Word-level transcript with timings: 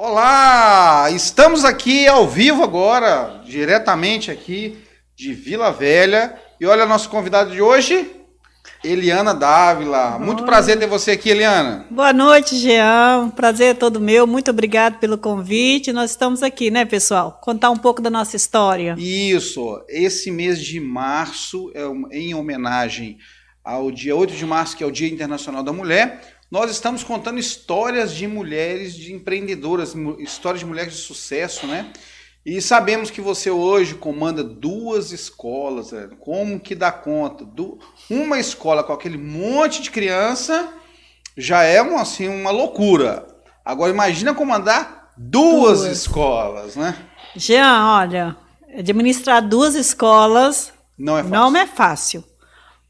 Olá! 0.00 1.10
Estamos 1.10 1.64
aqui 1.64 2.06
ao 2.06 2.24
vivo 2.24 2.62
agora, 2.62 3.42
diretamente 3.44 4.30
aqui 4.30 4.78
de 5.16 5.34
Vila 5.34 5.72
Velha. 5.72 6.38
E 6.60 6.66
olha 6.66 6.86
nosso 6.86 7.08
convidado 7.08 7.50
de 7.50 7.60
hoje, 7.60 8.08
Eliana 8.84 9.34
Dávila. 9.34 10.16
Muito 10.16 10.44
prazer 10.44 10.78
ter 10.78 10.86
você 10.86 11.10
aqui, 11.10 11.30
Eliana. 11.30 11.84
Boa 11.90 12.12
noite, 12.12 12.54
Jean. 12.54 13.30
Prazer 13.30 13.70
é 13.70 13.74
todo 13.74 14.00
meu. 14.00 14.24
Muito 14.24 14.52
obrigado 14.52 15.00
pelo 15.00 15.18
convite. 15.18 15.92
Nós 15.92 16.12
estamos 16.12 16.44
aqui, 16.44 16.70
né, 16.70 16.84
pessoal? 16.84 17.40
Contar 17.42 17.70
um 17.70 17.76
pouco 17.76 18.00
da 18.00 18.08
nossa 18.08 18.36
história. 18.36 18.94
Isso. 18.96 19.84
Esse 19.88 20.30
mês 20.30 20.62
de 20.62 20.78
março 20.78 21.72
é 21.74 22.16
em 22.16 22.34
homenagem 22.36 23.18
ao 23.64 23.90
dia 23.90 24.14
8 24.14 24.32
de 24.32 24.46
março, 24.46 24.76
que 24.76 24.84
é 24.84 24.86
o 24.86 24.92
Dia 24.92 25.08
Internacional 25.08 25.64
da 25.64 25.72
Mulher 25.72 26.37
nós 26.50 26.70
estamos 26.70 27.04
contando 27.04 27.38
histórias 27.38 28.14
de 28.14 28.26
mulheres, 28.26 28.94
de 28.94 29.12
empreendedoras, 29.12 29.94
histórias 30.18 30.60
de 30.60 30.66
mulheres 30.66 30.94
de 30.94 31.00
sucesso, 31.00 31.66
né? 31.66 31.92
E 32.44 32.62
sabemos 32.62 33.10
que 33.10 33.20
você 33.20 33.50
hoje 33.50 33.94
comanda 33.94 34.42
duas 34.42 35.12
escolas, 35.12 35.90
velho. 35.90 36.16
como 36.16 36.58
que 36.58 36.74
dá 36.74 36.90
conta? 36.90 37.46
Uma 38.08 38.38
escola 38.38 38.82
com 38.82 38.92
aquele 38.92 39.18
monte 39.18 39.82
de 39.82 39.90
criança 39.90 40.72
já 41.36 41.62
é 41.62 41.82
um, 41.82 41.98
assim, 41.98 42.26
uma 42.26 42.50
loucura. 42.50 43.26
Agora 43.62 43.92
imagina 43.92 44.32
comandar 44.32 45.12
duas, 45.14 45.80
duas. 45.80 45.92
escolas, 45.92 46.74
né? 46.74 46.96
Jean, 47.36 47.98
olha, 47.98 48.36
administrar 48.74 49.46
duas 49.46 49.74
escolas 49.74 50.72
não 50.96 51.18
é 51.18 51.22
fácil. 51.22 51.30
Não 51.30 51.56
é 51.56 51.66
fácil. 51.66 52.24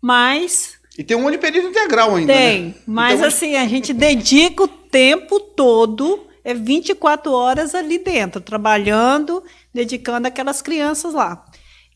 Mas 0.01 0.78
e 0.99 1.05
tem 1.05 1.17
um 1.17 1.23
monte 1.23 1.35
de 1.35 1.39
período 1.39 1.69
integral 1.69 2.17
ainda. 2.17 2.33
Tem, 2.33 2.65
né? 2.65 2.75
mas 2.85 3.15
então, 3.15 3.29
assim, 3.29 3.55
a 3.55 3.69
gente 3.69 3.93
dedica 3.95 4.65
o 4.65 4.69
tempo 4.69 5.39
todo, 5.39 6.27
é 6.45 6.53
24 6.53 7.31
horas 7.31 7.73
ali 7.73 7.99
dentro, 7.99 8.41
trabalhando, 8.41 9.45
dedicando 9.73 10.27
aquelas 10.27 10.61
crianças 10.61 11.15
lá. 11.15 11.45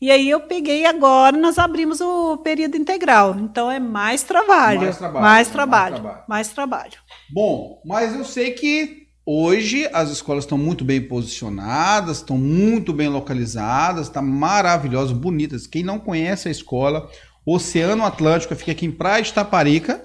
E 0.01 0.09
aí 0.09 0.29
eu 0.29 0.39
peguei 0.41 0.85
agora, 0.85 1.37
nós 1.37 1.57
abrimos 1.57 1.99
o 1.99 2.37
período 2.37 2.77
integral. 2.77 3.35
Então 3.39 3.69
é 3.69 3.79
mais 3.79 4.23
trabalho. 4.23 4.81
Mais 4.81 4.97
trabalho. 4.97 5.21
Mais 5.25 5.47
trabalho. 5.49 5.91
Mais 5.91 6.01
trabalho. 6.01 6.23
Mais 6.27 6.47
trabalho. 6.49 6.93
Bom, 7.29 7.81
mas 7.85 8.15
eu 8.15 8.23
sei 8.23 8.51
que 8.51 9.07
hoje 9.25 9.89
as 9.93 10.09
escolas 10.11 10.45
estão 10.45 10.57
muito 10.57 10.85
bem 10.85 11.01
posicionadas, 11.01 12.17
estão 12.17 12.37
muito 12.37 12.93
bem 12.93 13.09
localizadas, 13.09 14.07
está 14.07 14.21
maravilhosas, 14.21 15.11
bonitas. 15.11 15.67
Quem 15.67 15.83
não 15.83 15.99
conhece 15.99 16.47
a 16.47 16.51
escola, 16.51 17.09
Oceano 17.45 18.05
Atlântico, 18.05 18.55
fica 18.55 18.71
aqui 18.71 18.85
em 18.85 18.91
Praia 18.91 19.21
de 19.21 19.33
Taparica. 19.33 20.01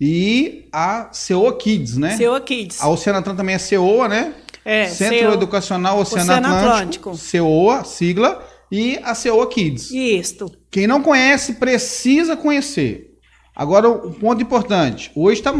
E 0.00 0.66
a 0.72 1.10
CEOA 1.12 1.56
Kids, 1.58 1.98
né? 1.98 2.16
CEOA 2.16 2.40
Kids. 2.40 2.80
A 2.80 2.88
Oceano 2.88 3.18
Atlântico 3.18 3.42
também 3.42 3.54
é 3.54 3.58
CEOA, 3.58 4.08
né? 4.08 4.34
É, 4.64 4.88
Centro. 4.88 5.34
Educacional 5.34 5.98
Oceano, 5.98 6.22
Oceano 6.22 6.46
Atlântico, 6.46 7.10
Atlântico. 7.10 7.16
CEOA, 7.16 7.84
sigla, 7.84 8.46
e 8.72 8.98
a 9.02 9.14
CEOA 9.14 9.46
Kids. 9.48 9.90
Isso. 9.90 10.50
Quem 10.70 10.86
não 10.86 11.02
conhece, 11.02 11.54
precisa 11.54 12.36
conhecer. 12.36 13.10
Agora, 13.54 13.90
um 13.90 14.12
ponto 14.12 14.40
importante. 14.40 15.10
Hoje 15.14 15.42
tá, 15.42 15.52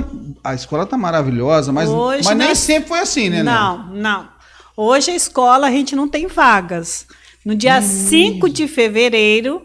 a 0.42 0.54
escola 0.54 0.84
está 0.84 0.96
maravilhosa, 0.96 1.70
mas, 1.72 1.90
mas 1.90 2.26
nem 2.28 2.48
nós... 2.48 2.58
sempre 2.58 2.88
foi 2.88 3.00
assim, 3.00 3.28
né? 3.28 3.42
Não, 3.42 3.88
não. 3.88 4.28
Hoje 4.76 5.10
a 5.10 5.14
escola 5.14 5.66
a 5.66 5.70
gente 5.70 5.94
não 5.94 6.08
tem 6.08 6.26
vagas. 6.26 7.06
No 7.44 7.54
dia 7.54 7.78
hum. 7.78 7.82
5 7.82 8.48
de 8.48 8.66
fevereiro, 8.66 9.62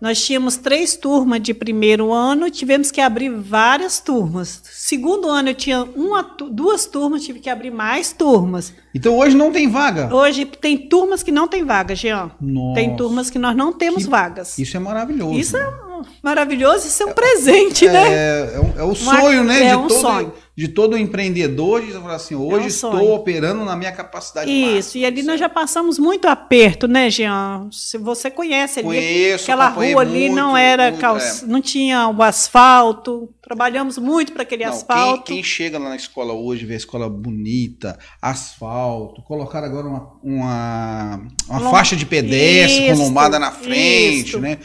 nós 0.00 0.24
tínhamos 0.24 0.56
três 0.56 0.96
turmas 0.96 1.42
de 1.42 1.52
primeiro 1.52 2.12
ano, 2.12 2.50
tivemos 2.50 2.90
que 2.90 3.00
abrir 3.00 3.28
várias 3.28 4.00
turmas. 4.00 4.62
Segundo 4.64 5.28
ano 5.28 5.50
eu 5.50 5.54
tinha 5.54 5.82
uma, 5.82 6.22
duas 6.50 6.86
turmas, 6.86 7.22
tive 7.22 7.38
que 7.38 7.50
abrir 7.50 7.70
mais 7.70 8.12
turmas. 8.12 8.72
Então 8.94 9.18
hoje 9.18 9.36
não 9.36 9.52
tem 9.52 9.68
vaga? 9.68 10.12
Hoje 10.14 10.46
tem 10.46 10.76
turmas 10.76 11.22
que 11.22 11.30
não 11.30 11.46
tem 11.46 11.64
vaga, 11.64 11.94
Jean. 11.94 12.30
Nossa. 12.40 12.80
Tem 12.80 12.96
turmas 12.96 13.28
que 13.28 13.38
nós 13.38 13.54
não 13.54 13.72
temos 13.72 14.04
que... 14.04 14.10
vagas. 14.10 14.58
Isso 14.58 14.76
é 14.76 14.80
maravilhoso. 14.80 15.38
Isso 15.38 15.56
é 15.56 15.89
maravilhoso, 16.22 16.86
isso 16.86 17.02
é 17.02 17.06
um 17.06 17.12
presente, 17.12 17.86
é, 17.86 17.92
né? 17.92 18.12
É, 18.12 18.60
é, 18.78 18.82
o 18.82 18.94
sonho, 18.94 19.42
Uma, 19.42 19.44
né? 19.44 19.64
É 19.64 19.70
de 19.70 19.76
um 19.76 19.86
todo, 19.86 20.00
sonho. 20.00 20.32
De 20.56 20.68
todo 20.68 20.96
empreendedor, 20.96 21.80
de 21.80 21.92
falar 21.92 22.16
assim, 22.16 22.34
hoje 22.34 22.54
é 22.54 22.64
um 22.64 22.66
estou 22.66 22.92
sonho. 22.92 23.12
operando 23.12 23.64
na 23.64 23.74
minha 23.74 23.92
capacidade 23.92 24.50
Isso, 24.50 24.74
máxima, 24.74 25.02
e 25.02 25.06
ali 25.06 25.22
nós 25.22 25.40
já 25.40 25.48
passamos 25.48 25.98
muito 25.98 26.28
aperto, 26.28 26.86
né, 26.86 27.08
Jean? 27.08 27.68
Se 27.72 27.96
você 27.96 28.30
conhece 28.30 28.80
ali, 28.80 28.88
Conheço, 28.88 29.44
aquela 29.44 29.68
rua 29.68 30.02
ali 30.02 30.28
muito, 30.28 30.34
não 30.34 30.56
era 30.56 30.90
muito, 30.90 31.06
é. 31.06 31.46
não 31.46 31.60
tinha 31.62 32.08
o 32.08 32.22
asfalto, 32.22 33.30
trabalhamos 33.40 33.98
muito 33.98 34.32
para 34.32 34.42
aquele 34.42 34.64
não, 34.64 34.72
asfalto. 34.72 35.24
Quem, 35.24 35.36
quem, 35.36 35.44
chega 35.44 35.78
lá 35.78 35.88
na 35.88 35.96
escola 35.96 36.32
hoje, 36.32 36.64
vê 36.64 36.74
a 36.74 36.76
escola 36.76 37.08
bonita, 37.08 37.98
asfalto, 38.20 39.22
colocar 39.22 39.64
agora 39.64 39.86
uma, 39.86 40.12
uma, 40.22 41.20
uma 41.48 41.58
Lom... 41.58 41.70
faixa 41.70 41.96
de 41.96 42.06
pedestre 42.06 42.86
isso, 42.86 42.96
com 42.96 43.06
lombada 43.06 43.38
na 43.38 43.50
frente, 43.50 44.28
isso. 44.28 44.40
né? 44.40 44.58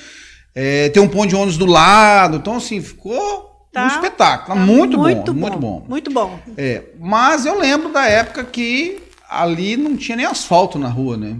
É, 0.55 0.87
tem 0.89 1.03
um 1.03 1.07
ponto 1.09 1.27
de 1.27 1.35
ônibus 1.35 1.57
do 1.57 1.65
lado. 1.65 2.37
Então, 2.37 2.55
assim, 2.55 2.81
ficou 2.81 3.67
tá, 3.73 3.83
um 3.83 3.87
espetáculo. 3.87 4.57
Tá 4.57 4.65
muito, 4.65 4.97
muito, 4.97 5.33
bom, 5.33 5.39
muito 5.39 5.59
bom. 5.59 5.85
Muito 5.87 6.11
bom. 6.11 6.39
É, 6.57 6.83
mas 6.97 7.45
eu 7.45 7.59
lembro 7.59 7.89
da 7.91 8.05
época 8.05 8.45
que 8.45 9.03
ali 9.29 9.75
não 9.75 9.97
tinha 9.97 10.15
nem 10.15 10.25
asfalto 10.25 10.79
na 10.79 10.87
rua, 10.87 11.17
né? 11.17 11.37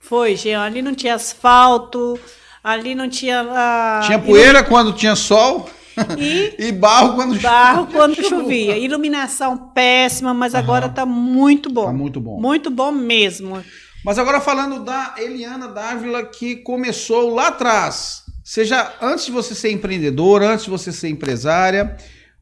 Foi, 0.00 0.34
Jean. 0.34 0.62
Ali 0.62 0.80
não 0.80 0.94
tinha 0.94 1.14
asfalto, 1.14 2.18
ali 2.64 2.94
não 2.94 3.10
tinha. 3.10 3.42
Uh, 3.42 4.06
tinha 4.06 4.18
poeira 4.18 4.64
quando 4.64 4.94
tinha 4.94 5.14
sol. 5.14 5.68
E, 6.16 6.54
e 6.68 6.72
barro 6.72 7.16
quando 7.16 7.38
barro 7.40 7.80
chovia. 7.82 7.98
quando 7.98 8.28
chovia. 8.28 8.78
Iluminação 8.78 9.58
péssima, 9.74 10.32
mas 10.32 10.54
Aham. 10.54 10.62
agora 10.62 10.86
está 10.86 11.04
muito 11.04 11.68
bom. 11.68 11.86
Tá 11.86 11.92
muito 11.92 12.20
bom. 12.20 12.40
Muito 12.40 12.70
bom 12.70 12.90
mesmo. 12.92 13.62
Mas 14.04 14.18
agora 14.18 14.40
falando 14.40 14.84
da 14.84 15.16
Eliana 15.18 15.68
Dávila, 15.68 16.24
que 16.24 16.56
começou 16.56 17.34
lá 17.34 17.48
atrás, 17.48 18.22
Seja 18.48 18.94
antes 19.02 19.26
de 19.26 19.30
você 19.30 19.54
ser 19.54 19.72
empreendedora, 19.72 20.48
antes 20.48 20.64
de 20.64 20.70
você 20.70 20.90
ser 20.90 21.10
empresária. 21.10 21.98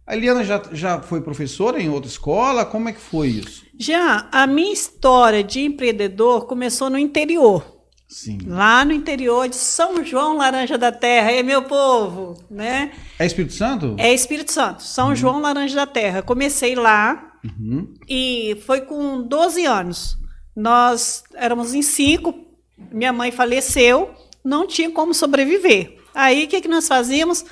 A 0.07 0.17
Eliana 0.17 0.45
já, 0.45 0.63
já 0.71 1.01
foi 1.01 1.21
professora 1.21 1.83
em 1.83 1.89
outra 1.89 2.09
escola? 2.09 2.65
Como 2.65 2.89
é 2.89 2.93
que 2.93 3.01
foi 3.01 3.27
isso? 3.27 3.65
Já, 3.77 4.29
a 4.31 4.47
minha 4.47 4.73
história 4.73 5.43
de 5.43 5.63
empreendedor 5.63 6.47
começou 6.47 6.89
no 6.89 6.97
interior. 6.97 7.81
Sim. 8.09 8.39
Lá 8.47 8.85
no 8.85 8.93
interior 8.93 9.49
de 9.49 9.57
São 9.57 10.05
João 10.05 10.37
Laranja 10.37 10.79
da 10.79 10.93
Terra, 10.93 11.33
é 11.33 11.43
meu 11.43 11.65
povo, 11.65 12.41
né? 12.49 12.93
É 13.19 13.27
Espírito 13.27 13.55
Santo? 13.55 13.97
É 13.99 14.15
Espírito 14.15 14.53
Santo, 14.53 14.85
São 14.85 15.09
uhum. 15.09 15.17
João 15.17 15.41
Laranja 15.41 15.75
da 15.75 15.87
Terra. 15.89 16.23
Comecei 16.23 16.77
lá 16.77 17.33
uhum. 17.45 17.93
e 18.09 18.63
foi 18.65 18.83
com 18.83 19.23
12 19.23 19.67
anos. 19.67 20.17
Nós 20.55 21.25
éramos 21.35 21.75
em 21.75 21.83
cinco, 21.83 22.33
minha 22.93 23.13
mãe 23.13 23.33
faleceu, 23.33 24.15
não 24.47 24.67
tinha 24.67 24.91
como 24.91 25.13
sobreviver. 25.13 25.99
Aí 26.15 26.45
o 26.45 26.49
que, 26.49 26.61
que 26.61 26.69
nós 26.69 26.87
fazíamos? 26.87 27.45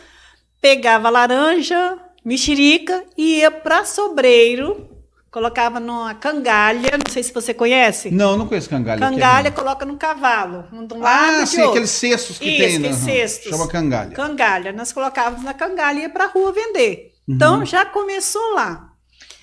Pegava 0.61 1.11
laranja, 1.11 1.99
mexerica 2.25 3.05
e 3.19 3.41
ia 3.41 3.51
para 3.51 3.85
Sobreiro, 3.85 4.89
colocava 5.31 5.81
numa 5.81 6.15
cangalha, 6.15 6.93
não 6.93 7.13
sei 7.13 7.25
se 7.25 7.35
você 7.35 7.53
conhece. 7.53 8.13
Não, 8.13 8.37
não 8.37 8.47
conheço 8.47 8.71
cangalha. 8.71 9.01
Cangalha 9.01 9.49
é 9.49 9.51
coloca 9.51 9.85
no 9.85 9.97
cavalo, 9.97 10.65
um 10.73 11.01
lado 11.01 11.43
ah, 11.43 11.47
sim, 11.47 11.57
outro. 11.59 11.73
aqueles 11.73 11.91
cestos 11.91 12.39
que 12.39 12.49
Isso, 12.49 12.59
tem, 12.59 12.79
né? 12.79 12.93
cestos. 12.93 13.51
Chama 13.51 13.69
cangalha. 13.69 14.13
Cangalha, 14.13 14.73
nós 14.73 14.93
colocávamos 14.93 15.45
na 15.45 15.53
cangalha 15.53 15.99
e 15.99 16.03
ia 16.03 16.09
para 16.09 16.27
rua 16.27 16.53
vender. 16.53 17.13
Uhum. 17.27 17.35
Então 17.35 17.67
já 17.67 17.85
começou 17.85 18.55
lá. 18.55 18.94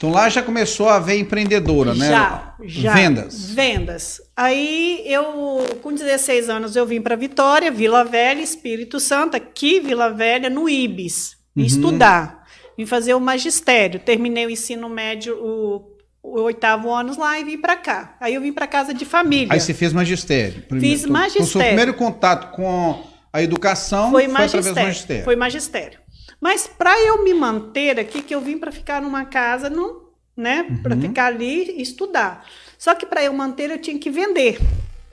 Então 0.01 0.09
lá 0.09 0.27
já 0.29 0.41
começou 0.41 0.89
a 0.89 0.97
ver 0.97 1.19
empreendedora, 1.19 1.93
né? 1.93 2.09
Já, 2.09 2.55
já. 2.63 2.91
Vendas. 2.91 3.51
Vendas. 3.51 4.21
Aí 4.35 5.03
eu, 5.05 5.63
com 5.83 5.93
16 5.93 6.49
anos, 6.49 6.75
eu 6.75 6.87
vim 6.87 6.99
para 6.99 7.15
Vitória, 7.15 7.69
Vila 7.69 8.03
Velha, 8.03 8.41
Espírito 8.41 8.99
Santo, 8.99 9.37
aqui 9.37 9.79
Vila 9.79 10.09
Velha, 10.09 10.49
no 10.49 10.67
IBS, 10.67 11.37
uhum. 11.55 11.63
estudar. 11.63 12.47
Vim 12.75 12.87
fazer 12.87 13.13
o 13.13 13.19
magistério. 13.19 13.99
Terminei 13.99 14.47
o 14.47 14.49
ensino 14.49 14.89
médio, 14.89 15.37
o, 15.37 15.91
o 16.23 16.41
oitavo 16.41 16.91
ano 16.91 17.15
lá 17.15 17.39
e 17.39 17.43
vim 17.43 17.59
para 17.59 17.75
cá. 17.75 18.15
Aí 18.19 18.33
eu 18.33 18.41
vim 18.41 18.51
para 18.51 18.65
casa 18.65 18.95
de 18.95 19.05
família. 19.05 19.49
Aí 19.51 19.59
você 19.59 19.71
fez 19.71 19.93
magistério. 19.93 20.63
Primeiro. 20.63 20.97
Fiz 20.97 21.05
magistério. 21.05 21.47
Então, 21.47 21.61
o 21.61 21.61
seu 21.61 21.61
primeiro 21.61 21.93
contato 21.93 22.55
com 22.55 23.03
a 23.31 23.43
educação 23.43 24.09
foi, 24.09 24.23
foi 24.23 24.33
magistério, 24.33 24.59
através 24.61 24.75
do 24.75 24.87
magistério. 24.87 25.23
Foi 25.23 25.35
magistério. 25.35 25.99
Mas 26.41 26.65
para 26.65 26.99
eu 26.99 27.23
me 27.23 27.35
manter 27.35 27.99
aqui, 27.99 28.23
que 28.23 28.33
eu 28.33 28.41
vim 28.41 28.57
para 28.57 28.71
ficar 28.71 28.99
numa 28.99 29.25
casa, 29.25 29.69
não, 29.69 30.01
né? 30.35 30.65
Uhum. 30.67 30.81
Para 30.81 30.97
ficar 30.97 31.27
ali 31.27 31.77
e 31.77 31.81
estudar. 31.83 32.45
Só 32.79 32.95
que 32.95 33.05
para 33.05 33.23
eu 33.23 33.31
manter, 33.31 33.69
eu 33.69 33.77
tinha 33.77 33.99
que 33.99 34.09
vender. 34.09 34.57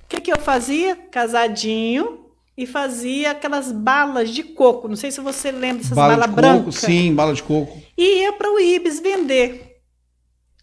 O 0.05 0.09
que, 0.09 0.23
que 0.23 0.33
eu 0.33 0.39
fazia? 0.39 0.97
Casadinho 0.97 2.25
e 2.57 2.67
fazia 2.67 3.33
aquelas 3.33 3.71
balas 3.71 4.31
de 4.31 4.43
coco. 4.43 4.89
Não 4.89 4.97
sei 4.97 5.11
se 5.11 5.21
você 5.21 5.53
lembra 5.53 5.83
dessas 5.83 5.95
bala 5.95 6.17
balas 6.17 6.35
brancas. 6.35 6.75
Sim, 6.77 7.15
bala 7.15 7.35
de 7.35 7.43
coco. 7.43 7.81
E 7.97 8.23
ia 8.23 8.33
para 8.33 8.51
o 8.51 8.59
Ibis 8.59 8.99
vender. 8.99 9.83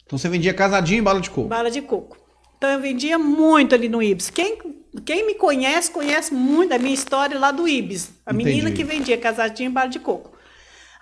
Então 0.03 0.17
você 0.17 0.27
vendia 0.27 0.53
casadinho 0.53 0.99
e 0.99 1.01
bala 1.01 1.21
de 1.21 1.29
coco. 1.29 1.47
Bala 1.47 1.69
de 1.69 1.81
coco. 1.81 2.17
Então 2.57 2.69
eu 2.69 2.81
vendia 2.81 3.19
muito 3.19 3.75
ali 3.75 3.87
no 3.87 4.01
Ibis. 4.01 4.29
Quem, 4.29 4.57
quem 5.05 5.25
me 5.25 5.35
conhece, 5.35 5.91
conhece 5.91 6.33
muito 6.33 6.73
a 6.73 6.77
minha 6.79 6.93
história 6.93 7.39
lá 7.39 7.51
do 7.51 7.67
Ibis. 7.67 8.11
A 8.25 8.33
Entendi. 8.33 8.49
menina 8.49 8.71
que 8.71 8.83
vendia 8.83 9.17
casadinho 9.17 9.69
e 9.69 9.73
bala 9.73 9.87
de 9.87 9.99
coco. 9.99 10.34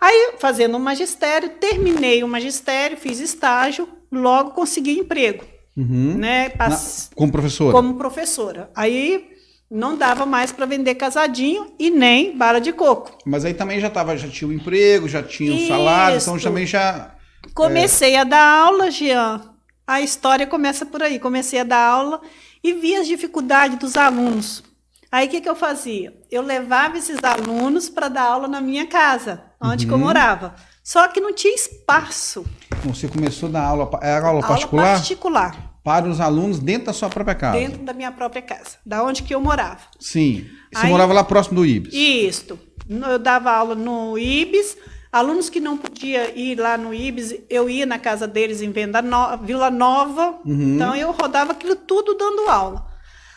Aí, 0.03 0.33
fazendo 0.37 0.75
o 0.75 0.79
magistério, 0.81 1.47
terminei 1.47 2.25
o 2.25 2.27
magistério, 2.27 2.97
fiz 2.97 3.21
estágio, 3.21 3.87
logo 4.11 4.51
consegui 4.51 4.99
emprego. 4.99 5.45
Uhum. 5.77 6.17
Né? 6.17 6.51
Na, 6.59 6.77
como 7.15 7.31
professora? 7.31 7.71
Como 7.71 7.95
professora. 7.95 8.69
Aí 8.75 9.29
não 9.71 9.97
dava 9.97 10.25
mais 10.25 10.51
para 10.51 10.65
vender 10.65 10.95
casadinho 10.95 11.73
e 11.79 11.89
nem 11.89 12.37
bala 12.37 12.59
de 12.59 12.73
coco. 12.73 13.17
Mas 13.25 13.45
aí 13.45 13.53
também 13.53 13.79
já 13.79 13.89
tava, 13.89 14.17
já 14.17 14.27
tinha 14.27 14.45
o 14.45 14.51
um 14.51 14.53
emprego, 14.53 15.07
já 15.07 15.23
tinha 15.23 15.53
o 15.53 15.67
salário, 15.69 16.17
então 16.17 16.37
também 16.37 16.65
já. 16.65 17.15
Comecei 17.53 18.15
é... 18.15 18.19
a 18.19 18.23
dar 18.25 18.65
aula, 18.65 18.91
Jean. 18.91 19.39
A 19.87 20.01
história 20.01 20.45
começa 20.45 20.85
por 20.85 21.01
aí. 21.01 21.17
Comecei 21.17 21.59
a 21.59 21.63
dar 21.63 21.87
aula 21.87 22.21
e 22.61 22.73
vi 22.73 22.93
as 22.93 23.07
dificuldades 23.07 23.79
dos 23.79 23.95
alunos. 23.95 24.63
Aí 25.13 25.27
o 25.27 25.29
que, 25.29 25.41
que 25.41 25.47
eu 25.47 25.55
fazia? 25.55 26.11
Eu 26.31 26.41
levava 26.41 26.97
esses 26.97 27.23
alunos 27.23 27.87
para 27.87 28.09
dar 28.09 28.23
aula 28.23 28.47
na 28.47 28.59
minha 28.59 28.87
casa, 28.87 29.43
onde 29.61 29.85
uhum. 29.85 29.91
eu 29.91 29.97
morava. 29.99 30.55
Só 30.83 31.07
que 31.07 31.21
não 31.21 31.31
tinha 31.31 31.53
espaço. 31.53 32.43
Então, 32.79 32.91
você 32.91 33.07
começou 33.07 33.47
a 33.47 33.51
dar 33.51 33.63
aula, 33.63 33.91
era 34.01 34.25
aula, 34.25 34.39
aula 34.39 34.47
particular? 34.47 34.95
particular. 34.95 35.75
Para 35.83 36.09
os 36.09 36.19
alunos 36.19 36.57
dentro 36.57 36.87
da 36.87 36.93
sua 36.93 37.09
própria 37.09 37.35
casa? 37.35 37.59
Dentro 37.59 37.83
da 37.83 37.93
minha 37.93 38.11
própria 38.11 38.41
casa, 38.41 38.77
da 38.83 39.03
onde 39.03 39.21
que 39.21 39.35
eu 39.35 39.39
morava. 39.39 39.81
Sim. 39.99 40.47
Você 40.73 40.87
Aí, 40.87 40.89
morava 40.89 41.13
lá 41.13 41.23
próximo 41.23 41.57
do 41.57 41.65
IBS? 41.65 41.93
Isso. 41.93 42.59
Eu 42.89 43.19
dava 43.19 43.51
aula 43.51 43.75
no 43.75 44.17
IBS. 44.17 44.75
Alunos 45.11 45.47
que 45.47 45.59
não 45.59 45.77
podiam 45.77 46.25
ir 46.33 46.57
lá 46.57 46.75
no 46.75 46.91
IBS, 46.91 47.35
eu 47.51 47.69
ia 47.69 47.85
na 47.85 47.99
casa 47.99 48.27
deles 48.27 48.63
em 48.63 48.71
Venda 48.71 48.99
no 48.99 49.37
Vila 49.37 49.69
Nova. 49.69 50.39
Uhum. 50.43 50.73
Então 50.73 50.95
eu 50.95 51.11
rodava 51.11 51.51
aquilo 51.51 51.75
tudo 51.75 52.15
dando 52.15 52.49
aula. 52.49 52.92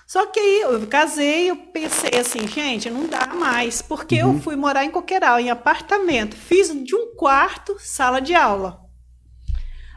Só 0.07 0.25
que 0.27 0.39
aí 0.39 0.61
eu 0.61 0.87
casei, 0.87 1.51
eu 1.51 1.57
pensei 1.57 2.21
assim, 2.21 2.47
gente, 2.47 2.89
não 2.89 3.09
dá 3.09 3.27
mais, 3.27 3.83
porque 3.83 4.23
uhum. 4.23 4.35
eu 4.35 4.41
fui 4.41 4.55
morar 4.55 4.85
em 4.85 4.91
Coqueiral, 4.91 5.41
em 5.41 5.51
apartamento, 5.51 6.37
fiz 6.37 6.69
de 6.85 6.95
um 6.95 7.17
quarto 7.17 7.77
sala 7.81 8.21
de 8.21 8.33
aula. 8.33 8.81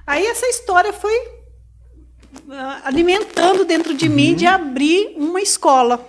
Aí 0.07 0.25
essa 0.25 0.47
história 0.47 0.91
foi 0.91 1.15
uh, 1.15 2.81
alimentando 2.83 3.63
dentro 3.63 3.93
de 3.93 4.07
uhum. 4.07 4.15
mim 4.15 4.35
de 4.35 4.47
abrir 4.47 5.13
uma 5.15 5.41
escola. 5.41 6.03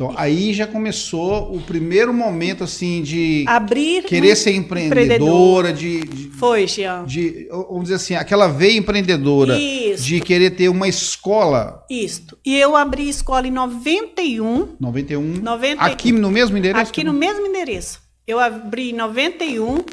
Então, 0.00 0.14
aí 0.16 0.54
já 0.54 0.66
começou 0.66 1.54
o 1.54 1.60
primeiro 1.60 2.14
momento, 2.14 2.64
assim, 2.64 3.02
de 3.02 3.44
abrir 3.46 4.02
querer 4.04 4.34
ser 4.34 4.52
empreendedora, 4.52 5.74
de, 5.74 6.00
de, 6.00 6.30
Foi, 6.30 6.66
Jean. 6.66 7.04
De, 7.04 7.46
vamos 7.50 7.82
dizer 7.82 7.96
assim, 7.96 8.14
aquela 8.14 8.48
veia 8.48 8.78
empreendedora 8.78 9.58
Isso. 9.58 10.02
de 10.02 10.18
querer 10.22 10.52
ter 10.52 10.70
uma 10.70 10.88
escola. 10.88 11.84
Isso. 11.90 12.38
E 12.46 12.56
eu 12.56 12.74
abri 12.74 13.10
escola 13.10 13.46
em 13.46 13.50
91. 13.50 14.76
91. 14.80 15.22
91. 15.42 15.84
Aqui 15.84 16.12
no 16.12 16.30
mesmo 16.30 16.56
endereço? 16.56 16.80
Aqui 16.80 17.04
no 17.04 17.12
mesmo 17.12 17.46
endereço. 17.46 18.00
Eu 18.26 18.40
abri 18.40 18.92
em 18.92 18.94
91. 18.94 19.84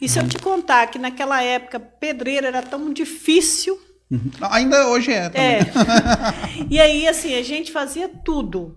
E 0.00 0.08
se 0.08 0.18
uhum. 0.18 0.24
eu 0.24 0.30
te 0.30 0.38
contar 0.38 0.88
que 0.88 0.98
naquela 0.98 1.40
época 1.40 1.78
pedreiro 1.78 2.44
era 2.44 2.60
tão 2.60 2.92
difícil. 2.92 3.78
Uhum. 4.10 4.32
Ainda 4.50 4.88
hoje 4.88 5.12
é 5.12 5.28
também. 5.28 5.44
É. 5.44 5.60
e 6.68 6.80
aí, 6.80 7.06
assim, 7.06 7.36
a 7.36 7.42
gente 7.44 7.70
fazia 7.70 8.08
tudo. 8.08 8.74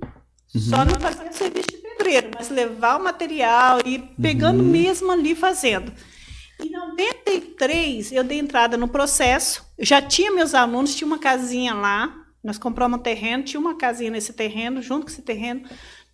Uhum. 0.57 0.69
Só 0.69 0.86
não 0.86 1.00
fazia 1.00 1.31
serviço 1.31 1.69
de 1.69 1.77
pedreiro, 1.77 2.31
mas 2.36 2.50
levar 2.50 3.00
o 3.00 3.04
material 3.04 3.80
e 3.86 4.00
pegando 4.21 4.63
uhum. 4.63 4.69
mesmo 4.69 5.12
ali 5.12 5.36
fazendo. 5.36 5.92
Em 6.59 6.71
93, 6.71 8.12
eu 8.12 8.24
dei 8.24 8.39
entrada 8.39 8.75
no 8.75 8.88
processo. 8.88 9.65
já 9.77 10.01
tinha 10.01 10.31
meus 10.31 10.56
alunos, 10.56 10.95
tinha 10.95 11.07
uma 11.07 11.19
casinha 11.19 11.74
lá. 11.74 12.24
Nós 12.44 12.57
compramos 12.57 13.00
um 13.00 13.01
terreno, 13.01 13.44
tinha 13.44 13.59
uma 13.59 13.75
casinha 13.75 14.09
nesse 14.09 14.33
terreno, 14.33 14.81
junto 14.81 15.06
com 15.06 15.12
esse 15.12 15.21
terreno. 15.21 15.63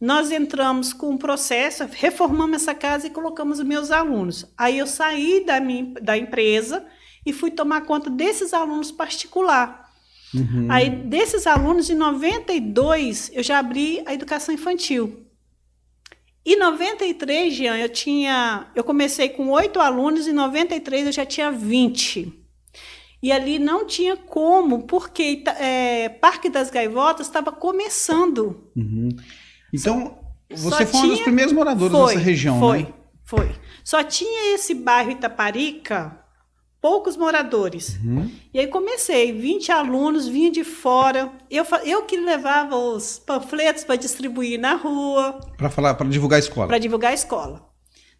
Nós 0.01 0.31
entramos 0.31 0.91
com 0.91 1.11
um 1.11 1.17
processo, 1.17 1.87
reformamos 1.89 2.61
essa 2.61 2.75
casa 2.75 3.07
e 3.07 3.09
colocamos 3.09 3.59
os 3.59 3.65
meus 3.65 3.89
alunos. 3.89 4.45
Aí 4.57 4.79
eu 4.79 4.87
saí 4.87 5.45
da, 5.45 5.61
minha, 5.61 5.93
da 6.01 6.17
empresa 6.17 6.85
e 7.25 7.31
fui 7.31 7.51
tomar 7.51 7.81
conta 7.81 8.09
desses 8.09 8.53
alunos 8.53 8.91
particular. 8.91 9.82
Uhum. 10.33 10.67
Aí, 10.69 10.89
desses 10.89 11.45
alunos, 11.45 11.89
em 11.89 11.95
92, 11.95 13.31
eu 13.33 13.43
já 13.43 13.59
abri 13.59 14.01
a 14.05 14.13
educação 14.13 14.53
infantil. 14.53 15.23
Em 16.45 16.57
93, 16.57 17.53
Jean, 17.53 17.77
eu 17.77 17.89
tinha. 17.89 18.67
Eu 18.75 18.83
comecei 18.83 19.29
com 19.29 19.49
oito 19.49 19.79
alunos, 19.79 20.27
em 20.27 20.33
93 20.33 21.07
eu 21.07 21.11
já 21.11 21.25
tinha 21.25 21.51
20. 21.51 22.41
E 23.21 23.31
ali 23.31 23.57
não 23.57 23.87
tinha 23.87 24.17
como, 24.17 24.83
porque 24.83 25.43
é, 25.57 26.09
Parque 26.09 26.49
das 26.49 26.69
Gaivotas 26.69 27.27
estava 27.27 27.53
começando. 27.53 28.69
Uhum. 28.75 29.07
Então, 29.73 30.19
você 30.49 30.69
Só 30.69 30.75
foi 30.75 30.85
tinha... 30.85 31.03
um 31.05 31.09
dos 31.09 31.21
primeiros 31.21 31.53
moradores 31.53 31.95
foi, 31.95 32.13
dessa 32.13 32.25
região, 32.25 32.59
foi, 32.59 32.79
né? 32.79 32.93
Foi, 33.23 33.47
foi. 33.47 33.55
Só 33.81 34.03
tinha 34.03 34.53
esse 34.53 34.73
bairro 34.73 35.11
Itaparica, 35.11 36.22
poucos 36.83 37.15
moradores. 37.15 37.97
Uhum. 38.03 38.29
E 38.53 38.59
aí 38.59 38.67
comecei, 38.67 39.31
20 39.31 39.71
alunos, 39.71 40.27
vinha 40.27 40.51
de 40.51 40.65
fora. 40.65 41.31
Eu, 41.49 41.65
eu 41.85 42.01
que 42.01 42.17
levava 42.17 42.75
os 42.75 43.19
panfletos 43.19 43.85
para 43.85 43.95
distribuir 43.95 44.59
na 44.59 44.75
rua. 44.75 45.39
Para 45.55 45.69
falar, 45.69 45.93
para 45.93 46.09
divulgar 46.09 46.35
a 46.35 46.39
escola. 46.41 46.67
Para 46.67 46.77
divulgar 46.79 47.11
a 47.11 47.13
escola. 47.13 47.65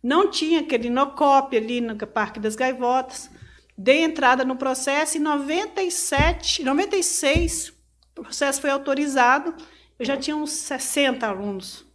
Não 0.02 0.32
tinha 0.32 0.62
aquele 0.62 0.90
nocop 0.90 1.58
ali 1.58 1.82
no 1.82 1.98
Parque 2.08 2.40
das 2.40 2.56
Gaivotas. 2.56 3.30
Dei 3.78 4.02
entrada 4.02 4.46
no 4.46 4.56
processo 4.56 5.18
em 5.18 5.22
97, 5.22 6.64
96, 6.64 7.74
o 8.18 8.22
processo 8.22 8.62
foi 8.62 8.70
autorizado. 8.70 9.54
Eu 10.00 10.06
já 10.06 10.16
tinha 10.16 10.38
uns 10.38 10.52
60 10.52 11.28
alunos. 11.28 11.86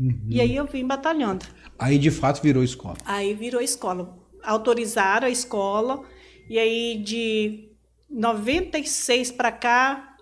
Uhum. 0.00 0.26
E 0.30 0.40
aí 0.40 0.56
eu 0.56 0.64
vim 0.64 0.86
batalhando. 0.86 1.44
Aí 1.78 1.98
de 1.98 2.10
fato 2.10 2.40
virou 2.40 2.64
escola. 2.64 2.96
Aí 3.04 3.34
virou 3.34 3.60
escola. 3.60 4.16
Autorizaram 4.42 5.26
a 5.26 5.30
escola 5.30 6.02
e 6.48 6.58
aí, 6.58 6.96
de 6.96 7.68
96 8.10 9.32
para 9.32 9.50
cá, 9.50 10.16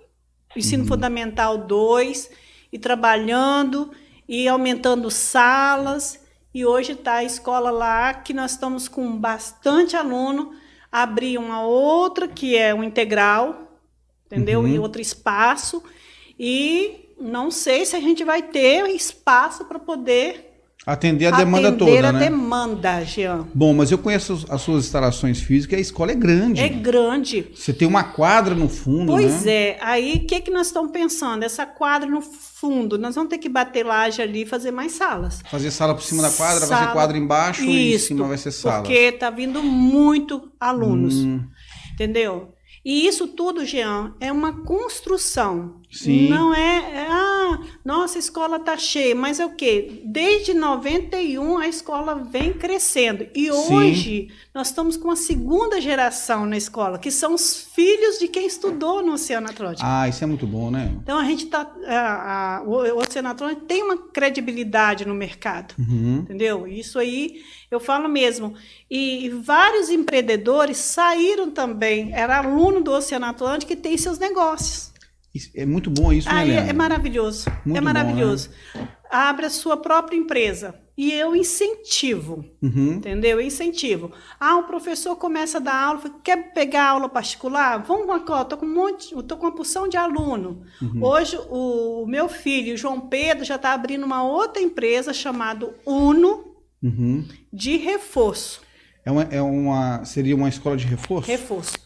ensino 0.56 0.82
uhum. 0.82 0.88
fundamental 0.88 1.58
2, 1.58 2.30
e 2.72 2.78
trabalhando 2.78 3.92
e 4.28 4.48
aumentando 4.48 5.10
salas. 5.10 6.20
E 6.54 6.64
hoje 6.64 6.92
está 6.92 7.14
a 7.16 7.24
escola 7.24 7.70
lá, 7.70 8.14
que 8.14 8.32
nós 8.32 8.52
estamos 8.52 8.88
com 8.88 9.16
bastante 9.16 9.96
aluno. 9.96 10.54
Abri 10.90 11.36
uma 11.38 11.62
outra, 11.62 12.28
que 12.28 12.56
é 12.56 12.74
um 12.74 12.84
integral, 12.84 13.78
entendeu? 14.26 14.60
Uhum. 14.60 14.68
E 14.68 14.78
outro 14.78 15.00
espaço. 15.00 15.82
E 16.38 17.14
não 17.20 17.50
sei 17.50 17.84
se 17.84 17.96
a 17.96 18.00
gente 18.00 18.24
vai 18.24 18.42
ter 18.42 18.88
espaço 18.90 19.64
para 19.64 19.78
poder 19.78 20.51
Atender 20.84 21.26
a 21.26 21.36
demanda 21.36 21.68
Atender 21.68 21.94
toda, 21.94 22.08
a 22.08 22.12
né? 22.12 22.18
demanda, 22.18 23.04
Jean. 23.04 23.46
Bom, 23.54 23.72
mas 23.72 23.92
eu 23.92 23.98
conheço 23.98 24.44
as 24.48 24.62
suas 24.62 24.84
instalações 24.86 25.40
físicas, 25.40 25.78
a 25.78 25.80
escola 25.80 26.10
é 26.10 26.14
grande. 26.14 26.60
É 26.60 26.68
grande. 26.68 27.46
Você 27.54 27.72
tem 27.72 27.86
uma 27.86 28.02
quadra 28.02 28.52
no 28.52 28.68
fundo, 28.68 29.12
pois 29.12 29.44
né? 29.44 29.52
é. 29.52 29.78
Aí, 29.80 30.22
o 30.24 30.26
que, 30.26 30.40
que 30.40 30.50
nós 30.50 30.66
estamos 30.66 30.90
pensando? 30.90 31.44
Essa 31.44 31.64
quadra 31.64 32.10
no 32.10 32.20
fundo, 32.20 32.98
nós 32.98 33.14
vamos 33.14 33.30
ter 33.30 33.38
que 33.38 33.48
bater 33.48 33.86
laje 33.86 34.20
ali 34.20 34.42
e 34.42 34.46
fazer 34.46 34.72
mais 34.72 34.90
salas. 34.90 35.40
Fazer 35.48 35.70
sala 35.70 35.94
por 35.94 36.02
cima 36.02 36.20
da 36.20 36.30
quadra, 36.30 36.66
sala... 36.66 36.80
fazer 36.80 36.92
quadra 36.92 37.16
embaixo 37.16 37.62
Isso, 37.62 37.70
e 37.70 37.94
em 37.94 37.98
cima 37.98 38.26
vai 38.26 38.38
ser 38.38 38.50
sala. 38.50 38.82
porque 38.82 38.92
está 38.92 39.30
vindo 39.30 39.62
muito 39.62 40.50
alunos, 40.58 41.14
hum. 41.14 41.44
entendeu? 41.94 42.54
E 42.84 43.06
isso 43.06 43.28
tudo, 43.28 43.64
Jean, 43.64 44.14
é 44.18 44.32
uma 44.32 44.64
construção. 44.64 45.80
Sim. 45.92 46.28
Não 46.28 46.52
é, 46.52 46.78
é 46.78 47.06
ah, 47.08 47.31
nossa, 47.84 48.18
a 48.18 48.20
escola 48.20 48.56
está 48.56 48.76
cheia, 48.76 49.14
mas 49.14 49.40
é 49.40 49.46
o 49.46 49.54
quê? 49.54 50.02
Desde 50.04 50.54
91 50.54 51.58
a 51.58 51.68
escola 51.68 52.14
vem 52.14 52.52
crescendo. 52.52 53.26
E 53.34 53.50
hoje 53.50 54.28
Sim. 54.28 54.36
nós 54.54 54.68
estamos 54.68 54.96
com 54.96 55.10
a 55.10 55.16
segunda 55.16 55.80
geração 55.80 56.46
na 56.46 56.56
escola, 56.56 56.98
que 56.98 57.10
são 57.10 57.34
os 57.34 57.68
filhos 57.74 58.18
de 58.18 58.28
quem 58.28 58.46
estudou 58.46 59.02
no 59.02 59.12
Oceano 59.12 59.48
Atlântico. 59.48 59.86
Ah, 59.88 60.08
isso 60.08 60.22
é 60.22 60.26
muito 60.26 60.46
bom, 60.46 60.70
né? 60.70 60.92
Então 61.02 61.18
a 61.18 61.24
gente 61.24 61.44
está. 61.44 62.62
o 62.64 62.98
Oceano 62.98 63.28
Atlântico 63.28 63.66
tem 63.66 63.82
uma 63.82 63.96
credibilidade 63.96 65.06
no 65.06 65.14
mercado. 65.14 65.74
Uhum. 65.78 66.18
Entendeu? 66.22 66.66
Isso 66.66 66.98
aí 66.98 67.42
eu 67.70 67.80
falo 67.80 68.08
mesmo. 68.08 68.54
E, 68.90 69.30
vários 69.42 69.88
empreendedores 69.88 70.76
saíram 70.76 71.50
também, 71.50 72.12
era 72.12 72.38
aluno 72.38 72.82
do 72.82 72.92
Oceano 72.92 73.26
Atlântico 73.26 73.72
e 73.72 73.76
tem 73.76 73.96
seus 73.96 74.18
negócios. 74.18 74.91
É 75.54 75.64
muito 75.64 75.90
bom 75.90 76.12
isso, 76.12 76.28
né, 76.28 76.68
É 76.68 76.72
maravilhoso. 76.72 77.50
Muito 77.64 77.78
é 77.78 77.80
maravilhoso. 77.80 78.50
Bom, 78.74 78.80
né? 78.80 78.88
Abre 79.10 79.46
a 79.46 79.50
sua 79.50 79.76
própria 79.76 80.16
empresa. 80.16 80.74
E 80.96 81.10
eu 81.10 81.34
incentivo, 81.34 82.44
uhum. 82.60 82.94
entendeu? 82.94 83.40
Eu 83.40 83.46
incentivo. 83.46 84.12
Ah, 84.38 84.58
o 84.58 84.64
professor 84.64 85.16
começa 85.16 85.56
a 85.56 85.60
dar 85.60 85.74
aula, 85.74 86.02
quer 86.22 86.52
pegar 86.52 86.88
aula 86.88 87.08
particular? 87.08 87.82
Vamos 87.82 88.06
lá, 88.06 88.16
estou 88.16 88.58
com 88.58 88.66
um 88.66 88.74
monte, 88.74 89.18
estou 89.18 89.38
com 89.38 89.46
uma 89.46 89.54
porção 89.54 89.88
de 89.88 89.96
aluno. 89.96 90.62
Uhum. 90.82 91.02
Hoje, 91.02 91.38
o 91.48 92.04
meu 92.06 92.28
filho, 92.28 92.76
João 92.76 93.00
Pedro, 93.00 93.42
já 93.42 93.56
está 93.56 93.72
abrindo 93.72 94.04
uma 94.04 94.22
outra 94.22 94.62
empresa 94.62 95.14
chamada 95.14 95.74
Uno, 95.86 96.56
uhum. 96.82 97.26
de 97.50 97.78
reforço. 97.78 98.60
É 99.04 99.10
uma, 99.10 99.22
é 99.24 99.40
uma, 99.40 100.04
seria 100.04 100.36
uma 100.36 100.48
escola 100.50 100.76
de 100.76 100.86
reforço? 100.86 101.26
Reforço. 101.26 101.78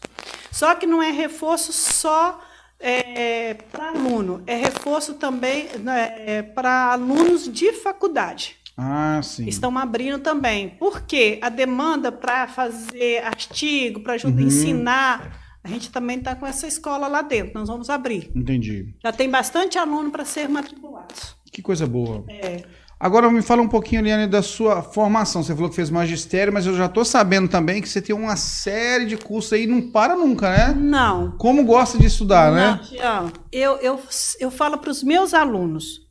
Só 0.51 0.75
que 0.75 0.85
não 0.85 1.01
é 1.01 1.11
reforço 1.11 1.71
só 1.71 2.41
é, 2.79 3.53
para 3.55 3.89
aluno, 3.89 4.43
é 4.45 4.55
reforço 4.55 5.15
também 5.15 5.67
né, 5.79 6.13
é, 6.17 6.41
para 6.41 6.91
alunos 6.93 7.51
de 7.51 7.73
faculdade. 7.73 8.55
Ah, 8.77 9.19
sim. 9.23 9.47
Estão 9.47 9.75
abrindo 9.77 10.19
também. 10.19 10.69
Porque 10.77 11.39
a 11.41 11.49
demanda 11.49 12.11
para 12.11 12.47
fazer 12.47 13.23
artigo, 13.23 14.01
para 14.01 14.15
uhum. 14.23 14.39
ensinar 14.39 15.47
A 15.63 15.69
gente 15.69 15.91
também 15.91 16.17
está 16.17 16.33
com 16.33 16.45
essa 16.45 16.65
escola 16.65 17.09
lá 17.09 17.21
dentro, 17.21 17.59
nós 17.59 17.67
vamos 17.67 17.89
abrir. 17.89 18.31
Entendi. 18.33 18.95
Já 19.03 19.11
tem 19.11 19.29
bastante 19.29 19.77
aluno 19.77 20.09
para 20.09 20.23
ser 20.23 20.47
matriculados. 20.47 21.35
Que 21.51 21.61
coisa 21.61 21.85
boa. 21.85 22.23
É. 22.29 22.63
Agora 22.99 23.29
me 23.29 23.43
fala 23.43 23.61
um 23.61 23.69
pouquinho, 23.69 24.01
Liane, 24.01 24.25
da 24.25 24.41
sua 24.41 24.81
formação. 24.81 25.43
Você 25.43 25.53
falou 25.53 25.69
que 25.69 25.75
fez 25.75 25.91
magistério, 25.91 26.51
mas 26.51 26.65
eu 26.65 26.75
já 26.75 26.87
estou 26.87 27.05
sabendo 27.05 27.47
também 27.47 27.79
que 27.79 27.87
você 27.87 28.01
tem 28.01 28.15
uma 28.15 28.35
série 28.35 29.05
de 29.05 29.15
cursos 29.15 29.53
aí, 29.53 29.67
não 29.67 29.91
para 29.91 30.15
nunca, 30.15 30.49
né? 30.49 30.73
Não. 30.73 31.37
Como 31.37 31.63
gosta 31.63 31.97
de 31.99 32.07
estudar, 32.07 32.49
não, 32.51 32.55
né? 32.55 32.79
Jean, 32.83 33.31
eu, 33.51 33.77
eu, 33.77 33.99
eu 34.39 34.49
falo 34.49 34.79
para 34.79 34.89
os 34.89 35.03
meus 35.03 35.35
alunos, 35.35 36.07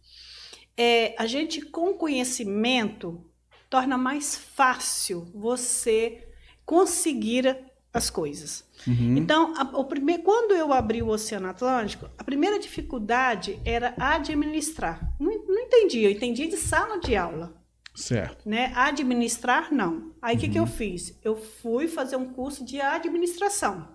é, 0.77 1.15
a 1.19 1.27
gente 1.27 1.61
com 1.61 1.93
conhecimento 1.95 3.21
torna 3.69 3.99
mais 3.99 4.37
fácil 4.37 5.27
você 5.35 6.29
conseguir 6.65 7.57
as 7.93 8.11
coisas. 8.11 8.65
Uhum. 8.87 9.17
Então, 9.17 9.55
a, 9.57 9.63
o 9.79 9.85
primeiro, 9.85 10.23
quando 10.23 10.53
eu 10.53 10.73
abri 10.73 11.03
o 11.03 11.09
Oceano 11.09 11.49
Atlântico, 11.49 12.09
a 12.17 12.25
primeira 12.25 12.59
dificuldade 12.59 13.59
era 13.65 13.95
administrar. 13.99 15.15
Não, 15.19 15.31
não 15.47 15.61
entendia, 15.61 16.09
eu 16.09 16.13
entendia 16.13 16.49
de 16.49 16.57
sala 16.57 17.01
de 17.01 17.17
aula. 17.17 17.55
Certo. 17.95 18.49
Né? 18.49 18.73
Administrar, 18.75 19.73
não. 19.73 20.13
Aí 20.21 20.35
o 20.35 20.37
uhum. 20.37 20.41
que, 20.41 20.49
que 20.51 20.59
eu 20.59 20.65
uhum. 20.65 20.69
fiz? 20.69 21.19
Eu 21.25 21.37
fui 21.37 21.89
fazer 21.89 22.17
um 22.17 22.27
curso 22.27 22.65
de 22.65 22.81
administração. 22.81 23.89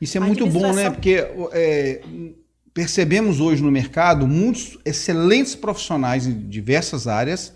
Isso 0.00 0.18
é 0.18 0.20
muito 0.20 0.46
bom, 0.46 0.72
né? 0.74 0.90
Porque 0.90 1.26
é, 1.52 2.02
percebemos 2.74 3.40
hoje 3.40 3.62
no 3.62 3.70
mercado 3.70 4.28
muitos 4.28 4.78
excelentes 4.84 5.54
profissionais 5.54 6.26
em 6.26 6.46
diversas 6.46 7.06
áreas, 7.06 7.54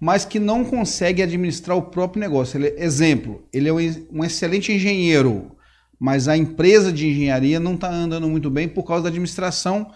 mas 0.00 0.24
que 0.24 0.40
não 0.40 0.64
conseguem 0.64 1.24
administrar 1.24 1.76
o 1.76 1.82
próprio 1.82 2.18
negócio. 2.18 2.58
Ele, 2.58 2.74
exemplo, 2.76 3.46
ele 3.52 3.68
é 3.68 3.72
um 3.72 4.24
excelente 4.24 4.72
engenheiro, 4.72 5.56
mas 5.98 6.28
a 6.28 6.36
empresa 6.36 6.92
de 6.92 7.08
engenharia 7.08 7.58
não 7.58 7.74
está 7.74 7.90
andando 7.90 8.28
muito 8.28 8.50
bem 8.50 8.68
por 8.68 8.84
causa 8.84 9.04
da 9.04 9.08
administração. 9.08 9.90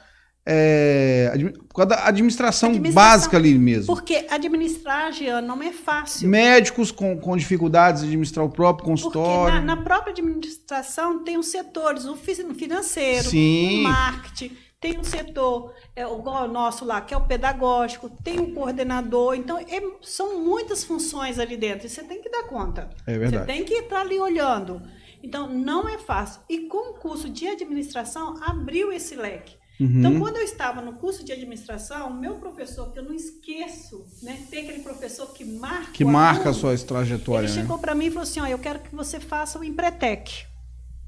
É, 0.44 1.32
por 1.68 1.76
causa 1.76 1.90
da 1.90 2.08
administração, 2.08 2.70
administração, 2.70 3.10
básica 3.10 3.36
ali 3.36 3.56
mesmo. 3.56 3.94
Porque 3.94 4.26
administrar, 4.28 5.12
Jean, 5.12 5.40
não 5.40 5.62
é 5.62 5.72
fácil. 5.72 6.28
Médicos 6.28 6.90
com, 6.90 7.16
com 7.16 7.36
dificuldades 7.36 8.02
de 8.02 8.08
administrar 8.08 8.44
o 8.44 8.50
próprio 8.50 8.84
consultório. 8.84 9.52
Porque 9.52 9.66
na, 9.66 9.76
na 9.76 9.82
própria 9.82 10.10
administração 10.10 11.22
tem 11.22 11.38
os 11.38 11.46
setores, 11.46 12.06
o 12.06 12.16
financeiro, 12.16 13.30
Sim. 13.30 13.80
o 13.80 13.82
marketing, 13.84 14.56
tem 14.82 14.98
um 14.98 15.04
setor, 15.04 15.72
é, 15.94 16.04
o 16.04 16.48
nosso 16.48 16.84
lá, 16.84 17.00
que 17.00 17.14
é 17.14 17.16
o 17.16 17.20
pedagógico, 17.20 18.10
tem 18.10 18.40
o 18.40 18.48
um 18.48 18.52
coordenador. 18.52 19.36
Então, 19.36 19.56
é, 19.56 19.80
são 20.02 20.40
muitas 20.40 20.82
funções 20.82 21.38
ali 21.38 21.56
dentro. 21.56 21.86
E 21.86 21.88
você 21.88 22.02
tem 22.02 22.20
que 22.20 22.28
dar 22.28 22.42
conta. 22.48 22.90
É 23.06 23.16
verdade. 23.16 23.46
Você 23.46 23.52
tem 23.52 23.64
que 23.64 23.74
estar 23.74 24.00
ali 24.00 24.18
olhando. 24.18 24.82
Então, 25.22 25.52
não 25.52 25.88
é 25.88 25.98
fácil. 25.98 26.42
E 26.48 26.66
com 26.68 26.92
o 26.92 26.94
curso 26.94 27.28
de 27.28 27.46
administração, 27.46 28.36
abriu 28.42 28.92
esse 28.92 29.14
leque. 29.14 29.54
Uhum. 29.80 29.98
Então, 29.98 30.18
quando 30.20 30.36
eu 30.36 30.42
estava 30.42 30.80
no 30.80 30.92
curso 30.94 31.24
de 31.24 31.32
administração, 31.32 32.12
meu 32.12 32.34
professor, 32.34 32.92
que 32.92 32.98
eu 32.98 33.02
não 33.02 33.14
esqueço, 33.14 34.06
né? 34.22 34.38
Tem 34.50 34.64
aquele 34.64 34.82
professor 34.82 35.32
que 35.32 35.44
marca. 35.44 35.92
Que 35.92 36.04
marca 36.04 36.48
aluno, 36.48 36.50
a 36.50 36.76
sua 36.76 36.86
trajetória. 36.86 37.46
Ele 37.46 37.54
né? 37.54 37.62
chegou 37.62 37.78
para 37.78 37.94
mim 37.94 38.06
e 38.06 38.10
falou 38.10 38.22
assim: 38.22 38.40
ó, 38.40 38.46
eu 38.46 38.58
quero 38.58 38.78
que 38.78 38.94
você 38.94 39.18
faça 39.18 39.58
o 39.58 39.64
Empretec. 39.64 40.44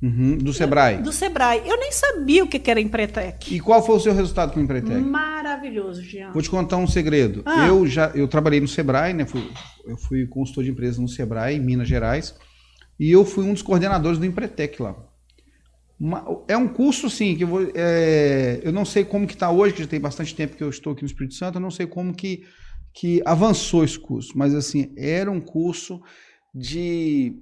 Uhum, 0.03 0.37
do 0.37 0.53
Sebrae. 0.53 0.99
Do 0.99 1.13
Sebrae. 1.13 1.63
Eu 1.65 1.79
nem 1.79 1.91
sabia 1.91 2.45
o 2.45 2.49
que 2.49 2.71
era 2.71 2.81
Empretec. 2.81 3.55
E 3.55 3.61
qual 3.61 3.83
foi 3.83 3.97
o 3.97 4.01
seu 4.01 4.13
resultado 4.13 4.53
com 4.53 4.61
o 4.61 4.63
Empretec? 4.63 5.01
Maravilhoso, 5.01 6.03
Jean. 6.03 6.31
Vou 6.33 6.43
te 6.43 6.51
contar 6.51 6.77
um 6.77 6.87
segredo. 6.87 7.43
Ah. 7.47 7.67
Eu 7.69 7.87
já 7.87 8.11
eu 8.15 8.29
trabalhei 8.29 8.61
no 8.61 8.69
Sebrae, 8.69 9.15
né? 9.15 9.25
Fui, 9.25 9.51
eu 9.87 9.97
fui 9.97 10.27
consultor 10.27 10.65
de 10.65 10.71
empresa 10.71 11.01
no 11.01 11.09
Sebrae, 11.09 11.57
em 11.57 11.61
Minas 11.61 11.89
Gerais. 11.89 12.35
E 12.99 13.11
eu 13.11 13.25
fui 13.25 13.45
um 13.45 13.53
dos 13.53 13.63
coordenadores 13.63 14.19
do 14.19 14.27
Empretec 14.27 14.81
lá. 14.81 14.97
É 16.49 16.57
um 16.57 16.69
curso, 16.69 17.09
sim, 17.09 17.37
que 17.37 17.45
eu, 17.45 17.49
vou, 17.49 17.73
é, 17.75 18.61
eu 18.63 18.73
não 18.73 18.85
sei 18.85 19.05
como 19.05 19.27
que 19.27 19.35
está 19.35 19.51
hoje, 19.51 19.75
que 19.75 19.83
já 19.83 19.89
tem 19.89 20.01
bastante 20.01 20.35
tempo 20.35 20.57
que 20.57 20.63
eu 20.63 20.69
estou 20.69 20.93
aqui 20.93 21.03
no 21.03 21.07
Espírito 21.07 21.35
Santo, 21.35 21.57
eu 21.57 21.63
não 21.63 21.71
sei 21.71 21.87
como 21.87 22.15
que, 22.15 22.45
que 22.93 23.23
avançou 23.25 23.85
esse 23.85 23.99
curso, 23.99 24.33
mas 24.37 24.55
assim, 24.55 24.93
era 24.97 25.31
um 25.31 25.41
curso 25.41 26.03
de 26.55 27.37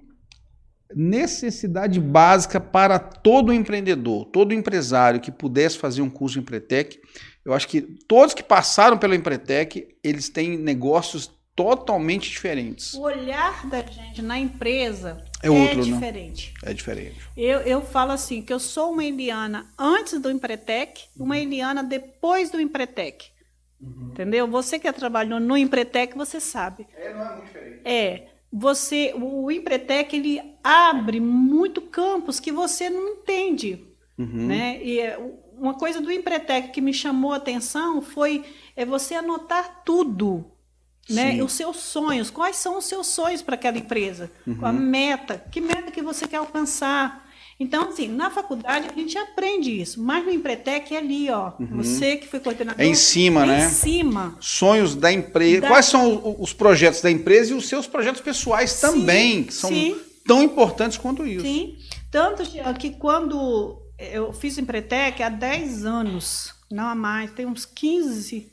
necessidade 0.94 1.98
básica 1.98 2.60
para 2.60 2.98
todo 2.98 3.52
empreendedor, 3.52 4.26
todo 4.26 4.54
empresário 4.54 5.20
que 5.20 5.32
pudesse 5.32 5.78
fazer 5.78 6.02
um 6.02 6.10
curso 6.10 6.38
em 6.38 6.42
Empretec. 6.42 7.00
Eu 7.44 7.54
acho 7.54 7.66
que 7.66 7.80
todos 8.06 8.34
que 8.34 8.42
passaram 8.42 8.98
pelo 8.98 9.14
Empretec, 9.14 9.88
eles 10.04 10.28
têm 10.28 10.56
negócios 10.58 11.30
totalmente 11.54 12.30
diferentes. 12.30 12.94
O 12.94 13.02
olhar 13.02 13.66
da 13.66 13.82
gente 13.82 14.22
na 14.22 14.38
empresa 14.38 15.22
é, 15.42 15.50
outro, 15.50 15.80
é 15.80 15.82
diferente. 15.82 16.54
Não? 16.62 16.70
É 16.70 16.74
diferente. 16.74 17.20
Eu, 17.36 17.60
eu 17.60 17.82
falo 17.82 18.12
assim, 18.12 18.42
que 18.42 18.52
eu 18.52 18.60
sou 18.60 18.92
uma 18.92 19.04
Eliana 19.04 19.72
antes 19.78 20.18
do 20.20 20.30
Empretec, 20.30 21.04
uma 21.16 21.38
Eliana 21.38 21.82
depois 21.82 22.50
do 22.50 22.60
Empretec. 22.60 23.30
Uhum. 23.80 24.10
Entendeu? 24.12 24.46
Você 24.46 24.78
que 24.78 24.90
trabalhou 24.92 25.40
no 25.40 25.56
Empretec, 25.56 26.16
você 26.16 26.40
sabe. 26.40 26.86
É, 26.96 27.12
não 27.12 27.20
é 27.20 27.34
muito 27.34 27.46
diferente. 27.46 27.80
É. 27.84 28.28
Você, 28.54 29.14
o 29.16 29.50
Empretec, 29.50 30.14
ele 30.14 30.40
abre 30.62 31.18
muito 31.20 31.80
campos 31.80 32.38
que 32.38 32.52
você 32.52 32.88
não 32.88 33.08
entende. 33.08 33.84
Uhum. 34.18 34.46
Né? 34.46 34.78
E 34.82 35.00
é, 35.00 35.18
uma 35.56 35.74
coisa 35.74 36.00
do 36.00 36.12
Empretec 36.12 36.70
que 36.70 36.80
me 36.80 36.92
chamou 36.92 37.32
a 37.32 37.36
atenção 37.36 38.02
foi 38.02 38.44
é 38.76 38.84
você 38.84 39.14
anotar 39.14 39.82
tudo 39.84 40.51
né? 41.08 41.42
Os 41.42 41.52
seus 41.52 41.76
sonhos, 41.78 42.30
quais 42.30 42.56
são 42.56 42.78
os 42.78 42.84
seus 42.84 43.06
sonhos 43.08 43.42
para 43.42 43.54
aquela 43.54 43.78
empresa? 43.78 44.30
Uhum. 44.46 44.64
A 44.64 44.72
meta, 44.72 45.44
que 45.50 45.60
meta 45.60 45.90
que 45.90 46.02
você 46.02 46.26
quer 46.26 46.36
alcançar? 46.36 47.28
Então, 47.58 47.90
assim, 47.90 48.08
na 48.08 48.30
faculdade 48.30 48.88
a 48.88 48.92
gente 48.92 49.16
aprende 49.16 49.70
isso, 49.70 50.02
mas 50.02 50.24
no 50.24 50.32
Empretec 50.32 50.94
é 50.94 50.98
ali, 50.98 51.30
ó. 51.30 51.52
Uhum. 51.58 51.76
Você 51.76 52.16
que 52.16 52.26
foi 52.26 52.40
coordenador. 52.40 52.80
É 52.80 52.86
em 52.86 52.94
cima, 52.94 53.44
é 53.44 53.46
né? 53.46 53.66
Em 53.66 53.70
cima. 53.70 54.36
Sonhos 54.40 54.96
da 54.96 55.12
empresa. 55.12 55.60
Da... 55.60 55.68
Quais 55.68 55.86
são 55.86 56.36
os 56.40 56.52
projetos 56.52 57.00
da 57.00 57.10
empresa 57.10 57.52
e 57.52 57.54
os 57.54 57.68
seus 57.68 57.86
projetos 57.86 58.20
pessoais 58.20 58.70
sim, 58.70 58.80
também, 58.80 59.44
que 59.44 59.54
são 59.54 59.70
sim. 59.70 59.96
tão 60.26 60.42
importantes 60.42 60.98
quanto 60.98 61.26
isso. 61.26 61.44
Sim. 61.44 61.76
Tanto 62.10 62.42
que 62.78 62.90
quando 62.90 63.80
eu 63.98 64.32
fiz 64.32 64.58
Empretec 64.58 65.22
há 65.22 65.28
10 65.28 65.84
anos, 65.84 66.52
não 66.70 66.88
há 66.88 66.94
mais, 66.94 67.30
tem 67.30 67.46
uns 67.46 67.64
15 67.64 68.51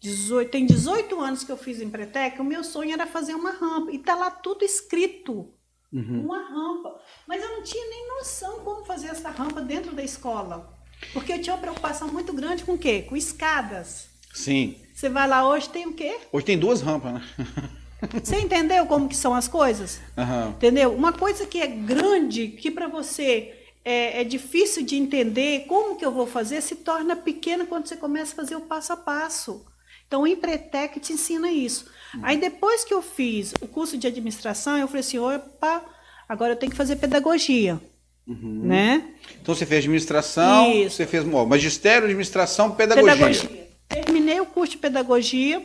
18, 0.00 0.50
tem 0.50 0.64
18 0.64 1.20
anos 1.20 1.44
que 1.44 1.52
eu 1.52 1.56
fiz 1.56 1.80
Empretec, 1.80 2.40
o 2.40 2.44
meu 2.44 2.64
sonho 2.64 2.92
era 2.92 3.06
fazer 3.06 3.34
uma 3.34 3.50
rampa. 3.50 3.92
E 3.92 3.98
tá 3.98 4.14
lá 4.14 4.30
tudo 4.30 4.64
escrito. 4.64 5.52
Uhum. 5.92 6.24
Uma 6.24 6.38
rampa. 6.48 6.98
Mas 7.26 7.42
eu 7.42 7.50
não 7.50 7.62
tinha 7.62 7.84
nem 7.90 8.08
noção 8.08 8.60
como 8.60 8.84
fazer 8.84 9.08
essa 9.08 9.28
rampa 9.28 9.60
dentro 9.60 9.94
da 9.94 10.02
escola. 10.02 10.78
Porque 11.12 11.32
eu 11.32 11.42
tinha 11.42 11.54
uma 11.54 11.60
preocupação 11.60 12.08
muito 12.08 12.32
grande 12.32 12.64
com 12.64 12.72
o 12.72 12.78
quê? 12.78 13.02
Com 13.02 13.16
escadas. 13.16 14.08
Sim. 14.32 14.76
Você 14.94 15.08
vai 15.08 15.28
lá 15.28 15.46
hoje, 15.48 15.68
tem 15.68 15.86
o 15.86 15.92
quê? 15.92 16.18
Hoje 16.32 16.46
tem 16.46 16.58
duas 16.58 16.80
rampas, 16.80 17.14
né? 17.14 17.22
Você 18.22 18.36
entendeu 18.38 18.86
como 18.86 19.08
que 19.08 19.16
são 19.16 19.34
as 19.34 19.46
coisas? 19.46 20.00
Uhum. 20.16 20.50
Entendeu? 20.50 20.94
Uma 20.94 21.12
coisa 21.12 21.46
que 21.46 21.60
é 21.60 21.66
grande, 21.66 22.48
que 22.48 22.70
para 22.70 22.88
você 22.88 23.54
é, 23.84 24.22
é, 24.22 24.24
difícil 24.24 24.82
de 24.82 24.96
entender 24.96 25.66
como 25.66 25.96
que 25.96 26.04
eu 26.04 26.10
vou 26.10 26.26
fazer, 26.26 26.62
se 26.62 26.76
torna 26.76 27.14
pequena 27.14 27.66
quando 27.66 27.86
você 27.86 27.96
começa 27.96 28.32
a 28.32 28.36
fazer 28.36 28.56
o 28.56 28.62
passo 28.62 28.94
a 28.94 28.96
passo. 28.96 29.66
Então, 30.10 30.22
o 30.22 30.26
Empretec 30.26 30.98
te 30.98 31.12
ensina 31.12 31.52
isso. 31.52 31.86
Uhum. 32.12 32.22
Aí, 32.24 32.36
depois 32.36 32.82
que 32.82 32.92
eu 32.92 33.00
fiz 33.00 33.54
o 33.60 33.68
curso 33.68 33.96
de 33.96 34.08
administração, 34.08 34.76
eu 34.76 34.88
falei 34.88 35.02
assim, 35.02 35.20
opa, 35.20 35.84
agora 36.28 36.54
eu 36.54 36.56
tenho 36.56 36.72
que 36.72 36.76
fazer 36.76 36.96
pedagogia. 36.96 37.80
Uhum. 38.26 38.62
Né? 38.64 39.14
Então, 39.40 39.54
você 39.54 39.64
fez 39.64 39.84
administração, 39.84 40.72
isso. 40.72 40.96
você 40.96 41.06
fez 41.06 41.24
ó, 41.32 41.46
magistério, 41.46 42.06
administração, 42.06 42.72
pedagogia. 42.72 43.14
pedagogia. 43.14 43.70
Terminei 43.88 44.40
o 44.40 44.46
curso 44.46 44.72
de 44.72 44.78
pedagogia, 44.78 45.64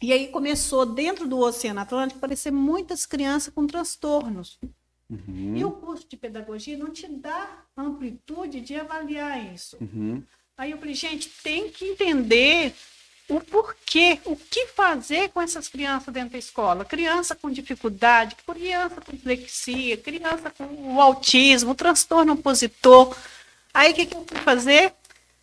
e 0.00 0.12
aí 0.12 0.28
começou, 0.28 0.86
dentro 0.86 1.26
do 1.26 1.40
Oceano 1.40 1.80
Atlântico, 1.80 2.18
aparecer 2.18 2.52
muitas 2.52 3.04
crianças 3.04 3.52
com 3.52 3.66
transtornos. 3.66 4.60
Uhum. 5.10 5.56
E 5.56 5.64
o 5.64 5.72
curso 5.72 6.08
de 6.08 6.16
pedagogia 6.16 6.78
não 6.78 6.92
te 6.92 7.08
dá 7.08 7.64
amplitude 7.76 8.60
de 8.60 8.76
avaliar 8.76 9.52
isso. 9.52 9.76
Uhum. 9.80 10.22
Aí 10.56 10.70
eu 10.70 10.78
falei, 10.78 10.94
gente, 10.94 11.28
tem 11.42 11.68
que 11.68 11.84
entender 11.84 12.72
o 13.28 13.40
porquê, 13.40 14.20
o 14.24 14.36
que 14.36 14.66
fazer 14.68 15.30
com 15.30 15.40
essas 15.40 15.68
crianças 15.68 16.12
dentro 16.12 16.30
da 16.30 16.38
escola. 16.38 16.84
Criança 16.84 17.34
com 17.34 17.50
dificuldade, 17.50 18.36
criança 18.46 19.00
com 19.00 19.12
dislexia, 19.12 19.96
criança 19.96 20.50
com 20.56 20.94
o 20.94 21.00
autismo, 21.00 21.72
o 21.72 21.74
transtorno 21.74 22.34
opositor. 22.34 23.16
Aí 23.74 23.92
o 23.92 23.94
que, 23.94 24.06
que 24.06 24.16
eu 24.16 24.24
fui 24.26 24.38
fazer? 24.38 24.92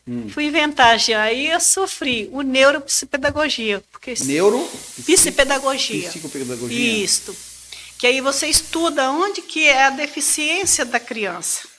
Hum. 0.08 0.30
Fui 0.30 0.46
inventar 0.46 0.98
já. 1.00 1.24
Aí 1.24 1.50
eu 1.50 1.60
sofri 1.60 2.30
o 2.32 2.42
neuropsipedagogia. 2.42 3.84
Porque 3.92 4.14
Neuro? 4.26 4.68
Psipedagogia. 5.06 6.10
Psicopedagogia. 6.10 7.04
Isso. 7.04 7.36
Que 7.98 8.08
aí 8.08 8.22
você 8.22 8.48
estuda 8.48 9.12
onde 9.12 9.42
que 9.42 9.66
é 9.66 9.86
a 9.86 9.90
deficiência 9.90 10.84
da 10.84 11.00
criança. 11.00 11.73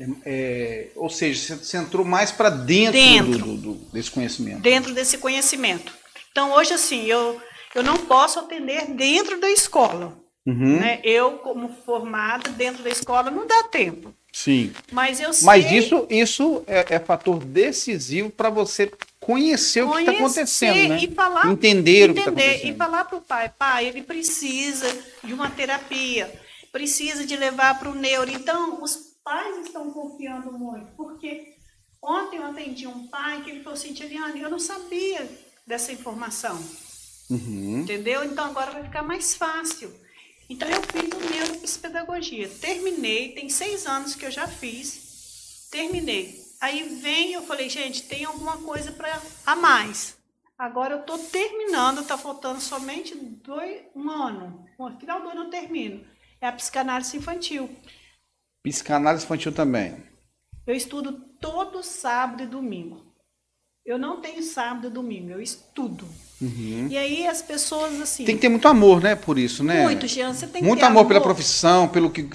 É, 0.00 0.06
é, 0.24 0.88
ou 0.96 1.10
seja, 1.10 1.56
você 1.56 1.76
entrou 1.76 2.06
mais 2.06 2.32
para 2.32 2.48
dentro, 2.48 2.92
dentro 2.92 3.38
do, 3.38 3.56
do, 3.56 3.74
desse 3.92 4.10
conhecimento. 4.10 4.60
Dentro 4.60 4.94
desse 4.94 5.18
conhecimento. 5.18 5.92
Então, 6.32 6.52
hoje, 6.52 6.72
assim, 6.72 7.04
eu, 7.04 7.38
eu 7.74 7.82
não 7.82 7.98
posso 7.98 8.38
atender 8.38 8.86
dentro 8.86 9.38
da 9.38 9.50
escola. 9.50 10.18
Uhum. 10.46 10.78
Né? 10.78 11.00
Eu, 11.04 11.32
como 11.32 11.68
formada 11.84 12.48
dentro 12.50 12.82
da 12.82 12.88
escola, 12.88 13.30
não 13.30 13.46
dá 13.46 13.64
tempo. 13.64 14.14
Sim. 14.32 14.72
Mas 14.90 15.20
eu 15.20 15.32
sei. 15.34 15.44
Mas 15.44 15.70
isso, 15.70 16.06
isso 16.08 16.64
é, 16.66 16.94
é 16.94 16.98
fator 16.98 17.44
decisivo 17.44 18.30
para 18.30 18.48
você 18.48 18.90
conhecer, 19.18 19.82
o 19.82 19.92
que 19.92 20.00
está 20.00 20.12
acontecendo, 20.12 20.88
né? 20.88 20.98
E 21.02 21.08
falar, 21.08 21.46
entender, 21.50 22.08
entender 22.08 22.10
o 22.10 22.14
que 22.14 22.20
está 22.20 22.30
acontecendo. 22.30 22.74
E 22.74 22.76
falar 22.76 23.04
para 23.04 23.18
o 23.18 23.20
pai, 23.20 23.52
pai, 23.58 23.86
ele 23.86 24.02
precisa 24.02 24.86
de 25.22 25.34
uma 25.34 25.50
terapia, 25.50 26.32
precisa 26.72 27.26
de 27.26 27.36
levar 27.36 27.78
para 27.78 27.90
o 27.90 27.94
neuro. 27.94 28.30
Então, 28.30 28.82
os 28.82 29.09
pais 29.24 29.66
estão 29.66 29.90
confiando 29.90 30.52
muito, 30.52 30.90
porque 30.96 31.56
ontem 32.02 32.36
eu 32.36 32.46
atendi 32.46 32.86
um 32.86 33.06
pai 33.08 33.42
que 33.42 33.50
ele 33.50 33.62
falou 33.62 33.78
assim, 33.78 33.92
Tiliane, 33.92 34.40
eu 34.40 34.50
não 34.50 34.58
sabia 34.58 35.28
dessa 35.66 35.92
informação. 35.92 36.56
Uhum. 37.30 37.80
Entendeu? 37.80 38.24
Então 38.24 38.44
agora 38.46 38.72
vai 38.72 38.82
ficar 38.82 39.02
mais 39.02 39.34
fácil. 39.34 39.94
Então 40.48 40.68
eu 40.68 40.82
fiz 40.82 41.08
o 41.14 41.30
neuropsicopedagogia. 41.30 42.48
Terminei, 42.48 43.32
tem 43.32 43.48
seis 43.48 43.86
anos 43.86 44.16
que 44.16 44.26
eu 44.26 44.30
já 44.32 44.48
fiz. 44.48 45.68
Terminei. 45.70 46.40
Aí 46.60 46.82
vem, 47.00 47.32
eu 47.32 47.42
falei, 47.42 47.68
gente, 47.70 48.02
tem 48.02 48.24
alguma 48.24 48.56
coisa 48.58 48.90
para 48.90 49.22
a 49.46 49.54
mais. 49.54 50.18
Agora 50.58 50.94
eu 50.94 51.00
estou 51.00 51.18
terminando, 51.18 52.00
está 52.00 52.18
faltando 52.18 52.60
somente 52.60 53.14
dois, 53.14 53.82
um 53.94 54.10
ano. 54.10 54.66
No 54.78 54.98
final 54.98 55.22
do 55.22 55.28
ano 55.28 55.44
eu 55.44 55.50
termino. 55.50 56.04
É 56.40 56.48
a 56.48 56.52
psicanálise 56.52 57.16
infantil. 57.16 57.70
Psicanálise 58.62 59.24
infantil 59.24 59.52
também. 59.52 59.96
Eu 60.66 60.74
estudo 60.74 61.12
todo 61.40 61.82
sábado 61.82 62.42
e 62.42 62.46
domingo. 62.46 63.10
Eu 63.84 63.98
não 63.98 64.20
tenho 64.20 64.42
sábado 64.42 64.86
e 64.86 64.90
domingo, 64.90 65.30
eu 65.30 65.40
estudo. 65.40 66.06
Uhum. 66.40 66.86
E 66.90 66.96
aí 66.96 67.26
as 67.26 67.42
pessoas 67.42 68.00
assim. 68.00 68.24
Tem 68.24 68.36
que 68.36 68.42
ter 68.42 68.48
muito 68.48 68.68
amor, 68.68 69.02
né, 69.02 69.16
por 69.16 69.38
isso, 69.38 69.64
né? 69.64 69.82
Muito, 69.82 70.06
Jean. 70.06 70.32
Você 70.32 70.46
tem 70.46 70.62
muito 70.62 70.76
que 70.76 70.80
ter 70.80 70.86
amor, 70.86 71.00
amor 71.00 71.08
pela 71.08 71.20
profissão, 71.20 71.88
pelo 71.88 72.10
que, 72.10 72.28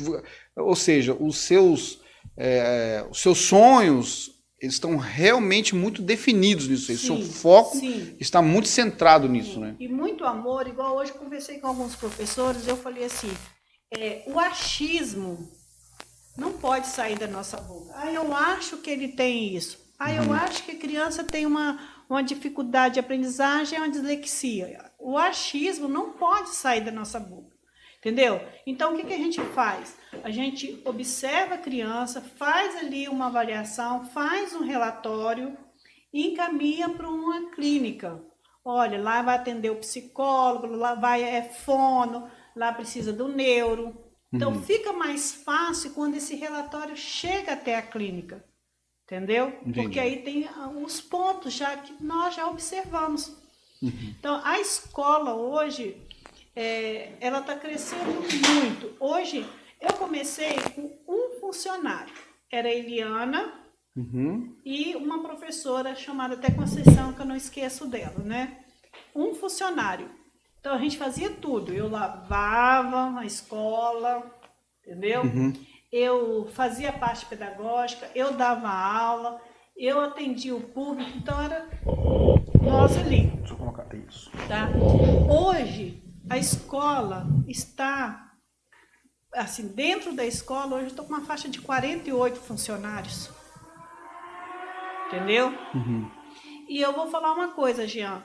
ou 0.56 0.76
seja, 0.76 1.16
os 1.20 1.38
seus, 1.38 2.00
é, 2.36 3.06
os 3.10 3.22
seus 3.22 3.40
sonhos 3.40 4.36
eles 4.66 4.76
estão 4.76 4.98
realmente 4.98 5.76
muito 5.76 6.02
definidos 6.02 6.68
nisso. 6.68 6.88
Sim, 6.88 6.98
Seu 6.98 7.22
foco 7.22 7.78
sim. 7.78 8.16
está 8.20 8.42
muito 8.42 8.68
centrado 8.68 9.28
nisso, 9.28 9.56
sim. 9.56 9.60
né? 9.60 9.76
E 9.80 9.88
muito 9.88 10.26
amor, 10.26 10.68
igual 10.68 10.98
hoje 10.98 11.14
conversei 11.14 11.60
com 11.60 11.68
alguns 11.68 11.96
professores, 11.96 12.68
eu 12.68 12.76
falei 12.78 13.06
assim, 13.06 13.32
é, 13.96 14.24
o 14.28 14.40
achismo 14.40 15.48
não 16.38 16.54
pode 16.54 16.88
sair 16.88 17.18
da 17.18 17.28
nossa 17.28 17.58
boca. 17.58 17.94
Ah, 17.96 18.12
eu 18.12 18.34
acho 18.34 18.78
que 18.78 18.90
ele 18.90 19.10
tem 19.10 19.56
isso. 19.56 19.80
Ah, 19.98 20.14
eu 20.14 20.24
uhum. 20.24 20.34
acho 20.34 20.64
que 20.64 20.72
a 20.72 20.80
criança 20.80 21.24
tem 21.24 21.46
uma, 21.46 21.80
uma 22.10 22.22
dificuldade 22.22 22.96
de 22.96 23.00
aprendizagem, 23.00 23.80
uma 23.80 23.90
dislexia. 23.90 24.92
O 25.00 25.18
achismo 25.18 25.88
não 25.88 26.12
pode 26.14 26.50
sair 26.50 26.82
da 26.82 26.92
nossa 26.92 27.20
boca. 27.20 27.56
Entendeu? 28.00 28.40
Então, 28.68 28.94
o 28.94 28.98
que, 28.98 29.04
que 29.04 29.14
a 29.14 29.18
gente 29.18 29.42
faz? 29.42 29.98
A 30.24 30.30
gente 30.30 30.80
observa 30.86 31.56
a 31.56 31.58
criança, 31.58 32.22
faz 32.22 32.76
ali 32.76 33.08
uma 33.08 33.26
avaliação, 33.26 34.06
faz 34.06 34.54
um 34.54 34.64
relatório 34.64 35.58
e 36.14 36.28
encaminha 36.28 36.88
para 36.88 37.10
uma 37.10 37.50
clínica. 37.50 38.22
Olha, 38.64 39.02
lá 39.02 39.24
vai 39.24 39.36
atender 39.36 39.72
o 39.72 39.78
psicólogo, 39.78 40.68
lá 40.68 40.94
vai 40.94 41.24
é 41.24 41.42
fono, 41.42 42.30
lá 42.56 42.72
precisa 42.72 43.12
do 43.12 43.28
neuro. 43.28 44.05
Então, 44.36 44.54
uhum. 44.54 44.62
fica 44.62 44.94
mais 44.94 45.32
fácil 45.32 45.92
quando 45.92 46.16
esse 46.16 46.36
relatório 46.36 46.96
chega 46.96 47.54
até 47.54 47.76
a 47.76 47.82
clínica. 47.82 48.44
Entendeu? 49.06 49.50
Entendi. 49.62 49.82
Porque 49.82 50.00
aí 50.00 50.24
tem 50.24 50.50
os 50.84 51.00
pontos 51.00 51.54
já 51.54 51.78
que 51.78 52.04
nós 52.04 52.36
já 52.36 52.48
observamos. 52.48 53.28
Uhum. 53.82 54.16
Então, 54.20 54.42
a 54.44 54.60
escola 54.60 55.36
hoje, 55.36 55.96
é, 56.56 57.14
ela 57.20 57.40
está 57.40 57.56
crescendo 57.56 58.04
muito. 58.04 58.96
Hoje, 59.00 59.46
eu 59.80 59.94
comecei 59.94 60.56
com 60.74 60.92
um 61.08 61.40
funcionário. 61.40 62.14
Era 62.52 62.68
a 62.68 62.74
Eliana 62.74 63.54
uhum. 63.96 64.56
e 64.66 64.96
uma 64.96 65.22
professora 65.22 65.94
chamada 65.94 66.34
até 66.34 66.50
Conceição, 66.50 67.14
que 67.14 67.22
eu 67.22 67.26
não 67.26 67.36
esqueço 67.36 67.86
dela, 67.86 68.20
né? 68.24 68.66
Um 69.14 69.36
funcionário. 69.36 70.10
Então, 70.66 70.76
a 70.76 70.80
gente 70.80 70.98
fazia 70.98 71.30
tudo. 71.30 71.72
Eu 71.72 71.88
lavava 71.88 73.20
a 73.20 73.26
escola, 73.26 74.24
entendeu? 74.84 75.22
Uhum 75.22 75.54
eu 75.96 76.50
fazia 76.52 76.92
parte 76.92 77.26
pedagógica, 77.26 78.12
eu 78.14 78.34
dava 78.34 78.68
aula, 78.68 79.42
eu 79.78 80.02
atendia 80.02 80.54
o 80.54 80.60
público, 80.60 81.10
então 81.16 81.42
era 81.42 81.70
nós 82.62 82.98
ali. 82.98 83.28
Deixa 83.28 83.54
eu 83.54 83.58
colocar 83.58 83.88
isso. 83.96 84.30
Tá? 84.46 84.70
Hoje, 85.30 86.04
a 86.30 86.38
escola 86.38 87.26
está, 87.48 88.34
assim, 89.34 89.70
dentro 89.70 90.14
da 90.14 90.26
escola, 90.26 90.76
hoje 90.76 90.86
eu 90.86 90.90
estou 90.90 91.06
com 91.06 91.14
uma 91.14 91.26
faixa 91.26 91.48
de 91.48 91.62
48 91.62 92.42
funcionários. 92.42 93.32
Entendeu? 95.08 95.48
Uhum. 95.74 96.12
E 96.68 96.82
eu 96.82 96.92
vou 96.92 97.08
falar 97.08 97.32
uma 97.32 97.54
coisa, 97.54 97.88
Jean. 97.88 98.22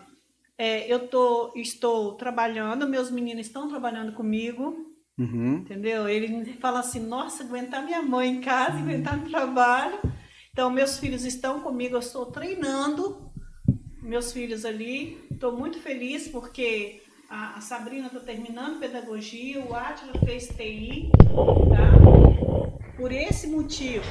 É, 0.62 0.92
eu 0.92 1.08
tô, 1.08 1.54
estou 1.56 2.16
trabalhando, 2.16 2.86
meus 2.86 3.10
meninos 3.10 3.46
estão 3.46 3.66
trabalhando 3.66 4.12
comigo, 4.12 4.90
Uhum. 5.18 5.56
Entendeu? 5.56 6.08
Ele 6.08 6.54
fala 6.54 6.80
assim: 6.80 7.00
nossa, 7.00 7.44
aguentar 7.44 7.84
minha 7.84 8.00
mãe 8.00 8.30
em 8.30 8.40
casa, 8.40 8.76
uhum. 8.76 8.84
aguentar 8.84 9.18
no 9.18 9.28
trabalho. 9.28 9.98
Então, 10.50 10.70
meus 10.70 10.98
filhos 10.98 11.26
estão 11.26 11.60
comigo, 11.60 11.94
eu 11.94 11.98
estou 11.98 12.24
treinando 12.26 13.30
meus 14.02 14.32
filhos 14.32 14.64
ali. 14.64 15.18
Estou 15.30 15.58
muito 15.58 15.78
feliz 15.78 16.26
porque 16.26 17.02
a, 17.28 17.58
a 17.58 17.60
Sabrina 17.60 18.06
está 18.06 18.20
terminando 18.20 18.80
pedagogia, 18.80 19.62
o 19.62 19.74
Átila 19.74 20.14
fez 20.24 20.48
TI, 20.48 21.10
tá? 21.68 22.96
Por 22.96 23.12
esse 23.12 23.46
motivo. 23.46 24.06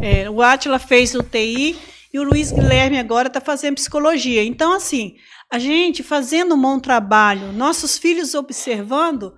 É, 0.00 0.30
o 0.30 0.40
Átila 0.40 0.78
fez 0.78 1.12
o 1.16 1.24
TI 1.24 1.76
e 2.12 2.18
o 2.18 2.22
Luiz 2.22 2.52
Guilherme 2.52 2.98
agora 2.98 3.28
está 3.28 3.40
fazendo 3.40 3.76
psicologia. 3.76 4.44
Então, 4.44 4.72
assim, 4.72 5.16
a 5.50 5.58
gente 5.58 6.02
fazendo 6.02 6.54
um 6.54 6.60
bom 6.60 6.78
trabalho, 6.78 7.52
nossos 7.52 7.96
filhos 7.96 8.34
observando, 8.34 9.34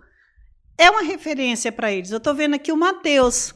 é 0.77 0.91
uma 0.91 1.03
referência 1.03 1.71
para 1.71 1.93
eles. 1.93 2.11
Eu 2.11 2.19
estou 2.19 2.35
vendo 2.35 2.55
aqui 2.55 2.73
o 2.73 2.77
Matheus. 2.77 3.55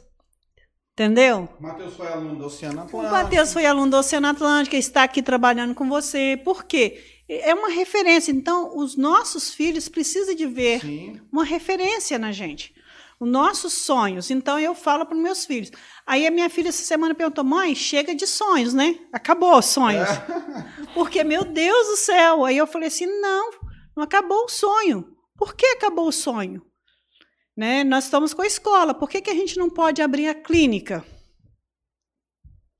Entendeu? 0.93 1.49
O 1.59 1.63
Matheus 1.63 1.95
foi 1.95 2.09
aluno 2.09 2.37
do 2.37 2.47
Oceano 2.47 2.81
Atlântico. 2.81 2.99
O 2.99 3.11
Matheus 3.11 3.53
foi 3.53 3.67
aluno 3.67 3.91
do 3.91 3.97
Oceano 3.97 4.27
Atlântico, 4.27 4.77
está 4.77 5.05
aqui 5.05 5.23
trabalhando 5.23 5.75
com 5.75 5.89
você. 5.89 6.41
Por 6.45 6.65
quê? 6.65 6.99
É 7.29 7.55
uma 7.55 7.69
referência. 7.69 8.33
Então, 8.33 8.77
os 8.77 8.97
nossos 8.97 9.53
filhos 9.55 9.89
precisam 9.89 10.35
de 10.35 10.47
ver 10.47 10.81
Sim. 10.81 11.21
uma 11.31 11.45
referência 11.45 12.19
na 12.19 12.33
gente 12.33 12.75
os 13.21 13.29
nossos 13.29 13.73
sonhos. 13.73 14.31
Então 14.31 14.59
eu 14.59 14.75
falo 14.75 15.05
para 15.05 15.17
os 15.17 15.23
meus 15.23 15.45
filhos. 15.45 15.71
Aí 16.07 16.27
a 16.27 16.31
minha 16.31 16.49
filha 16.49 16.69
essa 16.69 16.83
semana 16.83 17.15
perguntou: 17.15 17.45
mãe, 17.45 17.75
chega 17.75 18.15
de 18.15 18.27
sonhos, 18.27 18.73
né? 18.73 18.99
Acabou 19.13 19.59
os 19.59 19.67
sonhos. 19.67 20.09
É. 20.09 20.89
Porque, 20.95 21.25
meu 21.25 21.45
Deus 21.45 21.87
do 21.89 21.97
céu. 21.97 22.45
Aí 22.45 22.57
eu 22.57 22.67
falei 22.67 22.89
assim: 22.89 23.07
não, 23.21 23.51
não 23.97 24.05
acabou 24.05 24.45
o 24.45 24.49
sonho. 24.49 25.17
Por 25.37 25.55
que 25.55 25.67
acabou 25.67 26.09
o 26.09 26.13
sonho? 26.13 26.63
Né? 27.57 27.83
Nós 27.85 28.05
estamos 28.05 28.33
com 28.33 28.43
a 28.43 28.47
escola. 28.47 28.95
Por 28.95 29.09
que, 29.09 29.21
que 29.21 29.31
a 29.31 29.35
gente 29.35 29.57
não 29.57 29.69
pode 29.69 30.01
abrir 30.01 30.29
a 30.29 30.35
clínica? 30.35 31.05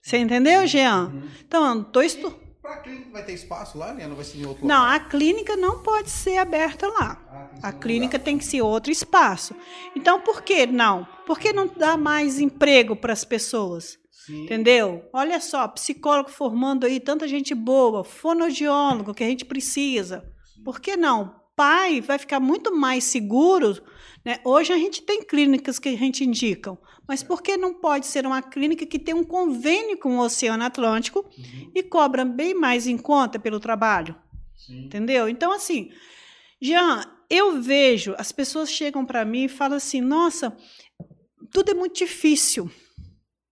Você 0.01 0.19
entendeu, 0.19 0.67
Jean? 0.67 1.07
Uhum. 1.07 1.29
Então, 1.45 1.83
estou 1.83 2.03
estudando. 2.03 2.48
Para 2.69 2.77
a 2.77 2.81
clínica 2.83 3.11
vai 3.11 3.25
ter 3.25 3.33
espaço 3.33 3.79
lá, 3.79 3.95
né? 3.95 4.07
Não 4.07 4.15
vai 4.15 4.27
ser 4.27 4.39
em 4.39 4.45
outro 4.45 4.67
Não, 4.67 4.77
local? 4.83 4.95
a 4.95 5.01
clínica 5.01 5.57
não 5.57 5.83
pode 5.83 6.11
ser 6.11 6.37
aberta 6.37 6.87
lá. 6.87 7.19
Ah, 7.63 7.69
a 7.69 7.73
clínica 7.73 8.19
tem 8.19 8.37
que 8.37 8.45
ser 8.45 8.61
outro 8.61 8.93
espaço. 8.93 9.55
Então, 9.97 10.21
por 10.21 10.43
que 10.43 10.67
não? 10.67 11.09
Por 11.27 11.39
que 11.39 11.51
não 11.51 11.67
dá 11.67 11.97
mais 11.97 12.39
emprego 12.39 12.95
para 12.95 13.15
as 13.15 13.25
pessoas? 13.25 13.99
Sim. 14.13 14.45
Entendeu? 14.45 15.09
Olha 15.15 15.41
só, 15.41 15.67
psicólogo 15.69 16.29
formando 16.29 16.85
aí 16.85 17.01
tanta 17.01 17.27
gente 17.27 17.55
boa, 17.55 18.05
fonoaudiólogo 18.05 19.15
que 19.15 19.25
a 19.25 19.29
gente 19.29 19.47
precisa. 19.47 20.31
Por 20.63 20.79
que 20.79 20.95
não? 20.95 21.37
Pai 21.57 22.03
vai 22.03 22.19
ficar 22.19 22.39
muito 22.39 22.77
mais 22.77 23.05
seguro. 23.05 23.83
Né? 24.29 24.39
Hoje 24.45 24.75
a 24.75 24.77
gente 24.77 25.01
tem 25.01 25.23
clínicas 25.23 25.79
que 25.79 25.89
a 25.89 25.97
gente 25.97 26.23
indicam, 26.23 26.77
mas 27.09 27.23
por 27.23 27.41
que 27.41 27.57
não 27.57 27.73
pode 27.73 28.07
ser 28.07 28.27
uma 28.27 28.43
clínica 28.43 28.85
que 28.85 28.99
tem 28.99 29.15
um 29.15 29.25
convênio 29.25 29.97
com 29.97 30.19
o 30.19 30.21
Oceano 30.21 30.65
Atlântico 30.65 31.21
uhum. 31.21 31.73
e 31.75 31.83
cobra 31.83 32.27
bem 32.27 32.53
mais 32.53 32.87
em 32.87 32.99
conta 32.99 33.39
pelo 33.39 33.59
trabalho? 33.59 34.15
Sim. 34.55 34.85
Entendeu? 34.85 35.31
Então, 35.31 35.51
assim, 35.51 35.91
Jean, 36.61 37.11
eu 37.31 37.63
vejo, 37.63 38.15
as 38.19 38.31
pessoas 38.31 38.71
chegam 38.71 39.03
para 39.07 39.25
mim 39.25 39.45
e 39.45 39.49
falam 39.49 39.79
assim: 39.79 40.03
nossa, 40.03 40.55
tudo 41.51 41.71
é 41.71 41.75
muito 41.75 41.97
difícil. 41.97 42.71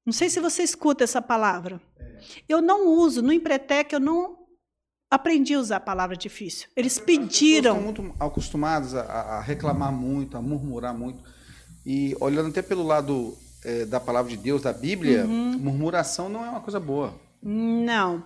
Não 0.05 0.13
sei 0.13 0.29
se 0.29 0.41
você 0.41 0.63
escuta 0.63 1.05
essa 1.05 1.23
palavra. 1.23 1.81
É. 1.99 2.19
Eu 2.47 2.61
não 2.61 2.87
uso, 2.87 3.23
no 3.23 3.33
Empretec 3.33 3.95
eu 3.95 4.01
não 4.01 4.46
aprendi 5.11 5.55
a 5.55 5.61
usar 5.61 5.77
a 5.77 5.81
palavra 5.81 6.17
difícil. 6.17 6.69
Eles 6.77 6.99
pediram. 6.99 7.79
Estão 7.79 8.05
muito 8.05 8.15
acostumados 8.19 8.95
a, 8.95 9.03
a, 9.03 9.41
reclamar 9.41 9.93
muito, 9.93 10.37
a 10.37 10.43
murmurar 10.43 10.95
muito. 10.97 11.23
E 11.85 12.17
olhando 12.21 12.49
até 12.49 12.63
pelo 12.63 12.83
lado 12.83 13.37
é, 13.65 13.85
da 13.85 14.01
palavra 14.01 14.31
de 14.31 14.37
Deus, 14.37 14.63
da 14.63 14.73
Bíblia, 14.73 15.25
uhum. 15.25 15.59
murmuração 15.59 16.29
não 16.29 16.45
é 16.45 16.51
uma 16.51 16.61
coisa 16.61 16.81
boa. 16.81 17.15
Não. 17.43 18.25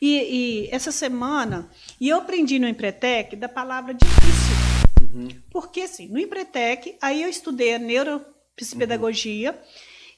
E, 0.00 0.64
e, 0.64 0.68
essa 0.70 0.90
semana, 0.90 1.70
e 2.00 2.08
eu 2.08 2.18
aprendi 2.18 2.58
no 2.58 2.66
Empretec 2.66 3.36
da 3.36 3.48
palavra 3.48 3.92
difícil. 3.92 4.56
Uhum. 5.02 5.28
Porque, 5.50 5.82
assim, 5.82 6.08
no 6.08 6.18
Empretec, 6.18 6.96
aí 7.02 7.22
eu 7.22 7.28
estudei 7.28 7.74
a 7.74 7.78
neuro, 7.78 8.24
psicopedagogia. 8.54 9.52
Uhum. 9.52 9.58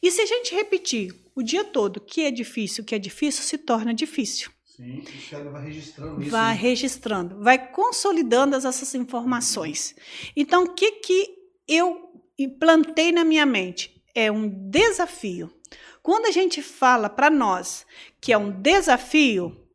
E 0.01 0.11
se 0.13 0.21
a 0.21 0.27
gente 0.27 0.55
repetir 0.55 1.13
o 1.35 1.43
dia 1.43 1.65
todo 1.65 2.01
que 2.01 2.23
é 2.23 2.31
difícil, 2.31 2.85
que 2.85 2.95
é 2.95 2.99
difícil, 2.99 3.43
se 3.43 3.59
torna 3.59 3.93
difícil. 3.93 4.51
Sim, 4.79 5.01
o 5.01 5.21
cérebro 5.21 5.51
vai 5.51 5.65
registrando 5.65 6.23
isso. 6.23 6.31
Vai 6.31 6.55
né? 6.55 6.61
registrando, 6.61 7.43
vai 7.43 7.73
consolidando 7.73 8.55
essas 8.55 8.95
informações. 8.95 9.97
Então, 10.37 10.63
o 10.63 10.73
que, 10.73 10.93
que 10.93 11.35
eu 11.67 12.13
implantei 12.39 13.11
na 13.11 13.25
minha 13.25 13.45
mente? 13.45 14.01
É 14.15 14.31
um 14.31 14.49
desafio. 14.71 15.53
Quando 16.01 16.27
a 16.27 16.31
gente 16.31 16.63
fala 16.63 17.11
para 17.11 17.29
nós 17.29 17.85
que 18.21 18.33
é 18.33 18.39
um 18.39 18.53
desafio, 18.53 19.69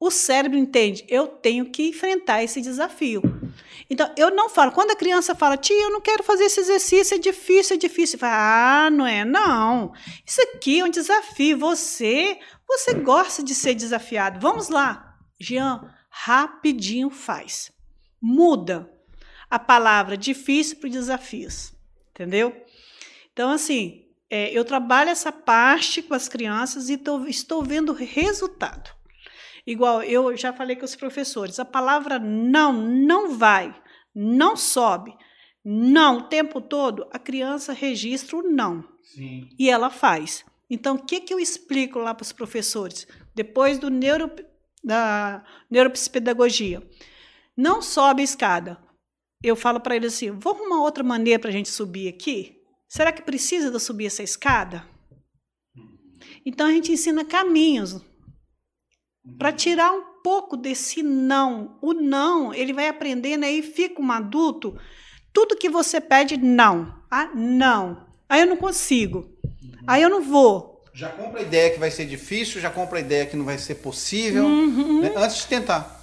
o 0.00 0.10
cérebro 0.10 0.56
entende, 0.56 1.04
eu 1.10 1.26
tenho 1.28 1.70
que 1.70 1.86
enfrentar 1.86 2.42
esse 2.42 2.62
desafio. 2.62 3.20
Então, 3.88 4.12
eu 4.16 4.30
não 4.30 4.48
falo. 4.48 4.72
Quando 4.72 4.90
a 4.90 4.96
criança 4.96 5.34
fala, 5.34 5.56
tia, 5.56 5.80
eu 5.84 5.90
não 5.90 6.00
quero 6.00 6.22
fazer 6.22 6.44
esse 6.44 6.60
exercício, 6.60 7.14
é 7.14 7.18
difícil, 7.18 7.76
é 7.76 7.78
difícil. 7.78 8.18
Fala, 8.18 8.86
ah, 8.86 8.90
não 8.90 9.06
é? 9.06 9.24
Não. 9.24 9.92
Isso 10.24 10.40
aqui 10.42 10.80
é 10.80 10.84
um 10.84 10.90
desafio. 10.90 11.58
Você, 11.58 12.38
você 12.66 12.94
gosta 12.94 13.42
de 13.42 13.54
ser 13.54 13.74
desafiado. 13.74 14.40
Vamos 14.40 14.68
lá. 14.68 15.16
Jean, 15.38 15.92
rapidinho 16.08 17.10
faz. 17.10 17.70
Muda 18.20 18.90
a 19.48 19.58
palavra 19.58 20.16
difícil 20.16 20.78
para 20.78 20.90
desafios. 20.90 21.72
Entendeu? 22.10 22.64
Então, 23.32 23.50
assim, 23.50 24.06
é, 24.28 24.50
eu 24.50 24.64
trabalho 24.64 25.10
essa 25.10 25.30
parte 25.30 26.02
com 26.02 26.14
as 26.14 26.28
crianças 26.28 26.88
e 26.88 26.96
tô, 26.96 27.24
estou 27.26 27.62
vendo 27.62 27.92
resultado. 27.92 28.95
Igual 29.66 30.02
eu 30.02 30.36
já 30.36 30.52
falei 30.52 30.76
com 30.76 30.84
os 30.84 30.94
professores, 30.94 31.58
a 31.58 31.64
palavra 31.64 32.18
não, 32.18 32.72
não 32.72 33.36
vai, 33.36 33.74
não 34.14 34.56
sobe, 34.56 35.12
não 35.64 36.18
o 36.18 36.22
tempo 36.28 36.60
todo, 36.60 37.08
a 37.10 37.18
criança 37.18 37.72
registra 37.72 38.36
o 38.36 38.42
não. 38.42 38.84
Sim. 39.02 39.48
E 39.58 39.68
ela 39.68 39.90
faz. 39.90 40.44
Então, 40.70 40.94
o 40.94 41.02
que, 41.04 41.20
que 41.20 41.34
eu 41.34 41.40
explico 41.40 41.98
lá 41.98 42.14
para 42.14 42.22
os 42.22 42.32
professores? 42.32 43.06
Depois 43.34 43.78
do 43.78 43.90
neuro, 43.90 44.30
da 44.84 45.44
neuropsicopedagogia. 45.68 46.80
Não 47.56 47.82
sobe 47.82 48.20
a 48.20 48.24
escada. 48.24 48.78
Eu 49.42 49.56
falo 49.56 49.80
para 49.80 49.96
eles 49.96 50.14
assim: 50.14 50.30
vamos 50.30 50.66
uma 50.66 50.80
outra 50.82 51.02
maneira 51.02 51.40
para 51.40 51.50
a 51.50 51.52
gente 51.52 51.68
subir 51.68 52.08
aqui? 52.08 52.56
Será 52.88 53.10
que 53.10 53.22
precisa 53.22 53.70
de 53.70 53.80
subir 53.80 54.06
essa 54.06 54.22
escada? 54.22 54.86
Então 56.44 56.66
a 56.66 56.70
gente 56.70 56.92
ensina 56.92 57.24
caminhos 57.24 58.00
para 59.38 59.52
tirar 59.52 59.92
um 59.92 60.02
pouco 60.22 60.56
desse 60.56 61.02
não. 61.02 61.76
O 61.82 61.92
não, 61.92 62.54
ele 62.54 62.72
vai 62.72 62.88
aprendendo 62.88 63.44
aí 63.44 63.62
fica 63.62 64.00
um 64.00 64.12
adulto, 64.12 64.78
tudo 65.32 65.56
que 65.56 65.68
você 65.68 66.00
pede 66.00 66.36
não. 66.36 66.94
Ah, 67.10 67.30
não. 67.34 68.06
Aí 68.28 68.40
eu 68.40 68.46
não 68.46 68.56
consigo. 68.56 69.18
Uhum. 69.44 69.72
Aí 69.86 70.02
eu 70.02 70.10
não 70.10 70.22
vou. 70.22 70.82
Já 70.92 71.10
compra 71.10 71.40
a 71.40 71.42
ideia 71.42 71.70
que 71.70 71.78
vai 71.78 71.90
ser 71.90 72.06
difícil, 72.06 72.60
já 72.60 72.70
compra 72.70 72.98
a 72.98 73.00
ideia 73.00 73.26
que 73.26 73.36
não 73.36 73.44
vai 73.44 73.58
ser 73.58 73.76
possível, 73.76 74.44
uhum. 74.44 75.02
né? 75.02 75.12
antes 75.16 75.36
de 75.36 75.46
tentar. 75.46 75.94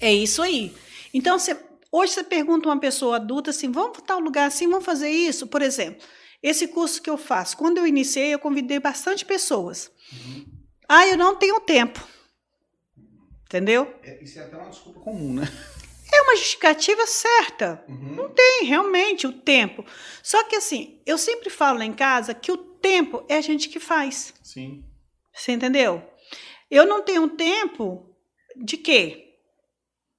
É 0.00 0.12
isso 0.12 0.42
aí. 0.42 0.74
Então, 1.14 1.38
você, 1.38 1.56
hoje 1.92 2.12
você 2.12 2.24
pergunta 2.24 2.68
uma 2.68 2.80
pessoa 2.80 3.16
adulta 3.16 3.50
assim, 3.50 3.70
vamos 3.70 3.92
para 3.92 4.02
tal 4.02 4.18
lugar 4.18 4.48
assim, 4.48 4.68
vamos 4.68 4.84
fazer 4.84 5.08
isso? 5.08 5.46
Por 5.46 5.62
exemplo, 5.62 6.02
esse 6.42 6.68
curso 6.68 7.00
que 7.00 7.08
eu 7.08 7.16
faço, 7.16 7.56
quando 7.56 7.78
eu 7.78 7.86
iniciei, 7.86 8.34
eu 8.34 8.38
convidei 8.38 8.80
bastante 8.80 9.24
pessoas. 9.24 9.90
Uhum. 10.12 10.44
Ah, 10.88 11.06
eu 11.06 11.16
não 11.16 11.36
tenho 11.36 11.60
tempo. 11.60 12.06
Entendeu? 13.46 13.94
É, 14.02 14.22
isso 14.22 14.38
é 14.38 14.42
até 14.42 14.56
uma 14.56 14.68
desculpa 14.68 15.00
comum, 15.00 15.34
né? 15.34 15.44
É 16.12 16.22
uma 16.22 16.36
justificativa 16.36 17.06
certa. 17.06 17.84
Uhum. 17.88 18.14
Não 18.14 18.28
tem 18.30 18.64
realmente 18.64 19.26
o 19.26 19.32
tempo. 19.32 19.84
Só 20.22 20.44
que 20.44 20.56
assim, 20.56 21.00
eu 21.04 21.18
sempre 21.18 21.50
falo 21.50 21.78
lá 21.78 21.84
em 21.84 21.92
casa 21.92 22.34
que 22.34 22.52
o 22.52 22.56
tempo 22.56 23.24
é 23.28 23.36
a 23.36 23.40
gente 23.40 23.68
que 23.68 23.80
faz. 23.80 24.32
Sim. 24.42 24.84
Você 25.32 25.52
entendeu? 25.52 26.02
Eu 26.70 26.86
não 26.86 27.02
tenho 27.02 27.28
tempo 27.28 28.16
de 28.56 28.76
quê? 28.76 29.34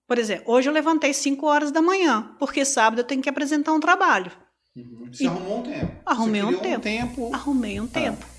Por 0.08 0.18
exemplo, 0.18 0.54
hoje 0.54 0.70
eu 0.70 0.74
levantei 0.74 1.14
5 1.14 1.46
horas 1.46 1.72
da 1.72 1.82
manhã, 1.82 2.36
porque 2.40 2.64
sábado 2.64 3.00
eu 3.00 3.04
tenho 3.04 3.22
que 3.22 3.30
apresentar 3.30 3.74
um 3.74 3.80
trabalho. 3.80 4.32
Uhum. 4.76 5.10
Você 5.12 5.24
e 5.24 5.28
arrumou 5.28 5.60
um 5.60 5.64
tempo. 5.64 6.02
Arrumei 6.06 6.44
um 6.44 6.58
tempo. 6.60 6.78
um 6.78 6.82
tempo. 6.82 7.34
Arrumei 7.34 7.80
um 7.82 7.86
ah. 7.86 7.94
tempo. 7.94 8.37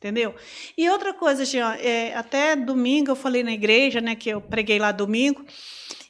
Entendeu? 0.00 0.34
E 0.78 0.88
outra 0.88 1.12
coisa, 1.12 1.44
Jean, 1.44 1.74
é, 1.74 2.14
até 2.14 2.56
domingo 2.56 3.10
eu 3.10 3.16
falei 3.16 3.42
na 3.42 3.52
igreja, 3.52 4.00
né, 4.00 4.16
que 4.16 4.30
eu 4.30 4.40
preguei 4.40 4.78
lá 4.78 4.92
domingo, 4.92 5.44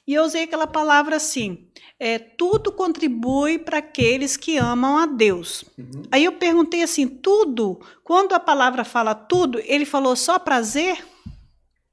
e 0.06 0.14
eu 0.14 0.22
usei 0.22 0.44
aquela 0.44 0.68
palavra 0.68 1.16
assim: 1.16 1.66
é, 1.98 2.16
tudo 2.16 2.70
contribui 2.70 3.58
para 3.58 3.78
aqueles 3.78 4.36
que 4.36 4.56
amam 4.56 4.96
a 4.96 5.06
Deus. 5.06 5.64
Uhum. 5.76 6.02
Aí 6.12 6.24
eu 6.24 6.32
perguntei 6.34 6.84
assim: 6.84 7.08
tudo? 7.08 7.80
Quando 8.04 8.32
a 8.32 8.38
palavra 8.38 8.84
fala 8.84 9.12
tudo, 9.12 9.60
ele 9.64 9.84
falou 9.84 10.14
só 10.14 10.38
prazer? 10.38 11.04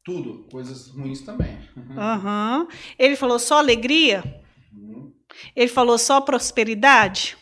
Tudo, 0.05 0.47
coisas 0.51 0.89
ruins 0.89 1.21
também. 1.21 1.57
Uhum. 1.75 2.61
Uhum. 2.61 2.67
Ele 2.99 3.15
falou 3.15 3.39
só 3.39 3.57
alegria? 3.57 4.23
Uhum. 4.71 5.11
Ele 5.55 5.67
falou 5.67 5.97
só 5.97 6.21
prosperidade? 6.21 7.35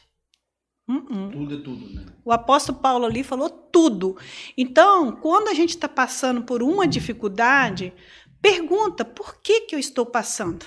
Uh-uh. 0.87 1.31
Tudo 1.31 1.55
é 1.55 1.61
tudo, 1.61 1.93
né? 1.93 2.14
O 2.25 2.31
apóstolo 2.31 2.79
Paulo 2.79 3.05
ali 3.05 3.23
falou 3.23 3.49
tudo. 3.49 4.17
Então, 4.57 5.11
quando 5.11 5.47
a 5.47 5.53
gente 5.53 5.69
está 5.69 5.87
passando 5.87 6.41
por 6.41 6.63
uma 6.63 6.87
dificuldade, 6.87 7.93
pergunta 8.41 9.05
por 9.05 9.39
que, 9.41 9.61
que 9.61 9.75
eu 9.75 9.79
estou 9.79 10.07
passando? 10.07 10.65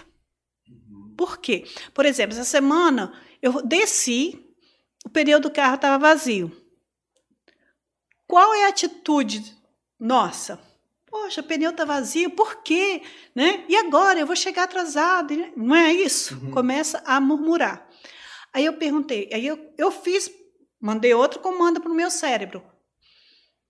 Por 1.16 1.38
quê? 1.38 1.66
Por 1.92 2.06
exemplo, 2.06 2.36
essa 2.36 2.44
semana 2.44 3.12
eu 3.42 3.60
desci, 3.60 4.40
o 5.04 5.10
pneu 5.10 5.40
do 5.40 5.50
carro 5.50 5.74
estava 5.74 5.98
vazio. 5.98 6.56
Qual 8.24 8.54
é 8.54 8.66
a 8.66 8.68
atitude 8.68 9.56
nossa? 9.98 10.60
Poxa, 11.06 11.40
o 11.40 11.44
pneu 11.44 11.70
está 11.70 11.84
vazio, 11.84 12.30
por 12.30 12.62
quê? 12.62 13.02
Né? 13.34 13.64
E 13.68 13.74
agora? 13.74 14.20
Eu 14.20 14.26
vou 14.26 14.36
chegar 14.36 14.64
atrasado. 14.64 15.34
Não 15.56 15.74
é 15.74 15.92
isso? 15.92 16.38
Uhum. 16.38 16.50
Começa 16.52 17.02
a 17.04 17.18
murmurar. 17.18 17.88
Aí 18.52 18.64
eu 18.64 18.74
perguntei, 18.74 19.28
aí 19.32 19.46
eu, 19.46 19.72
eu 19.76 19.90
fiz, 19.90 20.30
mandei 20.80 21.14
outro 21.14 21.40
comando 21.40 21.80
para 21.80 21.90
o 21.90 21.94
meu 21.94 22.10
cérebro. 22.10 22.62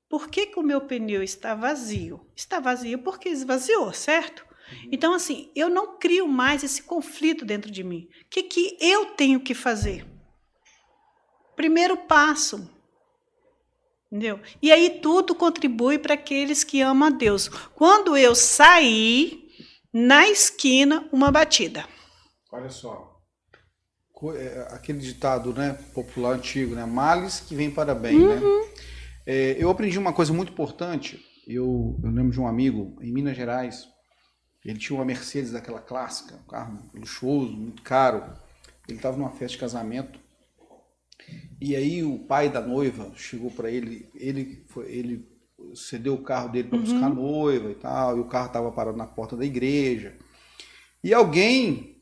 Por 0.09 0.29
que, 0.29 0.47
que 0.47 0.59
o 0.59 0.62
meu 0.62 0.81
pneu 0.81 1.23
está 1.23 1.55
vazio? 1.55 2.27
Está 2.35 2.61
vazio 2.61 2.99
porque 3.01 3.29
esvaziou, 3.29 3.92
certo? 3.92 4.47
Uhum. 4.73 4.88
Então, 4.90 5.12
assim, 5.12 5.51
eu 5.55 5.68
não 5.68 5.99
crio 5.99 6.27
mais 6.27 6.64
esse 6.64 6.83
conflito 6.83 7.44
dentro 7.44 7.71
de 7.71 7.85
mim. 7.85 8.09
O 8.25 8.29
que, 8.31 8.42
que 8.42 8.77
eu 8.81 9.07
tenho 9.07 9.40
que 9.40 9.55
fazer? 9.55 10.07
Primeiro 11.55 11.97
passo. 11.97 12.71
Entendeu? 14.11 14.40
E 14.62 14.73
aí 14.73 15.01
tudo 15.01 15.35
contribui 15.35 15.99
para 15.99 16.14
aqueles 16.14 16.64
que 16.64 16.81
amam 16.81 17.09
a 17.09 17.11
Deus. 17.11 17.49
Quando 17.75 18.16
eu 18.16 18.35
sair, 18.35 19.49
na 19.92 20.27
esquina, 20.29 21.07
uma 21.12 21.31
batida. 21.31 21.87
Olha 22.51 22.71
só. 22.71 23.08
É, 24.35 24.66
aquele 24.70 24.98
ditado 24.98 25.52
né, 25.52 25.78
popular 25.94 26.35
antigo, 26.35 26.74
né? 26.74 26.85
Males 26.85 27.40
que 27.40 27.54
vem 27.54 27.70
para 27.70 27.94
bem, 27.94 28.18
né? 28.18 28.35
uhum. 28.35 28.61
né? 28.61 28.68
É, 29.24 29.57
eu 29.62 29.70
aprendi 29.70 29.98
uma 29.98 30.12
coisa 30.12 30.33
muito 30.33 30.52
importante. 30.52 31.24
Eu, 31.46 31.98
eu 32.02 32.11
lembro 32.11 32.33
de 32.33 32.40
um 32.40 32.48
amigo 32.48 32.96
em 33.00 33.12
Minas 33.12 33.37
Gerais. 33.37 33.88
Ele 34.64 34.78
tinha 34.78 34.98
uma 34.98 35.04
Mercedes 35.04 35.52
daquela 35.52 35.81
clássica, 35.81 36.35
um 36.35 36.50
carro 36.50 36.90
luxuoso, 36.92 37.52
muito 37.52 37.83
caro. 37.83 38.24
Ele 38.88 38.98
estava 38.98 39.16
numa 39.16 39.31
festa 39.31 39.48
de 39.48 39.59
casamento. 39.59 40.18
E 41.61 41.76
aí 41.76 42.02
o 42.02 42.18
pai 42.20 42.48
da 42.48 42.61
noiva 42.61 43.12
chegou 43.14 43.50
para 43.50 43.70
ele, 43.70 44.09
ele, 44.14 44.64
foi, 44.68 44.90
ele 44.90 45.28
cedeu 45.74 46.14
o 46.14 46.22
carro 46.22 46.48
dele 46.48 46.68
para 46.68 46.78
buscar 46.78 46.98
uhum. 46.98 47.04
a 47.04 47.14
noiva 47.14 47.70
e 47.70 47.74
tal, 47.74 48.16
e 48.16 48.20
o 48.20 48.28
carro 48.28 48.46
estava 48.46 48.72
parado 48.72 48.96
na 48.96 49.07
porta 49.07 49.37
da 49.37 49.44
igreja. 49.44 50.16
E 51.02 51.12
alguém 51.12 51.97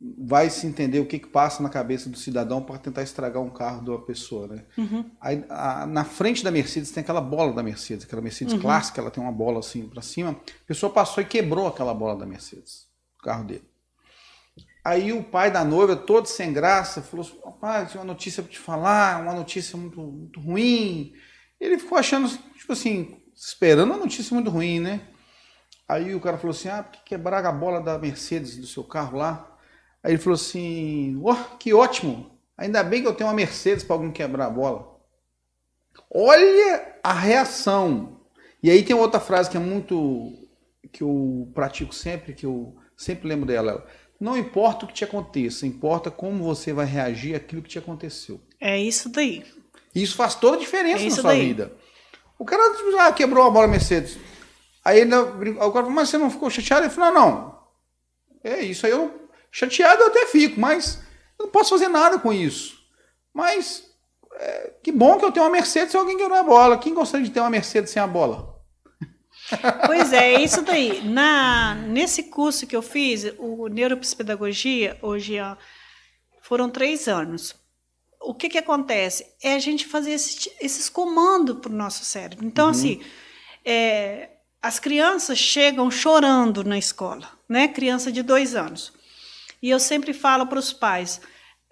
vai 0.00 0.50
se 0.50 0.66
entender 0.66 1.00
o 1.00 1.06
que, 1.06 1.18
que 1.18 1.26
passa 1.26 1.62
na 1.62 1.70
cabeça 1.70 2.10
do 2.10 2.18
cidadão 2.18 2.62
para 2.62 2.78
tentar 2.78 3.02
estragar 3.02 3.42
um 3.42 3.48
carro 3.48 3.82
de 3.82 3.90
uma 3.90 4.00
pessoa, 4.00 4.46
né? 4.46 4.64
Uhum. 4.76 5.10
Aí, 5.20 5.44
a, 5.48 5.86
na 5.86 6.04
frente 6.04 6.44
da 6.44 6.50
Mercedes 6.50 6.90
tem 6.90 7.00
aquela 7.00 7.20
bola 7.20 7.52
da 7.52 7.62
Mercedes, 7.62 8.04
aquela 8.04 8.20
Mercedes 8.20 8.52
uhum. 8.54 8.60
clássica, 8.60 9.00
ela 9.00 9.10
tem 9.10 9.22
uma 9.22 9.32
bola 9.32 9.60
assim 9.60 9.88
para 9.88 10.02
cima. 10.02 10.32
A 10.32 10.66
pessoa 10.66 10.92
passou 10.92 11.22
e 11.22 11.26
quebrou 11.26 11.66
aquela 11.66 11.94
bola 11.94 12.14
da 12.16 12.26
Mercedes, 12.26 12.86
o 13.18 13.22
carro 13.22 13.44
dele. 13.44 13.64
Aí 14.84 15.12
o 15.12 15.24
pai 15.24 15.50
da 15.50 15.64
noiva, 15.64 15.96
todo 15.96 16.26
sem 16.26 16.52
graça, 16.52 17.02
falou 17.02 17.26
assim, 17.26 17.36
pai, 17.58 17.86
tem 17.86 17.96
uma 17.96 18.04
notícia 18.04 18.42
para 18.42 18.52
te 18.52 18.58
falar, 18.58 19.22
uma 19.22 19.32
notícia 19.32 19.76
muito, 19.78 20.00
muito 20.00 20.40
ruim. 20.40 21.12
Ele 21.58 21.78
ficou 21.78 21.96
achando, 21.98 22.28
tipo 22.28 22.72
assim, 22.72 23.16
esperando 23.34 23.90
uma 23.90 23.98
notícia 23.98 24.32
muito 24.34 24.50
ruim, 24.50 24.78
né? 24.78 25.00
Aí 25.88 26.14
o 26.14 26.20
cara 26.20 26.36
falou 26.36 26.54
assim, 26.54 26.68
ah, 26.68 26.82
porque 26.82 27.00
quebraram 27.04 27.48
a 27.48 27.52
bola 27.52 27.80
da 27.80 27.98
Mercedes 27.98 28.56
do 28.58 28.66
seu 28.66 28.84
carro 28.84 29.16
lá? 29.16 29.55
Aí 30.06 30.12
ele 30.12 30.22
falou 30.22 30.36
assim: 30.36 31.20
oh, 31.24 31.34
que 31.58 31.74
ótimo! 31.74 32.30
Ainda 32.56 32.80
bem 32.84 33.02
que 33.02 33.08
eu 33.08 33.14
tenho 33.14 33.28
uma 33.28 33.34
Mercedes 33.34 33.82
para 33.82 33.96
alguém 33.96 34.12
quebrar 34.12 34.46
a 34.46 34.50
bola. 34.50 34.96
Olha 36.08 36.98
a 37.02 37.12
reação. 37.12 38.20
E 38.62 38.70
aí 38.70 38.84
tem 38.84 38.94
outra 38.94 39.18
frase 39.18 39.50
que 39.50 39.56
é 39.56 39.60
muito. 39.60 40.32
que 40.92 41.02
eu 41.02 41.50
pratico 41.52 41.92
sempre, 41.92 42.34
que 42.34 42.46
eu 42.46 42.76
sempre 42.96 43.26
lembro 43.26 43.46
dela. 43.46 43.84
Não 44.20 44.38
importa 44.38 44.84
o 44.84 44.88
que 44.88 44.94
te 44.94 45.02
aconteça, 45.02 45.66
importa 45.66 46.08
como 46.08 46.44
você 46.44 46.72
vai 46.72 46.86
reagir 46.86 47.34
àquilo 47.34 47.60
que 47.60 47.68
te 47.68 47.78
aconteceu. 47.80 48.40
É 48.60 48.78
isso 48.78 49.08
daí. 49.08 49.44
Isso 49.92 50.14
faz 50.14 50.36
toda 50.36 50.56
a 50.56 50.60
diferença 50.60 51.02
é 51.02 51.08
na 51.08 51.14
sua 51.16 51.30
daí. 51.32 51.48
vida. 51.48 51.76
O 52.38 52.44
cara 52.44 52.62
ah, 53.00 53.12
quebrou 53.12 53.44
a 53.44 53.50
bola 53.50 53.66
Mercedes. 53.66 54.16
Aí 54.84 55.00
ele, 55.00 55.12
o 55.16 55.58
cara 55.58 55.72
falou, 55.72 55.90
mas 55.90 56.08
você 56.08 56.16
não 56.16 56.30
ficou 56.30 56.48
chateado? 56.48 56.86
Ele 56.86 56.94
falou, 56.94 57.12
não, 57.12 57.30
não. 57.30 57.56
É 58.44 58.60
isso 58.60 58.86
aí, 58.86 58.92
eu 58.92 59.25
chateado 59.56 60.02
eu 60.02 60.08
até 60.08 60.26
fico, 60.26 60.60
mas 60.60 61.00
eu 61.38 61.46
não 61.46 61.50
posso 61.50 61.70
fazer 61.70 61.88
nada 61.88 62.18
com 62.18 62.30
isso. 62.30 62.78
Mas 63.32 63.84
é, 64.34 64.74
que 64.82 64.92
bom 64.92 65.18
que 65.18 65.24
eu 65.24 65.32
tenho 65.32 65.46
uma 65.46 65.52
Mercedes 65.52 65.92
se 65.92 65.96
alguém 65.96 66.18
quebrou 66.18 66.38
a 66.38 66.42
bola. 66.42 66.76
Quem 66.76 66.92
gostaria 66.92 67.26
de 67.26 67.32
ter 67.32 67.40
uma 67.40 67.48
Mercedes 67.48 67.90
sem 67.90 68.02
a 68.02 68.06
bola? 68.06 68.54
Pois 69.86 70.12
é, 70.12 70.34
é 70.34 70.42
isso 70.42 70.60
daí. 70.60 71.02
Na, 71.08 71.74
nesse 71.74 72.24
curso 72.24 72.66
que 72.66 72.76
eu 72.76 72.82
fiz, 72.82 73.32
o 73.38 73.68
Neuropsicopedagogia, 73.68 74.98
hoje 75.00 75.36
foram 76.42 76.68
três 76.68 77.08
anos. 77.08 77.54
O 78.20 78.34
que, 78.34 78.48
que 78.48 78.58
acontece? 78.58 79.24
É 79.42 79.54
a 79.54 79.58
gente 79.58 79.86
fazer 79.86 80.10
esses, 80.12 80.48
esses 80.60 80.88
comandos 80.90 81.58
para 81.60 81.70
o 81.70 81.74
nosso 81.74 82.04
cérebro. 82.04 82.44
Então, 82.44 82.66
uhum. 82.66 82.70
assim, 82.72 83.00
é, 83.64 84.30
as 84.60 84.78
crianças 84.78 85.38
chegam 85.38 85.90
chorando 85.90 86.64
na 86.64 86.76
escola, 86.76 87.30
né? 87.48 87.68
Criança 87.68 88.10
de 88.12 88.22
dois 88.22 88.54
anos. 88.54 88.95
E 89.62 89.70
eu 89.70 89.80
sempre 89.80 90.12
falo 90.12 90.46
para 90.46 90.58
os 90.58 90.72
pais, 90.72 91.20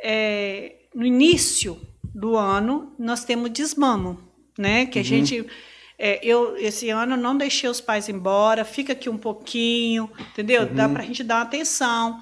é, 0.02 0.76
no 0.94 1.04
início 1.04 1.80
do 2.14 2.36
ano, 2.36 2.94
nós 2.98 3.24
temos 3.24 3.50
desmamo, 3.50 4.18
né? 4.58 4.86
Que 4.86 4.98
a 4.98 5.02
uhum. 5.02 5.06
gente 5.06 5.46
é, 5.98 6.20
eu, 6.22 6.56
esse 6.56 6.90
ano, 6.90 7.16
não 7.16 7.36
deixei 7.36 7.68
os 7.68 7.80
pais 7.80 8.08
embora, 8.08 8.64
fica 8.64 8.92
aqui 8.92 9.08
um 9.08 9.18
pouquinho, 9.18 10.10
entendeu? 10.32 10.62
Uhum. 10.62 10.74
Dá 10.74 10.88
para 10.88 11.02
a 11.02 11.06
gente 11.06 11.22
dar 11.22 11.36
uma 11.36 11.42
atenção. 11.42 12.20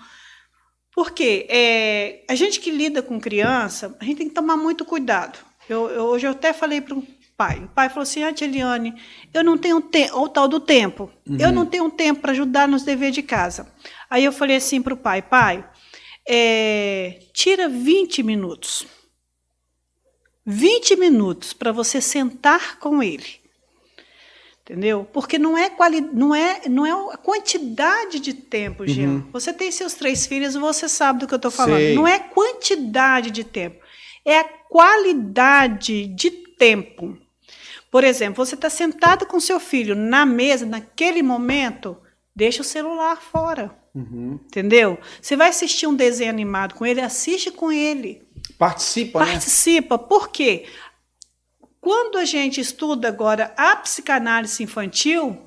Porque 0.94 1.46
é, 1.48 2.24
a 2.28 2.34
gente 2.34 2.60
que 2.60 2.70
lida 2.70 3.02
com 3.02 3.18
criança, 3.18 3.96
a 3.98 4.04
gente 4.04 4.18
tem 4.18 4.28
que 4.28 4.34
tomar 4.34 4.56
muito 4.56 4.84
cuidado. 4.84 5.38
Eu, 5.68 5.88
eu 5.88 6.04
hoje 6.04 6.26
eu 6.26 6.32
até 6.32 6.52
falei 6.52 6.80
para 6.80 6.94
o 6.94 7.06
pai. 7.42 7.64
O 7.64 7.68
pai 7.68 7.88
falou 7.88 8.02
assim: 8.02 8.22
ah, 8.22 8.34
Eliane, 8.40 8.94
eu 9.34 9.42
não 9.42 9.58
tenho 9.58 9.80
tempo, 9.80 10.16
ou 10.16 10.28
tal 10.28 10.46
do 10.46 10.60
tempo, 10.60 11.10
uhum. 11.28 11.36
eu 11.38 11.50
não 11.50 11.66
tenho 11.66 11.90
tempo 11.90 12.20
para 12.20 12.32
ajudar 12.32 12.68
nos 12.68 12.82
deveres 12.84 13.14
de 13.14 13.22
casa. 13.22 13.66
Aí 14.08 14.24
eu 14.24 14.32
falei 14.32 14.56
assim 14.56 14.80
para 14.80 14.94
o 14.94 14.96
pai: 14.96 15.22
pai, 15.22 15.64
é, 16.28 17.20
tira 17.32 17.68
20 17.68 18.22
minutos. 18.22 18.86
20 20.44 20.96
minutos 20.96 21.52
para 21.52 21.70
você 21.70 22.00
sentar 22.00 22.80
com 22.80 23.00
ele 23.00 23.42
Entendeu? 24.62 25.04
Porque 25.12 25.38
não 25.40 25.58
é, 25.58 25.68
quali 25.68 26.00
não 26.00 26.32
é, 26.32 26.62
não 26.68 26.86
é 26.86 27.12
a 27.12 27.16
quantidade 27.16 28.20
de 28.20 28.32
tempo, 28.32 28.86
Jean. 28.86 29.08
Uhum. 29.08 29.28
Você 29.32 29.52
tem 29.52 29.72
seus 29.72 29.94
três 29.94 30.24
filhos, 30.24 30.54
você 30.54 30.88
sabe 30.88 31.18
do 31.18 31.26
que 31.26 31.34
eu 31.34 31.36
estou 31.36 31.50
falando. 31.50 31.78
Sei. 31.78 31.94
Não 31.96 32.06
é 32.06 32.20
quantidade 32.20 33.32
de 33.32 33.42
tempo, 33.42 33.84
é 34.24 34.38
a 34.38 34.44
qualidade 34.44 36.06
de 36.06 36.30
tempo. 36.30 37.18
Por 37.92 38.04
exemplo, 38.04 38.42
você 38.42 38.54
está 38.54 38.70
sentado 38.70 39.26
com 39.26 39.38
seu 39.38 39.60
filho 39.60 39.94
na 39.94 40.24
mesa, 40.24 40.64
naquele 40.64 41.22
momento, 41.22 41.94
deixa 42.34 42.62
o 42.62 42.64
celular 42.64 43.20
fora. 43.20 43.70
Uhum. 43.94 44.40
Entendeu? 44.46 44.98
Você 45.20 45.36
vai 45.36 45.50
assistir 45.50 45.86
um 45.86 45.94
desenho 45.94 46.30
animado 46.30 46.74
com 46.74 46.86
ele, 46.86 47.02
assiste 47.02 47.50
com 47.50 47.70
ele. 47.70 48.26
Participa, 48.56 49.18
Participa. 49.18 49.18
né? 49.20 49.32
Participa. 49.32 49.98
Por 49.98 50.30
quê? 50.30 50.64
Quando 51.82 52.16
a 52.16 52.24
gente 52.24 52.62
estuda 52.62 53.08
agora 53.08 53.52
a 53.58 53.76
psicanálise 53.76 54.62
infantil, 54.62 55.38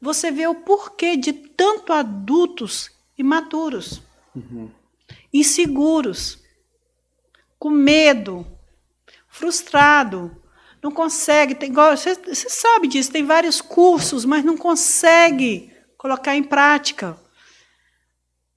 você 0.00 0.32
vê 0.32 0.48
o 0.48 0.56
porquê 0.56 1.16
de 1.16 1.32
tanto 1.32 1.92
adultos 1.92 2.90
imaturos, 3.16 4.02
uhum. 4.34 4.68
inseguros, 5.32 6.42
com 7.60 7.70
medo, 7.70 8.44
frustrado, 9.28 10.39
não 10.82 10.90
consegue, 10.90 11.54
tem, 11.54 11.72
você, 11.72 12.14
você 12.14 12.48
sabe 12.48 12.88
disso, 12.88 13.12
tem 13.12 13.24
vários 13.24 13.60
cursos, 13.60 14.24
mas 14.24 14.44
não 14.44 14.56
consegue 14.56 15.70
colocar 15.98 16.34
em 16.36 16.42
prática. 16.42 17.16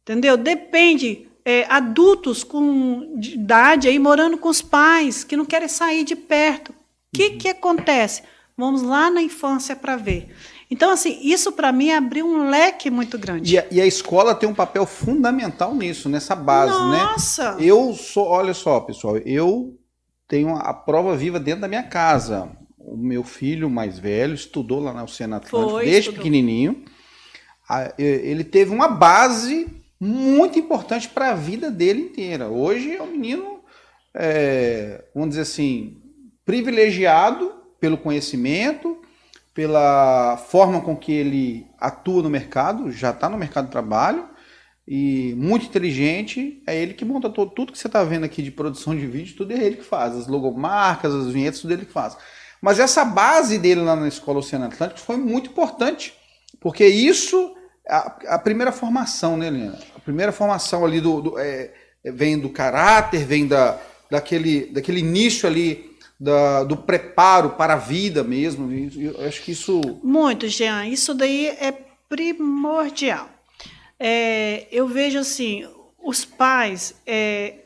Entendeu? 0.02 0.38
Depende 0.38 1.28
é, 1.46 1.66
adultos 1.70 2.44
com 2.44 3.18
idade 3.22 3.88
aí 3.88 4.00
morando 4.00 4.38
com 4.38 4.50
os 4.50 4.62
pais 4.62 5.24
que 5.24 5.38
não 5.38 5.46
querem 5.46 5.68
sair 5.68 6.04
de 6.04 6.16
perto 6.16 6.74
que, 7.14 7.30
que 7.32 7.48
acontece? 7.48 8.24
Vamos 8.58 8.82
lá 8.82 9.10
na 9.10 9.22
infância 9.22 9.76
para 9.76 9.96
ver. 9.96 10.30
Então, 10.70 10.90
assim, 10.90 11.20
isso 11.22 11.52
para 11.52 11.72
mim 11.72 11.92
abriu 11.92 12.26
um 12.26 12.50
leque 12.50 12.90
muito 12.90 13.18
grande. 13.18 13.54
E 13.54 13.60
a, 13.60 13.66
e 13.70 13.80
a, 13.80 13.86
escola 13.86 14.34
tem 14.34 14.50
um 14.50 14.56
papel 14.56 14.86
fundamental 14.88 15.76
nisso, 15.76 16.10
nessa 16.10 16.36
base, 16.36 16.74
Nossa. 16.74 17.56
né? 17.56 17.58
Eu 17.60 17.94
sou, 17.94 18.28
olha 18.28 18.54
só, 18.54 18.80
pessoal, 18.80 19.18
eu 19.18 19.78
tenho 20.28 20.56
a 20.56 20.74
prova 20.74 21.16
viva 21.16 21.40
dentro 21.40 21.62
da 21.62 21.68
minha 21.68 21.84
casa. 21.84 22.50
O 22.78 22.98
meu 22.98 23.24
filho 23.24 23.70
mais 23.70 23.98
velho 23.98 24.34
estudou 24.34 24.80
lá 24.82 24.94
na 24.94 25.04
Oceano 25.04 25.36
Atlântico 25.36 25.72
Foi, 25.72 25.86
desde 25.86 26.00
estudou. 26.10 26.18
pequenininho. 26.18 26.84
Ele 27.98 28.44
teve 28.44 28.72
uma 28.72 28.88
base 28.88 29.68
muito 30.00 30.60
importante 30.60 31.08
para 31.08 31.32
a 31.32 31.36
vida 31.36 31.72
dele 31.72 32.02
inteira. 32.02 32.50
Hoje 32.50 32.96
é 32.96 33.02
um 33.02 33.12
menino, 33.12 33.62
é, 34.14 35.06
vamos 35.14 35.30
dizer 35.30 35.44
assim, 35.44 36.02
privilegiado 36.46 37.54
pelo 37.80 37.98
conhecimento, 37.98 39.02
pela 39.54 40.38
forma 40.38 40.82
com 40.82 40.96
que 40.96 41.12
ele 41.12 41.68
atua 41.80 42.22
no 42.22 42.30
mercado, 42.30 42.92
já 42.92 43.12
está 43.12 43.30
no 43.30 43.38
mercado 43.38 43.66
de 43.66 43.72
trabalho, 43.72 44.28
e 44.88 45.34
muito 45.38 45.66
inteligente, 45.66 46.62
é 46.68 46.76
ele 46.76 46.94
que 46.94 47.06
monta 47.06 47.30
todo, 47.30 47.52
tudo 47.52 47.72
que 47.72 47.78
você 47.78 47.88
está 47.88 48.04
vendo 48.04 48.26
aqui 48.26 48.42
de 48.42 48.52
produção 48.52 48.96
de 48.96 49.08
vídeo, 49.08 49.36
tudo 49.36 49.54
é 49.54 49.64
ele 49.64 49.78
que 49.78 49.84
faz, 49.84 50.16
as 50.16 50.28
logomarcas, 50.28 51.14
as 51.14 51.28
vinhetas, 51.32 51.62
tudo 51.62 51.72
é 51.72 51.78
ele 51.78 51.86
que 51.86 51.92
faz. 51.92 52.18
Mas 52.62 52.80
essa 52.80 53.04
base 53.06 53.58
dele 53.58 53.82
lá 53.82 53.96
na 53.96 54.08
Escola 54.08 54.40
Oceano 54.40 54.66
Atlântico 54.66 55.00
foi 55.00 55.18
muito 55.18 55.50
importante, 55.50 56.14
porque 56.60 56.86
isso, 56.86 57.56
a, 57.88 58.36
a 58.36 58.40
primeira 58.40 58.72
formação, 58.72 59.38
né, 59.38 59.48
Helena? 59.48 59.80
A 59.96 60.00
primeira 60.00 60.32
formação 60.32 60.86
ali 60.86 61.00
do, 61.00 61.22
do 61.22 61.40
é, 61.40 61.74
vem 62.04 62.38
do 62.38 62.50
caráter, 62.50 63.26
vem 63.26 63.48
da, 63.48 63.80
daquele, 64.10 64.68
daquele 64.68 65.00
início 65.00 65.48
ali 65.48 65.92
da, 66.20 66.64
do 66.64 66.78
preparo 66.78 67.52
para 67.52 67.74
a 67.74 67.78
vida 67.78 68.24
mesmo. 68.24 68.72
Eu 68.96 69.28
acho 69.28 69.42
que 69.42 69.52
isso. 69.52 69.82
Muito, 70.04 70.48
Jean. 70.48 70.88
Isso 70.88 71.14
daí 71.14 71.48
é 71.48 71.74
primordial. 72.08 73.33
É, 74.00 74.68
eu 74.72 74.88
vejo 74.88 75.20
assim, 75.20 75.68
os 76.04 76.26
pais 76.26 76.96
é, 77.06 77.60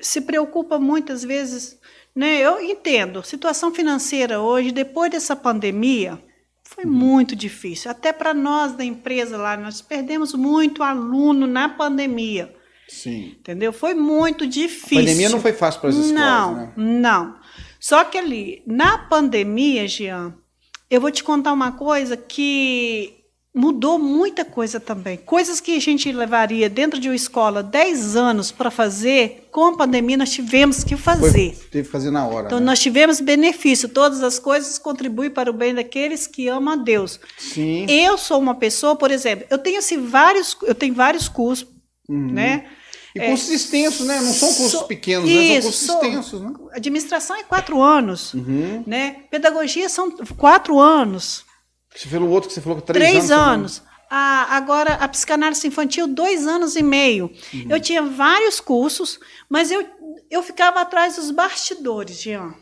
se 0.00 0.20
preocupam 0.20 0.78
muitas 0.78 1.22
vezes. 1.22 1.78
Né? 2.14 2.40
Eu 2.40 2.60
entendo, 2.60 3.22
situação 3.22 3.72
financeira 3.72 4.40
hoje, 4.40 4.70
depois 4.70 5.10
dessa 5.10 5.34
pandemia, 5.34 6.18
foi 6.62 6.84
uhum. 6.84 6.90
muito 6.90 7.34
difícil. 7.34 7.90
Até 7.90 8.12
para 8.12 8.34
nós 8.34 8.72
da 8.72 8.84
empresa 8.84 9.36
lá, 9.36 9.56
nós 9.56 9.80
perdemos 9.80 10.34
muito 10.34 10.82
aluno 10.82 11.46
na 11.46 11.68
pandemia. 11.68 12.54
Sim. 12.88 13.36
Entendeu? 13.38 13.72
Foi 13.72 13.94
muito 13.94 14.46
difícil. 14.46 14.98
A 14.98 15.00
pandemia 15.00 15.28
não 15.30 15.40
foi 15.40 15.52
fácil 15.52 15.80
para 15.80 15.90
as 15.90 15.96
escolas, 15.96 16.14
não, 16.14 16.54
né? 16.54 16.72
Não. 16.76 17.36
Só 17.80 18.04
que 18.04 18.18
ali, 18.18 18.62
na 18.66 18.98
pandemia, 18.98 19.88
Jean, 19.88 20.34
eu 20.90 21.00
vou 21.00 21.10
te 21.10 21.24
contar 21.24 21.52
uma 21.52 21.72
coisa 21.72 22.16
que 22.16 23.21
mudou 23.54 23.98
muita 23.98 24.44
coisa 24.44 24.80
também. 24.80 25.18
Coisas 25.18 25.60
que 25.60 25.76
a 25.76 25.80
gente 25.80 26.10
levaria 26.10 26.70
dentro 26.70 26.98
de 26.98 27.08
uma 27.08 27.14
escola 27.14 27.62
10 27.62 28.16
anos 28.16 28.50
para 28.50 28.70
fazer, 28.70 29.48
com 29.50 29.66
a 29.66 29.76
pandemia 29.76 30.16
nós 30.16 30.30
tivemos 30.30 30.82
que 30.82 30.96
fazer. 30.96 31.54
Foi, 31.54 31.68
teve 31.70 31.84
que 31.84 31.92
fazer 31.92 32.10
na 32.10 32.26
hora. 32.26 32.46
Então 32.46 32.60
né? 32.60 32.66
nós 32.66 32.80
tivemos 32.80 33.20
benefício. 33.20 33.88
Todas 33.88 34.22
as 34.22 34.38
coisas 34.38 34.78
contribuem 34.78 35.30
para 35.30 35.50
o 35.50 35.52
bem 35.52 35.74
daqueles 35.74 36.26
que 36.26 36.48
amam 36.48 36.74
a 36.74 36.76
Deus. 36.76 37.20
Sim. 37.36 37.84
Eu 37.88 38.16
sou 38.16 38.40
uma 38.40 38.54
pessoa, 38.54 38.96
por 38.96 39.10
exemplo, 39.10 39.46
eu 39.50 39.58
tenho 39.58 39.78
assim 39.78 39.98
vários, 40.06 40.56
eu 40.62 40.74
tenho 40.74 40.94
vários 40.94 41.28
cursos, 41.28 41.68
uhum. 42.08 42.32
né? 42.32 42.64
E 43.14 43.20
é, 43.20 43.28
cursos 43.28 43.50
extensos, 43.50 44.06
né? 44.06 44.18
Não 44.22 44.32
são 44.32 44.48
cursos 44.48 44.70
so, 44.70 44.84
pequenos, 44.84 45.28
isso, 45.28 45.36
né? 45.36 45.60
são 45.60 45.62
cursos 45.62 45.86
so, 45.86 45.92
extensos, 45.92 46.40
né? 46.40 46.52
Administração 46.72 47.36
é 47.36 47.42
quatro 47.42 47.82
anos, 47.82 48.32
uhum. 48.32 48.82
né? 48.86 49.16
Pedagogia 49.30 49.90
são 49.90 50.10
quatro 50.38 50.78
anos. 50.80 51.44
Você 51.94 52.08
falou 52.08 52.30
outro 52.30 52.48
que 52.48 52.54
você 52.54 52.60
falou 52.60 52.80
que 52.80 52.86
três, 52.86 53.10
três 53.10 53.30
anos. 53.30 53.78
anos. 53.78 53.82
A, 54.10 54.56
agora, 54.56 54.94
a 54.94 55.08
psicanálise 55.08 55.66
infantil, 55.66 56.06
dois 56.06 56.46
anos 56.46 56.76
e 56.76 56.82
meio. 56.82 57.30
Uhum. 57.52 57.66
Eu 57.70 57.80
tinha 57.80 58.02
vários 58.02 58.60
cursos, 58.60 59.18
mas 59.48 59.70
eu, 59.70 59.86
eu 60.30 60.42
ficava 60.42 60.80
atrás 60.80 61.16
dos 61.16 61.30
bastidores, 61.30 62.20
Jean. 62.20 62.54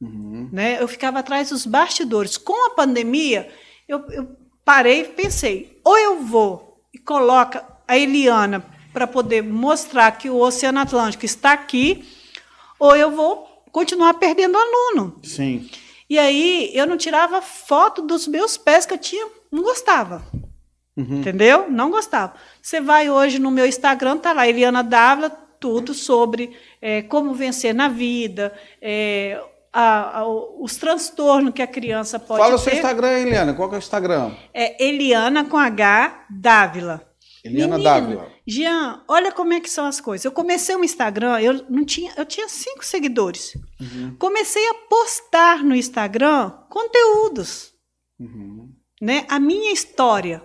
Uhum. 0.00 0.48
Né? 0.52 0.80
Eu 0.80 0.86
ficava 0.86 1.18
atrás 1.18 1.50
dos 1.50 1.66
bastidores. 1.66 2.36
Com 2.36 2.66
a 2.66 2.74
pandemia, 2.74 3.50
eu, 3.88 4.04
eu 4.10 4.36
parei 4.64 5.00
e 5.00 5.04
pensei, 5.04 5.80
ou 5.84 5.96
eu 5.98 6.22
vou 6.22 6.80
e 6.92 6.98
coloca 6.98 7.64
a 7.86 7.96
Eliana 7.96 8.64
para 8.92 9.06
poder 9.06 9.42
mostrar 9.42 10.10
que 10.12 10.30
o 10.30 10.36
Oceano 10.36 10.80
Atlântico 10.80 11.24
está 11.24 11.52
aqui, 11.52 12.04
ou 12.78 12.96
eu 12.96 13.10
vou 13.10 13.46
continuar 13.70 14.14
perdendo 14.14 14.56
aluno. 14.56 15.20
Sim. 15.22 15.68
E 16.08 16.18
aí 16.18 16.70
eu 16.72 16.86
não 16.86 16.96
tirava 16.96 17.42
foto 17.42 18.02
dos 18.02 18.26
meus 18.26 18.56
pés 18.56 18.86
que 18.86 18.94
eu 18.94 18.98
tinha, 18.98 19.26
não 19.50 19.62
gostava. 19.62 20.24
Uhum. 20.96 21.20
Entendeu? 21.20 21.70
Não 21.70 21.90
gostava. 21.90 22.34
Você 22.62 22.80
vai 22.80 23.10
hoje 23.10 23.38
no 23.38 23.50
meu 23.50 23.66
Instagram, 23.66 24.16
tá 24.16 24.32
lá, 24.32 24.48
Eliana 24.48 24.82
Dávila, 24.82 25.30
tudo 25.60 25.92
sobre 25.92 26.56
é, 26.80 27.02
como 27.02 27.34
vencer 27.34 27.74
na 27.74 27.88
vida, 27.88 28.52
é, 28.80 29.40
a, 29.72 30.20
a, 30.20 30.28
os 30.28 30.76
transtornos 30.76 31.52
que 31.52 31.60
a 31.60 31.66
criança 31.66 32.18
pode 32.18 32.40
Fala 32.40 32.56
ter. 32.56 32.56
Fala 32.56 32.56
o 32.56 32.58
seu 32.58 32.72
Instagram, 32.72 33.18
Eliana. 33.18 33.54
Qual 33.54 33.68
que 33.68 33.74
é 33.74 33.78
o 33.78 33.80
Instagram? 33.80 34.32
É 34.54 34.82
Eliana 34.82 35.44
com 35.44 35.58
H 35.58 36.24
Dávila. 36.30 37.05
Eliana 37.46 37.78
Menino. 37.78 38.26
Jean, 38.46 39.02
olha 39.08 39.32
como 39.32 39.52
é 39.52 39.60
que 39.60 39.70
são 39.70 39.86
as 39.86 40.00
coisas. 40.00 40.24
Eu 40.24 40.32
comecei 40.32 40.74
o 40.76 40.84
Instagram, 40.84 41.40
eu 41.40 41.64
não 41.68 41.84
tinha, 41.84 42.12
eu 42.16 42.24
tinha 42.24 42.48
cinco 42.48 42.84
seguidores. 42.84 43.54
Uhum. 43.80 44.16
Comecei 44.18 44.66
a 44.68 44.74
postar 44.88 45.64
no 45.64 45.74
Instagram 45.74 46.50
conteúdos, 46.68 47.72
uhum. 48.18 48.70
né? 49.00 49.24
A 49.28 49.38
minha 49.40 49.72
história. 49.72 50.42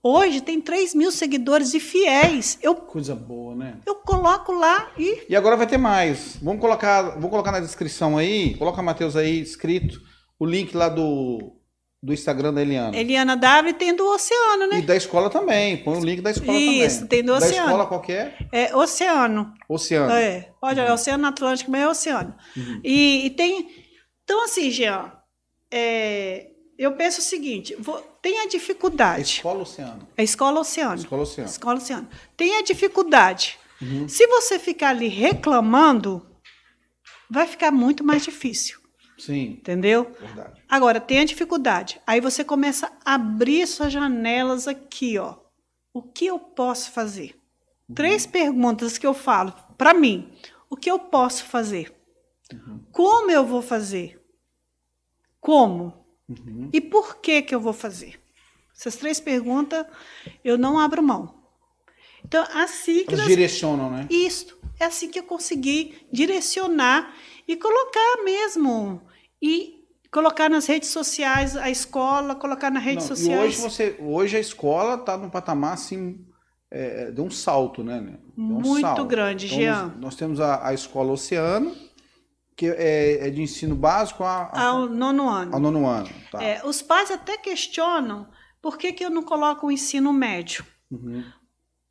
Hoje 0.00 0.40
tem 0.40 0.60
3 0.60 0.94
mil 0.94 1.10
seguidores 1.10 1.74
e 1.74 1.80
fiéis. 1.80 2.56
Eu, 2.62 2.74
Coisa 2.76 3.16
boa, 3.16 3.56
né? 3.56 3.80
Eu 3.84 3.96
coloco 3.96 4.52
lá 4.52 4.90
e. 4.96 5.24
E 5.28 5.34
agora 5.34 5.56
vai 5.56 5.66
ter 5.66 5.76
mais. 5.76 6.38
Vamos 6.40 6.60
colocar, 6.60 7.18
vou 7.18 7.28
colocar 7.28 7.50
na 7.50 7.60
descrição 7.60 8.16
aí, 8.16 8.54
coloca 8.56 8.80
Matheus 8.80 9.16
aí 9.16 9.40
escrito 9.40 10.00
o 10.38 10.46
link 10.46 10.74
lá 10.74 10.88
do, 10.88 11.57
do 12.02 12.12
Instagram 12.12 12.54
da 12.54 12.62
Eliana. 12.62 12.96
Eliana 12.96 13.36
W 13.36 13.74
tem 13.74 13.94
do 13.94 14.06
Oceano, 14.08 14.68
né? 14.68 14.78
E 14.78 14.82
da 14.82 14.94
escola 14.94 15.28
também. 15.28 15.78
Põe 15.78 15.98
o 15.98 16.04
link 16.04 16.20
da 16.20 16.30
escola 16.30 16.56
Isso, 16.56 16.66
também. 16.66 16.86
Isso, 16.86 17.06
tem 17.08 17.24
do 17.24 17.32
Oceano. 17.32 17.54
Da 17.54 17.62
escola 17.64 17.86
qualquer? 17.86 18.48
É 18.52 18.76
Oceano. 18.76 19.54
Oceano. 19.68 20.12
É. 20.12 20.52
Pode 20.60 20.78
olhar, 20.78 20.88
uhum. 20.88 20.94
Oceano 20.94 21.26
Atlântico, 21.26 21.70
mas 21.70 21.82
é 21.82 21.88
Oceano. 21.88 22.34
Uhum. 22.56 22.80
E, 22.84 23.26
e, 23.26 23.30
tem. 23.30 23.68
Então, 24.22 24.44
assim, 24.44 24.70
Jean, 24.70 25.12
é, 25.72 26.50
eu 26.78 26.92
penso 26.92 27.18
o 27.18 27.24
seguinte: 27.24 27.74
vou, 27.78 28.00
tem 28.22 28.40
a 28.40 28.48
dificuldade. 28.48 29.18
A 29.18 29.22
escola 29.22 29.62
Oceano. 29.62 30.08
A 30.16 30.22
escola 30.22 30.60
Oceano. 30.60 30.94
Escola 30.94 31.22
Oceano. 31.22 31.50
Escola 31.50 31.78
Oceano. 31.78 32.08
Tem 32.36 32.56
a 32.56 32.62
dificuldade. 32.62 33.58
Uhum. 33.82 34.08
Se 34.08 34.26
você 34.28 34.58
ficar 34.58 34.90
ali 34.90 35.08
reclamando, 35.08 36.24
vai 37.28 37.46
ficar 37.46 37.72
muito 37.72 38.04
mais 38.04 38.22
difícil. 38.22 38.77
Sim. 39.18 39.58
Entendeu? 39.58 40.14
Verdade. 40.18 40.62
Agora, 40.68 41.00
tem 41.00 41.20
a 41.20 41.24
dificuldade. 41.24 42.00
Aí 42.06 42.20
você 42.20 42.44
começa 42.44 42.90
a 43.04 43.14
abrir 43.14 43.66
suas 43.66 43.92
janelas 43.92 44.68
aqui, 44.68 45.18
ó. 45.18 45.36
O 45.92 46.02
que 46.02 46.26
eu 46.26 46.38
posso 46.38 46.92
fazer? 46.92 47.38
Uhum. 47.88 47.94
Três 47.94 48.24
perguntas 48.26 48.96
que 48.96 49.06
eu 49.06 49.14
falo 49.14 49.52
para 49.76 49.92
mim. 49.92 50.32
O 50.70 50.76
que 50.76 50.90
eu 50.90 50.98
posso 50.98 51.44
fazer? 51.44 51.92
Uhum. 52.52 52.84
Como 52.92 53.30
eu 53.30 53.44
vou 53.44 53.60
fazer? 53.60 54.22
Como? 55.40 56.06
Uhum. 56.28 56.68
E 56.72 56.80
por 56.80 57.16
que 57.16 57.42
que 57.42 57.54
eu 57.54 57.60
vou 57.60 57.72
fazer? 57.72 58.20
Essas 58.76 58.96
três 58.96 59.18
perguntas 59.18 59.84
eu 60.44 60.56
não 60.56 60.78
abro 60.78 61.02
mão. 61.02 61.42
Então, 62.24 62.46
assim 62.52 63.04
que 63.04 63.14
Elas 63.14 63.20
nós... 63.20 63.28
direcionam, 63.28 63.90
né? 63.90 64.06
Isso. 64.10 64.58
É 64.78 64.84
assim 64.84 65.10
que 65.10 65.18
eu 65.18 65.24
consegui 65.24 66.06
direcionar 66.12 67.12
e 67.46 67.56
colocar 67.56 68.22
mesmo 68.22 69.02
e 69.42 69.78
colocar 70.10 70.48
nas 70.48 70.66
redes 70.66 70.88
sociais 70.88 71.56
a 71.56 71.70
escola, 71.70 72.34
colocar 72.34 72.70
nas 72.70 72.82
redes 72.82 73.08
Não, 73.08 73.16
sociais. 73.16 73.40
E 73.40 73.46
hoje 73.46 73.60
você, 73.60 73.96
hoje 74.00 74.36
a 74.36 74.40
escola 74.40 74.94
está 74.94 75.16
num 75.16 75.30
patamar 75.30 75.74
assim 75.74 76.24
é, 76.70 77.10
de 77.10 77.20
um 77.20 77.30
salto, 77.30 77.82
né? 77.82 78.18
Um 78.36 78.60
Muito 78.60 78.80
salto. 78.80 79.04
grande, 79.04 79.46
então, 79.46 79.58
Jean. 79.58 79.86
Nós, 79.86 80.00
nós 80.00 80.16
temos 80.16 80.40
a, 80.40 80.66
a, 80.68 80.74
escola 80.74 81.12
Oceano, 81.12 81.74
que 82.56 82.66
é, 82.66 83.26
é, 83.26 83.30
de 83.30 83.40
ensino 83.40 83.74
básico 83.74 84.24
a, 84.24 84.50
a, 84.52 84.62
ao 84.66 84.86
nono 84.86 85.28
ano. 85.28 85.54
Ao 85.54 85.60
nono 85.60 85.86
ano. 85.86 86.10
Tá. 86.30 86.42
É, 86.42 86.60
os 86.64 86.82
pais 86.82 87.10
até 87.10 87.36
questionam 87.36 88.28
por 88.60 88.76
que, 88.76 88.92
que 88.92 89.04
eu 89.04 89.10
não 89.10 89.22
coloco 89.22 89.66
o 89.66 89.70
ensino 89.70 90.12
médio. 90.12 90.64
Uhum. 90.90 91.24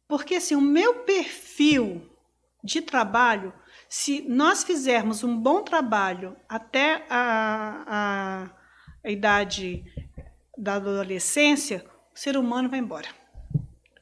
Porque 0.08 0.36
assim, 0.36 0.56
o 0.56 0.62
meu 0.62 0.96
perfil 1.02 2.02
de 2.64 2.82
trabalho 2.82 3.54
se 3.90 4.26
nós 4.28 4.64
fizermos 4.64 5.24
um 5.24 5.38
bom 5.38 5.62
trabalho 5.62 6.36
até 6.48 7.06
a, 7.10 7.84
a, 7.88 8.50
a 9.04 9.10
idade 9.10 9.84
da 10.58 10.76
adolescência, 10.76 11.86
o 12.14 12.20
ser 12.20 12.36
humano 12.38 12.70
vai 12.70 12.80
embora. 12.80 13.08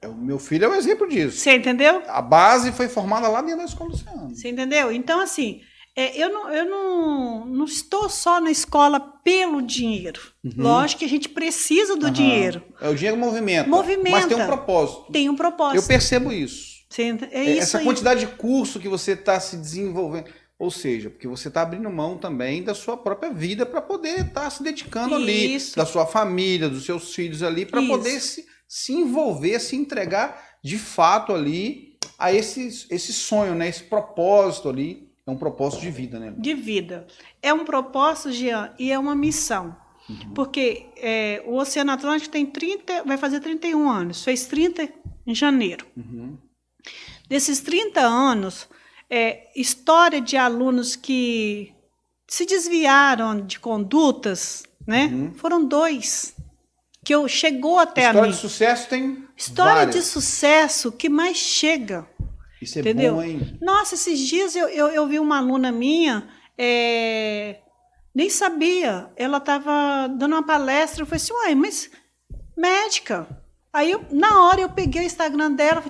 É, 0.01 0.07
o 0.07 0.15
meu 0.15 0.39
filho 0.39 0.65
é 0.65 0.69
um 0.69 0.75
exemplo 0.75 1.07
disso. 1.07 1.37
Você 1.37 1.55
entendeu? 1.55 2.01
A 2.07 2.21
base 2.21 2.71
foi 2.71 2.87
formada 2.87 3.27
lá 3.27 3.41
dentro 3.41 3.59
da 3.59 3.65
escola 3.65 3.89
Luciano. 3.91 4.35
Você 4.35 4.49
entendeu? 4.49 4.91
Então, 4.91 5.19
assim, 5.19 5.61
é, 5.95 6.21
eu, 6.21 6.29
não, 6.29 6.51
eu 6.51 6.65
não, 6.65 7.45
não 7.45 7.65
estou 7.65 8.09
só 8.09 8.41
na 8.41 8.51
escola 8.51 8.99
pelo 8.99 9.61
dinheiro. 9.61 10.21
Uhum. 10.43 10.51
Lógico 10.57 10.99
que 10.99 11.05
a 11.05 11.09
gente 11.09 11.29
precisa 11.29 11.95
do 11.95 12.07
uhum. 12.07 12.11
dinheiro. 12.11 12.61
É 12.81 12.89
o 12.89 12.95
dinheiro 12.95 13.17
movimenta. 13.17 13.69
Movimenta. 13.69 14.09
Mas 14.11 14.25
tem 14.25 14.37
um 14.37 14.45
propósito. 14.45 15.11
Tem 15.11 15.29
um 15.29 15.35
propósito. 15.35 15.77
Eu 15.77 15.87
percebo 15.87 16.31
isso. 16.31 16.74
É 17.31 17.43
isso 17.43 17.61
Essa 17.61 17.77
aí. 17.79 17.83
quantidade 17.83 18.19
de 18.21 18.27
curso 18.27 18.79
que 18.79 18.87
você 18.87 19.11
está 19.11 19.39
se 19.39 19.57
desenvolvendo. 19.57 20.29
Ou 20.57 20.71
seja, 20.71 21.09
porque 21.09 21.27
você 21.27 21.49
está 21.49 21.61
abrindo 21.61 21.89
mão 21.89 22.17
também 22.17 22.63
da 22.63 22.73
sua 22.73 22.95
própria 22.95 23.31
vida 23.31 23.65
para 23.65 23.81
poder 23.81 24.21
estar 24.21 24.41
tá 24.41 24.49
se 24.49 24.63
dedicando 24.63 25.13
ali, 25.13 25.57
da 25.75 25.85
sua 25.85 26.05
família, 26.05 26.69
dos 26.69 26.85
seus 26.85 27.13
filhos 27.13 27.43
ali, 27.43 27.65
para 27.65 27.81
poder 27.85 28.21
se, 28.21 28.45
se 28.67 28.93
envolver, 28.93 29.59
se 29.59 29.75
entregar 29.75 30.57
de 30.63 30.77
fato 30.77 31.33
ali 31.33 31.97
a 32.17 32.31
esse, 32.31 32.87
esse 32.89 33.11
sonho, 33.11 33.53
né? 33.53 33.67
esse 33.67 33.83
propósito 33.83 34.69
ali. 34.69 35.05
É 35.27 35.31
um 35.31 35.37
propósito 35.37 35.81
de 35.81 35.89
vida, 35.89 36.19
né? 36.19 36.33
De 36.37 36.53
vida. 36.53 37.07
É 37.41 37.51
um 37.51 37.65
propósito, 37.65 38.31
Jean, 38.31 38.71
e 38.77 38.91
é 38.91 38.99
uma 38.99 39.15
missão. 39.15 39.75
Uhum. 40.07 40.33
Porque 40.35 40.85
é, 40.97 41.43
o 41.47 41.55
Oceano 41.55 41.91
Atlântico 41.91 42.31
tem 42.31 42.45
30, 42.45 43.03
vai 43.03 43.17
fazer 43.17 43.39
31 43.39 43.89
anos, 43.89 44.23
fez 44.23 44.45
30 44.45 44.87
em 45.25 45.33
janeiro. 45.33 45.85
Uhum. 45.97 46.37
Desses 47.27 47.59
30 47.61 48.01
anos, 48.01 48.67
é, 49.09 49.47
história 49.55 50.21
de 50.21 50.37
alunos 50.37 50.95
que 50.95 51.73
se 52.27 52.45
desviaram 52.45 53.41
de 53.45 53.59
condutas, 53.59 54.63
né? 54.87 55.05
Uhum. 55.05 55.33
Foram 55.35 55.65
dois 55.65 56.35
que 57.03 57.13
eu 57.13 57.27
chegou 57.27 57.77
até 57.77 58.01
história 58.01 58.19
a 58.19 58.23
mim. 58.23 58.29
História 58.29 58.49
de 58.49 58.53
sucesso 58.53 58.89
tem 58.89 59.27
História 59.37 59.73
várias. 59.73 59.95
de 59.95 60.01
sucesso 60.01 60.91
que 60.91 61.09
mais 61.09 61.37
chega. 61.37 62.07
Isso 62.61 62.79
é 62.79 62.81
entendeu? 62.81 63.15
bom, 63.15 63.23
hein? 63.23 63.57
Nossa, 63.61 63.95
esses 63.95 64.19
dias 64.19 64.55
eu, 64.55 64.67
eu, 64.69 64.87
eu 64.87 65.07
vi 65.07 65.19
uma 65.19 65.37
aluna 65.37 65.71
minha, 65.71 66.27
é, 66.57 67.57
nem 68.13 68.29
sabia. 68.29 69.11
Ela 69.15 69.37
estava 69.37 70.07
dando 70.07 70.33
uma 70.33 70.45
palestra, 70.45 71.03
eu 71.03 71.05
falei 71.05 71.21
assim, 71.21 71.33
uai, 71.33 71.55
mas 71.55 71.91
médica. 72.57 73.27
Aí, 73.71 73.91
eu, 73.91 74.05
na 74.09 74.43
hora, 74.43 74.61
eu 74.61 74.69
peguei 74.69 75.01
o 75.01 75.05
Instagram 75.05 75.51
dela, 75.51 75.83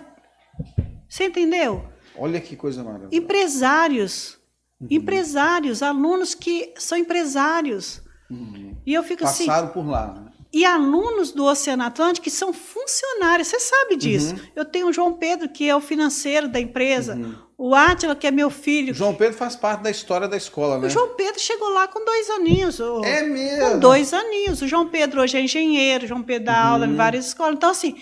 você 1.15 1.25
entendeu? 1.28 1.86
Olha 2.17 2.41
que 2.41 2.58
coisa 2.58 2.84
maravilhosa. 2.84 3.15
Empresários. 3.15 4.38
Uhum. 4.82 4.88
Empresários, 4.91 5.82
alunos 5.82 6.36
que 6.36 6.73
são 6.78 6.97
empresários. 6.97 8.01
Uhum. 8.30 8.75
E 8.86 8.93
eu 8.93 9.01
fico 9.01 9.23
Passaram 9.23 9.34
assim. 9.34 9.45
Passaram 9.45 9.67
por 9.69 9.88
lá, 9.88 10.13
né? 10.13 10.32
E 10.51 10.65
alunos 10.65 11.32
do 11.32 11.45
Oceano 11.45 11.84
Atlântico 11.84 12.25
que 12.25 12.30
são 12.30 12.51
funcionários, 12.51 13.47
você 13.47 13.60
sabe 13.62 13.95
disso. 13.95 14.36
Uhum. 14.36 14.41
Eu 14.58 14.65
tenho 14.65 14.88
o 14.88 14.93
João 14.93 15.13
Pedro, 15.13 15.47
que 15.47 15.69
é 15.69 15.75
o 15.75 15.80
financeiro 15.80 16.49
da 16.49 16.60
empresa, 16.60 17.15
uhum. 17.15 17.36
o 17.58 17.73
Átila, 17.73 18.13
que 18.13 18.28
é 18.28 18.32
meu 18.32 18.49
filho. 18.49 18.93
João 18.93 19.15
Pedro 19.15 19.38
faz 19.38 19.56
parte 19.56 19.84
da 19.84 19.89
história 19.89 20.28
da 20.28 20.36
escola, 20.36 20.78
né? 20.78 20.88
O 20.88 20.89
João 20.89 21.15
Pedro 21.15 21.39
chegou 21.39 21.69
lá 21.69 21.88
com 21.88 22.04
dois 22.04 22.30
aninhos. 22.30 22.82
É 23.06 23.23
mesmo? 23.23 23.69
Com 23.69 23.80
dois 23.80 24.13
aninhos. 24.13 24.62
O 24.62 24.67
João 24.67 24.89
Pedro 24.89 25.21
hoje 25.21 25.38
é 25.38 25.41
engenheiro, 25.41 26.04
o 26.04 26.08
João 26.08 26.23
Pedro 26.23 26.47
dá 26.47 26.62
aula 26.62 26.86
em 26.86 26.89
uhum. 26.89 26.97
várias 26.97 27.28
escolas. 27.28 27.56
Então, 27.56 27.69
assim, 27.69 27.95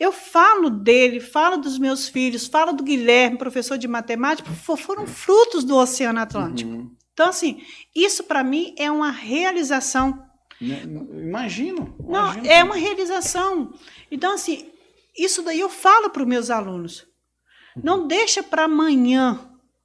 eu 0.00 0.12
falo 0.12 0.70
dele, 0.70 1.20
falo 1.20 1.58
dos 1.58 1.78
meus 1.78 2.08
filhos, 2.08 2.46
falo 2.46 2.72
do 2.72 2.82
Guilherme, 2.82 3.36
professor 3.36 3.76
de 3.76 3.86
matemática, 3.86 4.50
foram 4.50 5.06
frutos 5.06 5.62
do 5.62 5.76
Oceano 5.76 6.20
Atlântico. 6.20 6.70
Uhum. 6.70 6.96
Então, 7.12 7.28
assim, 7.28 7.62
isso 7.94 8.24
para 8.24 8.42
mim 8.42 8.74
é 8.78 8.90
uma 8.90 9.10
realização. 9.10 10.26
Né, 10.58 10.82
imagino, 10.84 11.14
imagino. 11.20 11.96
Não, 12.00 12.32
é 12.50 12.64
uma 12.64 12.76
realização. 12.76 13.74
Então, 14.10 14.32
assim, 14.32 14.72
isso 15.18 15.42
daí 15.42 15.60
eu 15.60 15.68
falo 15.68 16.08
para 16.08 16.22
os 16.22 16.28
meus 16.28 16.48
alunos. 16.48 17.06
Não 17.76 18.06
deixa 18.06 18.42
para 18.42 18.64
amanhã. 18.64 19.38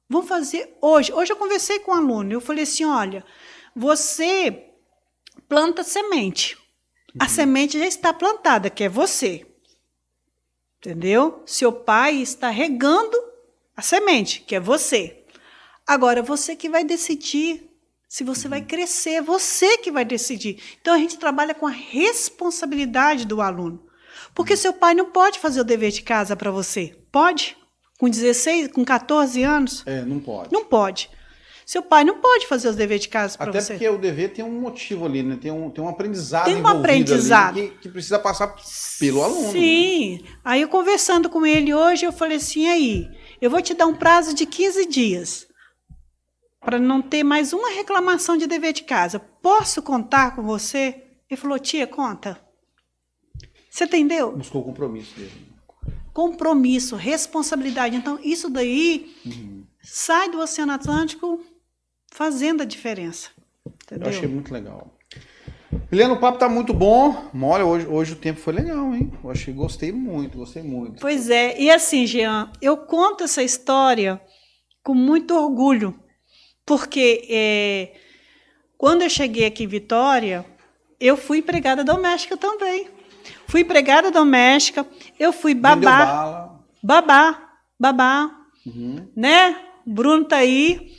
Vamos 0.08 0.28
fazer 0.28 0.78
hoje. 0.80 1.12
Hoje 1.12 1.30
eu 1.30 1.36
conversei 1.36 1.78
com 1.80 1.90
um 1.90 1.94
aluno. 1.94 2.32
Eu 2.32 2.40
falei 2.40 2.62
assim: 2.64 2.86
olha, 2.86 3.22
você 3.74 4.64
planta 5.46 5.84
semente. 5.84 6.56
A 7.18 7.24
uhum. 7.24 7.28
semente 7.28 7.78
já 7.78 7.86
está 7.86 8.14
plantada, 8.14 8.70
que 8.70 8.84
é 8.84 8.88
você. 8.88 9.46
Entendeu? 10.86 11.42
Seu 11.44 11.72
pai 11.72 12.14
está 12.22 12.48
regando 12.48 13.18
a 13.76 13.82
semente, 13.82 14.40
que 14.46 14.54
é 14.54 14.60
você. 14.60 15.24
Agora, 15.84 16.22
você 16.22 16.54
que 16.54 16.68
vai 16.68 16.84
decidir 16.84 17.68
se 18.08 18.22
você 18.22 18.46
vai 18.46 18.62
crescer, 18.62 19.20
você 19.20 19.78
que 19.78 19.90
vai 19.90 20.04
decidir. 20.04 20.62
Então, 20.80 20.94
a 20.94 20.98
gente 20.98 21.18
trabalha 21.18 21.54
com 21.54 21.66
a 21.66 21.72
responsabilidade 21.72 23.26
do 23.26 23.42
aluno. 23.42 23.84
Porque 24.32 24.56
seu 24.56 24.72
pai 24.72 24.94
não 24.94 25.10
pode 25.10 25.40
fazer 25.40 25.60
o 25.60 25.64
dever 25.64 25.90
de 25.90 26.02
casa 26.02 26.36
para 26.36 26.52
você. 26.52 26.96
Pode? 27.10 27.56
Com 27.98 28.08
16, 28.08 28.68
com 28.68 28.84
14 28.84 29.42
anos? 29.42 29.82
É, 29.86 30.02
não 30.02 30.20
pode. 30.20 30.52
Não 30.52 30.64
pode. 30.64 31.10
Seu 31.66 31.82
pai 31.82 32.04
não 32.04 32.20
pode 32.20 32.46
fazer 32.46 32.68
os 32.68 32.76
deveres 32.76 33.02
de 33.02 33.08
casa 33.08 33.36
para 33.36 33.50
você. 33.50 33.58
Até 33.58 33.74
porque 33.74 33.88
o 33.88 33.98
dever 33.98 34.32
tem 34.32 34.44
um 34.44 34.60
motivo 34.60 35.04
ali, 35.04 35.20
né? 35.20 35.36
Tem 35.36 35.50
um, 35.50 35.68
tem 35.68 35.82
um 35.82 35.88
aprendizado 35.88 36.44
Tem 36.44 36.62
um 36.62 36.66
aprendizado. 36.68 37.54
Que, 37.56 37.68
que, 37.70 37.88
precisa 37.88 38.20
passar 38.20 38.54
pelo 39.00 39.20
aluno. 39.20 39.50
Sim. 39.50 40.20
Né? 40.22 40.28
Aí 40.44 40.62
eu 40.62 40.68
conversando 40.68 41.28
com 41.28 41.44
ele 41.44 41.74
hoje, 41.74 42.06
eu 42.06 42.12
falei 42.12 42.36
assim, 42.36 42.68
aí, 42.68 43.10
eu 43.40 43.50
vou 43.50 43.60
te 43.60 43.74
dar 43.74 43.88
um 43.88 43.96
prazo 43.96 44.32
de 44.32 44.46
15 44.46 44.86
dias 44.86 45.48
para 46.60 46.78
não 46.78 47.02
ter 47.02 47.24
mais 47.24 47.52
uma 47.52 47.70
reclamação 47.70 48.36
de 48.36 48.46
dever 48.46 48.72
de 48.72 48.84
casa. 48.84 49.18
Posso 49.18 49.82
contar 49.82 50.36
com 50.36 50.44
você? 50.44 51.02
Ele 51.28 51.40
falou, 51.40 51.58
tia, 51.58 51.84
conta. 51.84 52.40
Você 53.68 53.86
entendeu? 53.86 54.36
Buscou 54.36 54.62
compromisso 54.62 55.16
dele. 55.16 55.32
Compromisso, 56.12 56.94
responsabilidade. 56.94 57.96
Então, 57.96 58.20
isso 58.22 58.48
daí 58.48 59.12
uhum. 59.26 59.64
sai 59.82 60.30
do 60.30 60.38
Oceano 60.38 60.70
Atlântico 60.70 61.44
fazendo 62.16 62.62
a 62.62 62.64
diferença. 62.64 63.28
Entendeu? 63.84 64.10
Eu 64.10 64.16
achei 64.16 64.26
muito 64.26 64.52
legal. 64.52 64.90
Helena, 65.92 66.14
o 66.14 66.18
papo 66.18 66.38
tá 66.38 66.48
muito 66.48 66.72
bom. 66.72 67.30
Olha, 67.42 67.66
hoje, 67.66 67.86
hoje 67.86 68.12
o 68.14 68.16
tempo 68.16 68.40
foi 68.40 68.54
legal, 68.54 68.94
hein? 68.94 69.12
Eu 69.22 69.30
achei, 69.30 69.52
gostei 69.52 69.92
muito, 69.92 70.38
gostei 70.38 70.62
muito. 70.62 70.98
Pois 70.98 71.28
é, 71.28 71.60
e 71.60 71.70
assim, 71.70 72.06
Jean, 72.06 72.50
eu 72.62 72.78
conto 72.78 73.24
essa 73.24 73.42
história 73.42 74.18
com 74.82 74.94
muito 74.94 75.36
orgulho, 75.36 75.94
porque 76.64 77.26
é, 77.28 77.92
quando 78.78 79.02
eu 79.02 79.10
cheguei 79.10 79.44
aqui 79.44 79.64
em 79.64 79.68
Vitória, 79.68 80.42
eu 80.98 81.18
fui 81.18 81.38
empregada 81.38 81.84
doméstica 81.84 82.38
também. 82.38 82.88
Fui 83.46 83.60
empregada 83.60 84.10
doméstica, 84.10 84.86
eu 85.18 85.34
fui 85.34 85.54
babá. 85.54 86.50
Babá, 86.82 87.52
babá, 87.78 88.30
uhum. 88.64 89.06
né? 89.14 89.60
Bruno 89.84 90.24
tá 90.24 90.36
aí. 90.36 90.96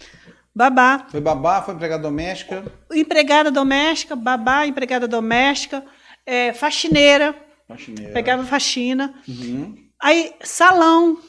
Babá. 0.58 1.05
Foi 1.12 1.22
babá, 1.22 1.62
foi 1.62 1.76
empregada 1.76 2.01
doméstica? 2.01 2.66
Empregada 2.91 3.51
doméstica, 3.51 4.16
babá, 4.16 4.66
empregada 4.66 5.08
doméstica, 5.08 5.86
é, 6.26 6.51
faxineira. 6.51 7.36
Faxineira. 7.68 8.12
Pegava 8.12 8.43
faxina. 8.43 9.14
Uhum. 9.28 9.76
Aí, 10.01 10.34
salão. 10.41 11.20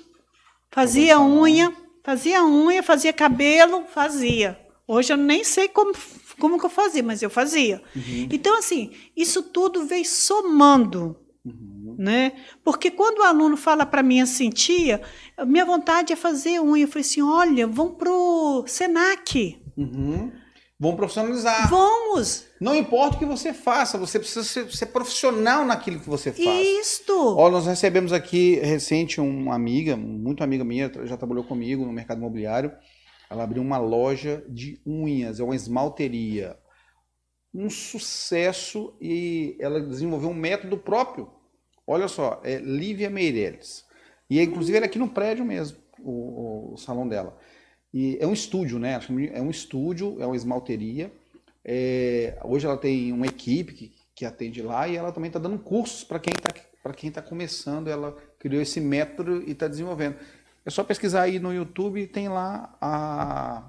Fazia 0.71 1.21
unha, 1.21 1.71
fazia 2.03 2.43
unha, 2.43 2.83
fazia 2.83 3.13
cabelo, 3.13 3.85
fazia. 3.93 4.59
Hoje 4.87 5.13
eu 5.13 5.19
nem 5.19 5.45
sei 5.45 5.69
como, 5.69 5.93
como 6.39 6.59
que 6.59 6.65
eu 6.65 6.71
fazia, 6.71 7.03
mas 7.03 7.21
eu 7.21 7.29
fazia. 7.29 7.83
Uhum. 7.95 8.29
Então, 8.33 8.59
assim, 8.59 8.93
isso 9.15 9.43
tudo 9.43 9.85
veio 9.85 10.07
somando. 10.07 11.19
Uhum. 11.45 11.78
Né? 11.99 12.33
Porque 12.63 12.93
quando 12.93 13.19
o 13.19 13.25
aluno 13.25 13.57
fala 13.57 13.85
para 13.85 14.05
mim 14.05 14.21
assim, 14.21 14.51
tia, 14.51 15.03
minha 15.45 15.65
vontade 15.65 16.13
é 16.13 16.17
fazer 16.17 16.61
unha, 16.61 16.85
eu 16.85 16.89
falei 16.89 17.01
assim, 17.01 17.21
olha, 17.21 17.67
vão 17.67 17.93
pro 17.93 18.63
Senac. 18.69 19.61
Uhum. 19.77 20.31
Vamos 20.81 20.97
profissionalizar. 20.97 21.69
Vamos! 21.69 22.47
Não 22.61 22.73
importa 22.73 23.17
o 23.17 23.19
que 23.19 23.25
você 23.25 23.53
faça, 23.53 23.99
você 23.99 24.17
precisa 24.21 24.45
ser, 24.45 24.73
ser 24.73 24.87
profissional 24.87 25.65
naquilo 25.65 25.99
que 25.99 26.09
você 26.09 26.31
faz. 26.31 26.67
Isto! 26.87 27.37
Olha, 27.37 27.55
nós 27.55 27.67
recebemos 27.67 28.13
aqui 28.13 28.61
recente 28.61 29.21
uma 29.21 29.57
amiga, 29.57 29.97
muito 29.97 30.45
amiga 30.45 30.65
minha, 30.65 30.89
já 31.05 31.17
trabalhou 31.17 31.43
comigo 31.43 31.85
no 31.85 31.93
mercado 31.93 32.19
imobiliário. 32.19 32.71
Ela 33.29 33.43
abriu 33.43 33.61
uma 33.61 33.77
loja 33.77 34.45
de 34.49 34.81
unhas, 34.87 35.41
é 35.41 35.43
uma 35.43 35.57
esmalteria. 35.57 36.57
Um 37.53 37.69
sucesso 37.69 38.97
e 39.01 39.57
ela 39.59 39.81
desenvolveu 39.81 40.31
um 40.31 40.35
método 40.35 40.79
próprio 40.79 41.38
Olha 41.91 42.07
só, 42.07 42.39
é 42.45 42.59
Lívia 42.59 43.09
Meireles. 43.09 43.83
E 44.29 44.39
é, 44.39 44.43
inclusive 44.43 44.77
ela 44.77 44.85
é 44.85 44.89
aqui 44.89 44.99
no 44.99 45.09
prédio 45.09 45.43
mesmo, 45.43 45.79
o, 46.01 46.75
o, 46.75 46.77
salão 46.77 47.09
dela. 47.09 47.35
E 47.95 48.19
é 48.21 48.27
um 48.27 48.35
estúdio, 48.35 48.79
né? 48.79 49.01
É 49.33 49.41
um 49.41 49.49
estúdio, 49.49 50.19
é 50.21 50.27
uma 50.27 50.37
esmalteria. 50.37 51.11
É, 51.65 52.39
hoje 52.45 52.67
ela 52.67 52.77
tem 52.77 53.11
uma 53.11 53.27
equipe 53.27 53.73
que, 53.73 53.93
que 54.15 54.27
atende 54.27 54.61
lá 54.61 54.87
e 54.87 54.97
ela 54.97 55.11
também 55.11 55.29
está 55.29 55.39
dando 55.39 55.59
cursos 55.59 56.05
para 56.05 56.19
quem 56.19 56.35
está 56.35 56.53
para 56.83 56.93
quem 56.93 57.09
está 57.09 57.23
começando. 57.23 57.89
Ela 57.89 58.15
criou 58.39 58.61
esse 58.61 58.81
método 58.83 59.43
e 59.47 59.53
está 59.53 59.67
desenvolvendo. 59.67 60.17
É 60.67 60.71
só 60.71 60.85
pesquisar 60.85 61.23
aí 61.23 61.39
no 61.39 61.55
YouTube 61.55 62.07
tem 62.09 62.29
lá 62.29 62.77
a, 62.83 63.63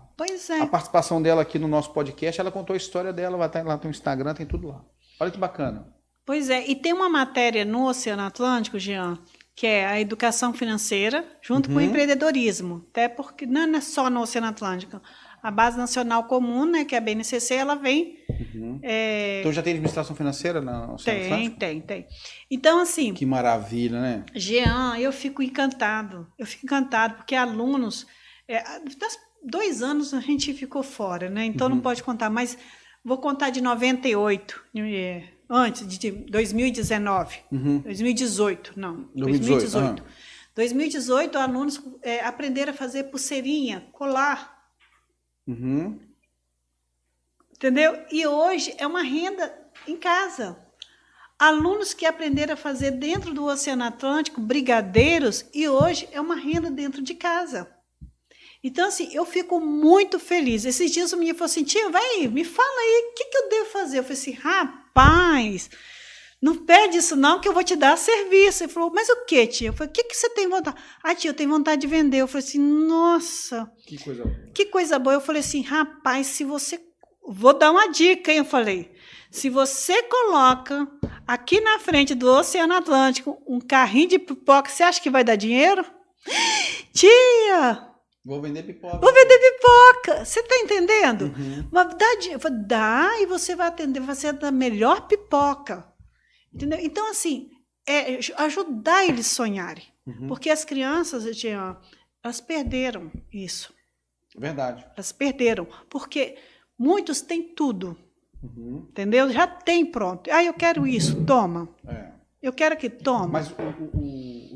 é. 0.50 0.60
a 0.60 0.68
participação 0.68 1.22
dela 1.22 1.42
aqui 1.42 1.58
no 1.58 1.70
nosso 1.70 1.94
podcast. 1.94 2.42
Ela 2.42 2.52
contou 2.52 2.74
a 2.74 2.78
história 2.78 3.14
dela, 3.14 3.38
vai 3.38 3.48
estar 3.48 3.64
lá 3.66 3.80
no 3.82 3.90
Instagram, 3.90 4.34
tem 4.34 4.46
tudo 4.46 4.68
lá. 4.68 4.84
Olha 5.22 5.32
que 5.32 5.38
bacana. 5.38 5.99
Pois 6.30 6.48
é, 6.52 6.64
e 6.70 6.76
tem 6.76 6.94
uma 6.94 7.10
matéria 7.10 7.66
no 7.66 7.88
Oceano 7.88 8.22
Atlântico, 8.22 8.78
Jean, 8.78 9.18
que 9.56 9.66
é 9.66 9.88
a 9.88 10.00
educação 10.00 10.54
financeira 10.54 11.26
junto 11.42 11.68
uhum. 11.68 11.74
com 11.74 11.80
o 11.80 11.84
uhum. 11.84 11.90
empreendedorismo. 11.90 12.86
Até 12.92 13.08
porque 13.08 13.48
não 13.48 13.76
é 13.76 13.82
só 13.82 14.12
no 14.12 14.22
Oceano 14.22 14.46
Atlântico. 14.46 15.02
A 15.42 15.50
Base 15.50 15.76
Nacional 15.76 16.26
Comum, 16.26 16.66
né, 16.66 16.86
que 16.86 16.94
é 16.94 17.00
a 17.00 17.02
BNCC, 17.02 17.56
ela 17.56 17.74
vem. 17.74 18.20
Uhum. 18.30 18.80
É... 18.84 19.40
Então 19.40 19.52
já 19.52 19.64
tem 19.64 19.74
administração 19.74 20.16
financeira 20.16 20.62
na 20.62 20.94
Oceano 20.94 21.20
tem, 21.20 21.34
Atlântico? 21.34 21.60
Tem, 21.60 21.82
tem, 21.82 22.08
Então, 22.52 22.80
assim. 22.80 23.12
Que 23.12 23.26
maravilha, 23.26 24.00
né? 24.00 24.24
Jean, 24.36 25.00
eu 25.00 25.12
fico 25.12 25.42
encantado. 25.42 26.28
Eu 26.38 26.46
fico 26.46 26.64
encantado, 26.64 27.16
porque 27.16 27.34
alunos. 27.34 28.06
É, 28.48 28.62
das 29.00 29.18
dois 29.44 29.82
anos 29.82 30.14
a 30.14 30.20
gente 30.20 30.54
ficou 30.54 30.84
fora, 30.84 31.28
né? 31.28 31.44
Então 31.46 31.68
uhum. 31.68 31.74
não 31.74 31.82
pode 31.82 32.04
contar, 32.04 32.30
mas 32.30 32.56
vou 33.04 33.18
contar 33.18 33.50
de 33.50 33.62
98 33.62 34.64
antes 35.50 35.88
de 35.88 36.12
2019, 36.12 37.40
uhum. 37.52 37.80
2018, 37.80 38.74
não, 38.80 39.10
2018. 39.16 40.04
2018, 40.04 40.04
uhum. 40.04 40.10
2018 40.56 41.38
alunos 41.38 41.82
é, 42.02 42.24
aprenderam 42.24 42.72
a 42.74 42.76
fazer 42.76 43.06
pulseirinha, 43.06 43.88
colar. 43.92 44.60
Uhum. 45.48 46.00
Entendeu? 47.52 48.06
E 48.12 48.26
hoje 48.28 48.74
é 48.78 48.86
uma 48.86 49.02
renda 49.02 49.54
em 49.88 49.98
casa. 49.98 50.58
Alunos 51.38 51.94
que 51.94 52.06
aprenderam 52.06 52.54
a 52.54 52.58
fazer 52.58 52.92
dentro 52.92 53.34
do 53.34 53.46
Oceano 53.46 53.84
Atlântico, 53.84 54.42
brigadeiros, 54.42 55.46
e 55.54 55.68
hoje 55.68 56.08
é 56.12 56.20
uma 56.20 56.36
renda 56.36 56.70
dentro 56.70 57.02
de 57.02 57.16
casa. 57.16 57.74
Então, 58.62 58.88
assim, 58.88 59.10
eu 59.14 59.26
fico 59.26 59.60
muito 59.60 60.20
feliz. 60.20 60.66
Esses 60.66 60.92
dias 60.92 61.14
o 61.14 61.18
menino 61.18 61.38
falou 61.38 61.50
assim: 61.50 61.64
tia, 61.64 61.90
vai, 61.90 62.28
me 62.28 62.44
fala 62.44 62.80
aí, 62.80 63.10
o 63.10 63.16
que, 63.16 63.26
que 63.26 63.38
eu 63.38 63.50
devo 63.50 63.70
fazer? 63.70 64.00
Eu 64.00 64.04
falei 64.04 64.18
assim: 64.18 64.34
rapaz, 64.34 64.79
não 66.42 66.56
perde 66.56 66.98
isso 66.98 67.18
não, 67.18 67.40
que 67.40 67.50
eu 67.50 67.54
vou 67.54 67.64
te 67.64 67.76
dar 67.76 67.98
serviço. 67.98 68.64
Ele 68.64 68.72
falou: 68.72 68.92
mas 68.94 69.10
o 69.10 69.26
que, 69.26 69.46
tia? 69.48 69.70
Eu 69.70 69.74
falei: 69.74 69.90
o 69.90 69.94
que, 69.94 70.06
que 70.06 70.16
você 70.16 70.30
tem 70.30 70.48
vontade? 70.48 70.78
Ah, 71.04 71.14
tia, 71.14 71.32
eu 71.32 71.34
tenho 71.34 71.50
vontade 71.50 71.82
de 71.82 71.88
vender. 71.88 72.18
Eu 72.18 72.28
falei 72.28 72.48
assim: 72.48 72.60
nossa. 72.60 73.70
Que 73.86 74.02
coisa 74.02 74.24
boa. 74.24 74.36
Que 74.54 74.66
coisa 74.66 75.00
boa. 75.00 75.14
Eu 75.16 75.22
falei 75.22 75.42
assim: 75.42 75.62
rapaz, 75.62 76.28
se 76.28 76.44
você. 76.44 76.80
Vou 77.28 77.54
dar 77.54 77.72
uma 77.72 77.92
dica, 77.92 78.32
hein? 78.32 78.40
Eu 78.40 78.46
falei: 78.46 78.90
se 79.30 79.50
você 79.50 80.02
coloca 80.04 80.88
aqui 81.28 81.60
na 81.60 81.78
frente 81.80 82.16
do 82.16 82.32
Oceano 82.32 82.74
Atlântico 82.74 83.42
um 83.46 83.60
carrinho 83.60 84.10
de 84.10 84.20
pipoca, 84.20 84.70
você 84.70 84.84
acha 84.84 85.02
que 85.02 85.10
vai 85.10 85.24
dar 85.24 85.36
dinheiro? 85.36 85.86
Tia, 86.94 87.89
Vou 88.30 88.40
vender 88.40 88.62
pipoca. 88.62 89.00
Vou 89.00 89.12
vender 89.12 89.40
pipoca. 89.40 90.24
Você 90.24 90.40
está 90.42 90.56
entendendo? 90.58 91.34
Uhum. 91.36 91.68
Mas 91.72 91.96
dá, 91.96 92.50
dá 92.52 93.20
e 93.20 93.26
você 93.26 93.56
vai 93.56 93.70
atender, 93.70 94.00
você 94.02 94.28
é 94.28 94.34
da 94.34 94.52
melhor 94.52 95.08
pipoca. 95.08 95.92
Entendeu? 96.54 96.78
Então, 96.80 97.10
assim, 97.10 97.50
é 97.88 98.20
ajudar 98.38 99.04
eles 99.04 99.26
a 99.32 99.36
sonharem. 99.36 99.84
Uhum. 100.06 100.28
Porque 100.28 100.52
as 100.52 100.64
crianças, 100.64 101.26
elas 102.24 102.40
perderam 102.40 103.12
isso. 103.34 103.74
Verdade. 104.38 104.86
Elas 104.96 105.12
perderam. 105.12 105.68
Porque 105.90 106.38
muitos 106.78 107.22
têm 107.22 107.56
tudo. 107.56 107.98
Uhum. 108.44 108.86
Entendeu? 108.92 109.32
Já 109.32 109.48
tem 109.48 109.84
pronto. 109.84 110.30
Ah, 110.32 110.44
eu 110.44 110.54
quero 110.54 110.86
isso, 110.86 111.26
toma. 111.26 111.68
É. 111.88 112.12
Eu 112.40 112.54
quero 112.54 112.78
que 112.78 112.92
tome. 112.92 113.34
Mas 113.34 113.50
o, 113.50 113.56
o, 113.56 113.98
o, 113.98 114.02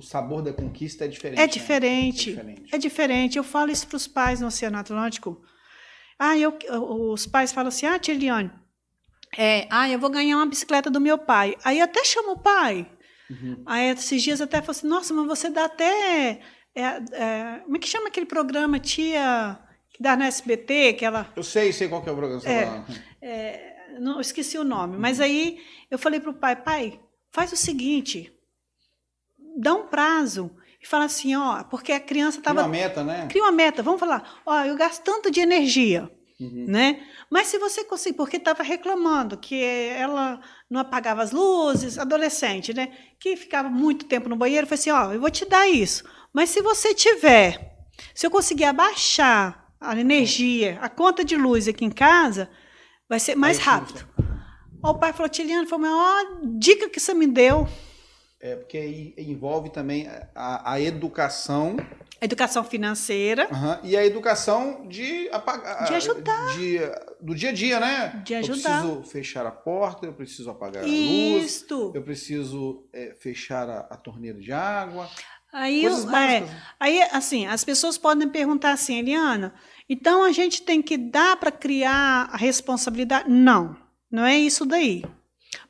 sabor 0.06 0.41
da 0.41 0.54
conquista 0.54 1.06
é 1.06 1.08
diferente. 1.08 1.39
É 1.39 1.47
diferente. 1.47 2.32
Né? 2.32 2.41
É 2.41 2.43
diferente. 2.43 2.76
É 2.76 2.78
diferente. 2.78 3.38
Eu 3.38 3.43
falo 3.43 3.72
isso 3.72 3.88
para 3.88 3.97
os 3.97 4.08
pais 4.08 4.41
no 4.41 4.47
Oceano 4.47 4.78
Atlântico. 4.78 5.41
Ah, 6.18 6.38
eu, 6.38 6.58
os 7.12 7.26
pais 7.26 7.51
falam 7.51 7.70
assim: 7.70 7.86
ah, 7.86 7.99
Tiliane, 7.99 8.51
é, 9.38 9.68
ah, 9.70 9.89
eu 9.89 9.99
vou 9.99 10.10
ganhar 10.10 10.38
uma 10.38 10.45
bicicleta 10.45 10.89
do 10.89 11.01
meu 11.01 11.18
pai. 11.18 11.56
Aí 11.64 11.82
até 11.82 12.04
chama 12.04 12.34
o 12.34 12.39
pai. 12.39 12.89
Uhum. 13.30 13.64
Aí 13.66 13.89
esses 13.89 14.22
dias 14.22 14.41
até 14.41 14.62
falou 14.62 14.72
assim: 14.72 14.88
nossa, 14.88 15.14
mas 15.14 15.26
você 15.26 15.49
dá 15.49 15.66
até. 15.66 16.39
É, 16.76 16.82
é, 16.82 17.60
como 17.64 17.76
é 17.76 17.80
que 17.80 17.88
chama 17.88 18.08
aquele 18.08 18.26
programa, 18.26 18.80
tia, 18.80 19.60
que 19.91 20.01
dá 20.01 20.16
no 20.16 20.24
SBT? 20.24 20.89
Aquela... 20.89 21.32
Eu 21.36 21.43
sei, 21.43 21.72
sei 21.72 21.88
qual 21.88 22.01
que 22.01 22.10
é 22.10 22.12
o 22.12 22.16
programa. 22.16 22.41
É, 22.45 22.88
é, 23.22 23.99
não, 23.99 24.20
esqueci 24.20 24.58
o 24.58 24.64
nome. 24.64 24.97
Mas 24.97 25.20
aí 25.20 25.60
eu 25.89 25.99
falei 25.99 26.20
para 26.20 26.32
o 26.32 26.34
pai: 26.34 26.56
pai 26.56 26.99
Faz 27.34 27.51
o 27.51 27.58
seguinte, 27.58 28.32
dá 29.58 29.74
um 29.74 29.88
prazo 29.88 30.51
e 30.82 30.88
fala 30.88 31.06
assim, 31.06 31.36
ó, 31.36 31.64
porque 31.64 31.91
a 31.91 31.99
criança 31.99 32.39
estava... 32.39 32.64
Cria 32.64 32.68
uma 32.68 32.78
meta, 32.78 33.04
né? 33.04 33.28
Cria 33.30 33.43
uma 33.43 33.51
meta, 33.51 33.82
vamos 33.82 33.99
falar, 33.99 34.41
ó, 34.45 34.64
eu 34.66 34.76
gasto 34.76 35.01
tanto 35.04 35.32
de 35.32 35.39
energia, 35.39 36.12
uhum. 36.39 36.66
né? 36.68 37.01
Mas 37.30 37.47
se 37.47 37.58
você 37.58 37.84
conseguir, 37.84 38.18
porque 38.18 38.38
estava 38.38 38.64
reclamando 38.64 39.38
que 39.38 39.64
ela 39.64 40.41
não 40.70 40.82
apagava 40.82 41.24
as 41.24 41.32
luzes, 41.32 41.97
adolescente, 41.97 42.74
né? 42.74 42.91
Que 43.20 43.36
ficava 43.36 43.70
muito 43.70 44.06
tempo 44.06 44.28
no 44.28 44.36
banheiro, 44.36 44.68
falei 44.68 44.80
assim, 44.80 44.91
ó, 44.91 45.14
eu 45.14 45.22
vou 45.22 45.32
te 45.32 45.45
dar 45.45 45.68
isso, 45.68 46.04
mas 46.34 46.49
se 46.49 46.62
você 46.62 46.93
tiver, 46.93 47.78
se 48.14 48.26
eu 48.28 48.32
conseguir 48.32 48.66
abaixar 48.66 49.72
a 49.80 49.99
energia, 49.99 50.80
a 50.82 50.89
conta 50.89 51.24
de 51.24 51.36
luz 51.36 51.68
aqui 51.68 51.86
em 51.86 51.91
casa, 51.91 52.49
vai 53.10 53.20
ser 53.20 53.36
mais 53.36 53.58
rápido. 53.58 54.06
O 54.82 54.95
pai 54.95 55.14
falou, 55.14 55.30
Tiliano, 55.30 55.68
foi 55.68 55.78
a 55.78 55.82
maior 55.82 56.41
dica 56.58 56.89
que 56.89 56.99
você 56.99 57.14
me 57.14 57.26
deu. 57.28 57.68
É, 58.44 58.58
porque 58.58 59.14
envolve 59.18 59.70
também 59.70 60.10
a, 60.36 60.74
a 60.74 60.82
educação 60.82 61.78
educação 62.22 62.62
financeira. 62.62 63.48
Uhum. 63.50 63.89
E 63.89 63.96
a 63.96 64.06
educação 64.06 64.86
de 64.88 65.30
apagar. 65.30 65.86
De 65.86 65.94
ajudar. 65.94 66.58
De, 66.58 66.80
do 67.22 67.34
dia 67.34 67.50
a 67.50 67.54
dia, 67.54 67.80
né? 67.80 68.22
De 68.26 68.36
ajudar. 68.36 68.84
Eu 68.84 68.96
preciso 68.96 69.12
fechar 69.12 69.46
a 69.46 69.52
porta, 69.52 70.06
eu 70.06 70.14
preciso 70.14 70.50
apagar 70.50 70.86
Isto. 70.86 71.74
a 71.74 71.78
luz. 71.78 71.96
Eu 71.96 72.02
preciso 72.02 72.86
é, 72.91 73.16
fechar 73.18 73.70
a, 73.70 73.80
a, 73.89 73.96
torneira 73.96 74.38
de 74.38 74.52
água. 74.52 75.10
Aí, 75.54 75.86
é, 75.86 76.44
aí, 76.80 77.02
assim, 77.12 77.46
as 77.46 77.64
pessoas 77.64 77.98
podem 77.98 78.28
perguntar 78.28 78.72
assim, 78.72 79.00
Eliana, 79.00 79.54
então 79.88 80.24
a 80.24 80.34
gente 80.34 80.64
tem 80.64 80.82
que 80.82 80.98
dar 80.98 81.38
para 81.38 81.52
criar 81.52 82.30
a 82.32 82.38
responsabilidade? 82.38 83.30
Não, 83.30 83.78
não 84.12 84.26
é 84.26 84.38
isso 84.38 84.66
daí. 84.66 85.06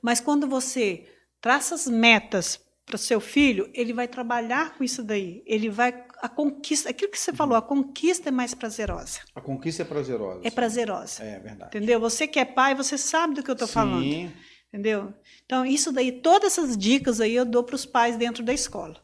Mas 0.01 0.19
quando 0.19 0.47
você 0.47 1.05
traça 1.41 1.75
as 1.75 1.87
metas 1.87 2.62
para 2.85 2.95
o 2.95 2.99
seu 2.99 3.19
filho, 3.19 3.69
ele 3.73 3.93
vai 3.93 4.07
trabalhar 4.07 4.75
com 4.77 4.83
isso 4.83 5.03
daí. 5.03 5.41
Ele 5.45 5.69
vai 5.69 6.05
a 6.21 6.29
conquista, 6.29 6.89
aquilo 6.89 7.11
que 7.11 7.19
você 7.19 7.31
uhum. 7.31 7.37
falou, 7.37 7.57
a 7.57 7.61
conquista 7.61 8.29
é 8.29 8.31
mais 8.31 8.53
prazerosa. 8.53 9.19
A 9.35 9.41
conquista 9.41 9.81
é 9.81 9.85
prazerosa. 9.85 10.41
É 10.43 10.49
prazerosa. 10.49 11.23
É 11.23 11.39
verdade. 11.39 11.75
Entendeu? 11.75 11.99
Você 11.99 12.27
que 12.27 12.39
é 12.39 12.45
pai, 12.45 12.73
você 12.75 12.97
sabe 12.97 13.35
do 13.35 13.43
que 13.43 13.49
eu 13.49 13.53
estou 13.53 13.67
falando. 13.67 14.31
Entendeu? 14.69 15.13
Então, 15.45 15.65
isso 15.65 15.91
daí, 15.91 16.11
todas 16.11 16.53
essas 16.53 16.77
dicas 16.77 17.21
aí 17.21 17.35
eu 17.35 17.45
dou 17.45 17.63
para 17.63 17.75
os 17.75 17.85
pais 17.85 18.15
dentro 18.15 18.43
da 18.43 18.53
escola. 18.53 18.95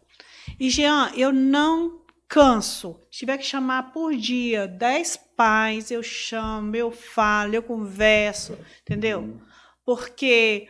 E, 0.60 0.70
Jean, 0.70 1.12
eu 1.16 1.32
não 1.32 2.06
canso. 2.28 3.00
Se 3.12 3.20
tiver 3.20 3.38
que 3.38 3.46
chamar 3.46 3.92
por 3.92 4.16
dia 4.16 4.68
10 4.68 5.18
pais, 5.36 5.92
eu 5.92 6.02
chamo, 6.02 6.76
eu 6.76 6.92
falo, 6.92 7.54
eu 7.54 7.64
converso, 7.64 8.58
entendeu? 8.82 9.20
Uhum. 9.20 9.40
Porque 9.86 10.68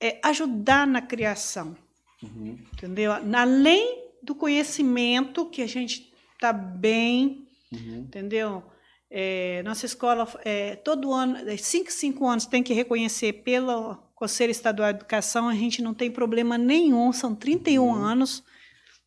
é 0.00 0.20
ajudar 0.22 0.86
na 0.86 1.00
criação. 1.00 1.76
Uhum. 2.22 2.58
Entendeu? 2.72 3.12
Além 3.12 4.08
do 4.22 4.34
conhecimento, 4.34 5.46
que 5.46 5.62
a 5.62 5.66
gente 5.66 6.12
está 6.34 6.52
bem, 6.52 7.46
uhum. 7.72 8.04
entendeu? 8.06 8.62
É, 9.10 9.62
nossa 9.62 9.86
escola, 9.86 10.28
é, 10.44 10.76
todo 10.76 11.12
ano, 11.12 11.38
5, 11.56 11.88
é, 11.88 11.90
5 11.90 12.26
anos, 12.26 12.46
tem 12.46 12.62
que 12.62 12.74
reconhecer 12.74 13.32
pelo 13.44 13.96
Conselho 14.14 14.50
Estadual 14.50 14.92
de 14.92 14.98
Educação, 14.98 15.48
a 15.48 15.54
gente 15.54 15.80
não 15.80 15.94
tem 15.94 16.10
problema 16.10 16.58
nenhum, 16.58 17.12
são 17.12 17.34
31 17.34 17.82
uhum. 17.82 17.94
anos, 17.94 18.42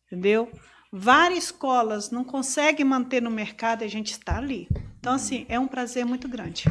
entendeu? 0.06 0.50
Várias 0.90 1.44
escolas 1.44 2.10
não 2.10 2.24
conseguem 2.24 2.84
manter 2.84 3.22
no 3.22 3.30
mercado 3.30 3.82
e 3.82 3.84
a 3.84 3.88
gente 3.88 4.12
está 4.12 4.36
ali. 4.38 4.68
Então, 4.98 5.14
assim, 5.14 5.46
é 5.48 5.58
um 5.58 5.66
prazer 5.66 6.04
muito 6.04 6.28
grande. 6.28 6.64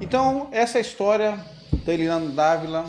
Então, 0.00 0.48
essa 0.52 0.78
história 0.78 1.38
da 1.84 1.92
Eliana 1.92 2.30
Dávila, 2.30 2.84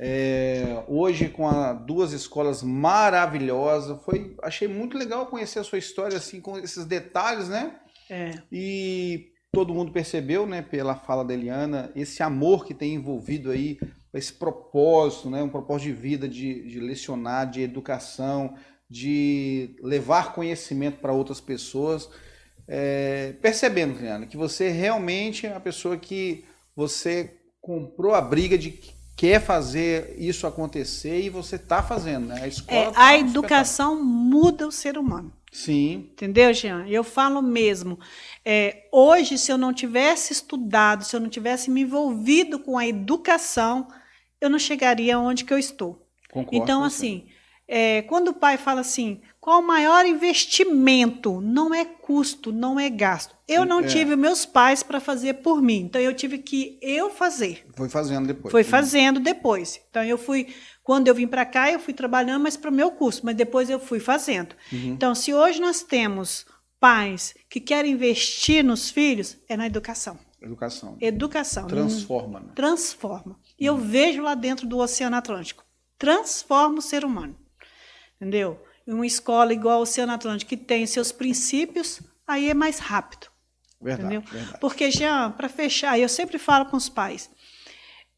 é, 0.00 0.82
hoje 0.88 1.28
com 1.28 1.48
a, 1.48 1.72
duas 1.72 2.12
escolas 2.12 2.62
maravilhosas. 2.62 4.02
Foi, 4.04 4.36
achei 4.42 4.68
muito 4.68 4.98
legal 4.98 5.26
conhecer 5.26 5.60
a 5.60 5.64
sua 5.64 5.78
história 5.78 6.16
assim 6.16 6.40
com 6.40 6.58
esses 6.58 6.84
detalhes, 6.84 7.48
né? 7.48 7.76
É. 8.10 8.32
E 8.50 9.32
todo 9.52 9.72
mundo 9.72 9.92
percebeu, 9.92 10.46
né, 10.46 10.62
pela 10.62 10.96
fala 10.96 11.24
da 11.24 11.32
Eliana, 11.32 11.92
esse 11.94 12.22
amor 12.22 12.64
que 12.64 12.74
tem 12.74 12.94
envolvido 12.94 13.50
aí, 13.50 13.78
esse 14.12 14.32
propósito, 14.32 15.30
né, 15.30 15.42
um 15.42 15.48
propósito 15.48 15.88
de 15.88 15.92
vida, 15.92 16.28
de, 16.28 16.68
de 16.68 16.80
lecionar, 16.80 17.48
de 17.48 17.62
educação, 17.62 18.56
de 18.90 19.76
levar 19.80 20.34
conhecimento 20.34 20.98
para 20.98 21.12
outras 21.12 21.40
pessoas. 21.40 22.08
É, 22.66 23.34
percebendo, 23.40 23.98
Eliana, 23.98 24.26
que 24.26 24.36
você 24.36 24.70
realmente 24.70 25.46
é 25.46 25.54
a 25.54 25.60
pessoa 25.60 25.96
que 25.96 26.44
você 26.74 27.38
comprou 27.60 28.14
a 28.14 28.20
briga 28.20 28.58
de 28.58 28.70
quer 29.16 29.40
fazer 29.40 30.14
isso 30.18 30.46
acontecer 30.46 31.20
e 31.20 31.30
você 31.30 31.56
está 31.56 31.82
fazendo, 31.82 32.28
né? 32.28 32.42
A 32.42 32.48
escola. 32.48 32.78
É, 32.78 32.90
tá 32.90 33.06
a 33.06 33.18
educação 33.18 34.02
muda 34.02 34.66
o 34.66 34.72
ser 34.72 34.98
humano. 34.98 35.32
Sim. 35.52 36.08
Entendeu, 36.12 36.52
Jean? 36.52 36.84
Eu 36.88 37.04
falo 37.04 37.40
mesmo. 37.40 37.98
É, 38.44 38.88
hoje, 38.90 39.38
se 39.38 39.52
eu 39.52 39.56
não 39.56 39.72
tivesse 39.72 40.32
estudado, 40.32 41.04
se 41.04 41.14
eu 41.14 41.20
não 41.20 41.28
tivesse 41.28 41.70
me 41.70 41.82
envolvido 41.82 42.58
com 42.58 42.76
a 42.76 42.86
educação, 42.86 43.86
eu 44.40 44.50
não 44.50 44.58
chegaria 44.58 45.16
onde 45.16 45.44
que 45.44 45.54
eu 45.54 45.58
estou. 45.58 46.04
Concordo 46.28 46.56
então, 46.56 46.82
assim, 46.82 47.26
é, 47.76 48.02
quando 48.02 48.28
o 48.28 48.32
pai 48.32 48.56
fala 48.56 48.82
assim, 48.82 49.20
qual 49.40 49.58
o 49.58 49.66
maior 49.66 50.06
investimento? 50.06 51.40
Não 51.40 51.74
é 51.74 51.84
custo, 51.84 52.52
não 52.52 52.78
é 52.78 52.88
gasto. 52.88 53.34
Eu 53.48 53.64
não 53.64 53.80
é. 53.80 53.82
tive 53.82 54.14
meus 54.14 54.46
pais 54.46 54.84
para 54.84 55.00
fazer 55.00 55.34
por 55.42 55.60
mim, 55.60 55.80
então 55.80 56.00
eu 56.00 56.14
tive 56.14 56.38
que 56.38 56.78
eu 56.80 57.10
fazer. 57.10 57.66
Foi 57.74 57.88
fazendo 57.88 58.28
depois. 58.28 58.52
Foi 58.52 58.62
fazendo 58.62 59.18
depois. 59.18 59.80
Então 59.90 60.04
eu 60.04 60.16
fui, 60.16 60.54
quando 60.84 61.08
eu 61.08 61.14
vim 61.16 61.26
para 61.26 61.44
cá, 61.44 61.68
eu 61.68 61.80
fui 61.80 61.92
trabalhando, 61.92 62.44
mas 62.44 62.56
para 62.56 62.70
o 62.70 62.72
meu 62.72 62.92
custo, 62.92 63.26
mas 63.26 63.34
depois 63.34 63.68
eu 63.68 63.80
fui 63.80 63.98
fazendo. 63.98 64.54
Uhum. 64.72 64.92
Então, 64.92 65.12
se 65.12 65.34
hoje 65.34 65.60
nós 65.60 65.82
temos 65.82 66.46
pais 66.78 67.34
que 67.50 67.58
querem 67.58 67.90
investir 67.90 68.62
nos 68.62 68.88
filhos, 68.88 69.36
é 69.48 69.56
na 69.56 69.66
educação. 69.66 70.16
Educação. 70.40 70.96
Educação. 71.00 71.66
Transforma. 71.66 72.38
Né? 72.38 72.52
Transforma. 72.54 73.36
E 73.58 73.66
eu 73.66 73.76
vejo 73.76 74.22
lá 74.22 74.36
dentro 74.36 74.64
do 74.64 74.78
Oceano 74.78 75.16
Atlântico. 75.16 75.64
Transforma 75.98 76.78
o 76.78 76.82
ser 76.82 77.04
humano 77.04 77.34
entendeu? 78.16 78.62
Uma 78.86 79.06
escola 79.06 79.52
igual 79.52 79.76
ao 79.76 79.82
Oceano 79.82 80.12
Atlântico, 80.12 80.48
que 80.48 80.56
tem 80.56 80.86
seus 80.86 81.10
princípios, 81.10 82.00
aí 82.26 82.50
é 82.50 82.54
mais 82.54 82.78
rápido. 82.78 83.28
Verdade, 83.80 84.14
entendeu? 84.14 84.30
Verdade. 84.30 84.60
Porque, 84.60 84.90
já 84.90 85.30
para 85.30 85.48
fechar, 85.48 85.98
eu 85.98 86.08
sempre 86.08 86.38
falo 86.38 86.66
com 86.66 86.76
os 86.76 86.88
pais, 86.88 87.30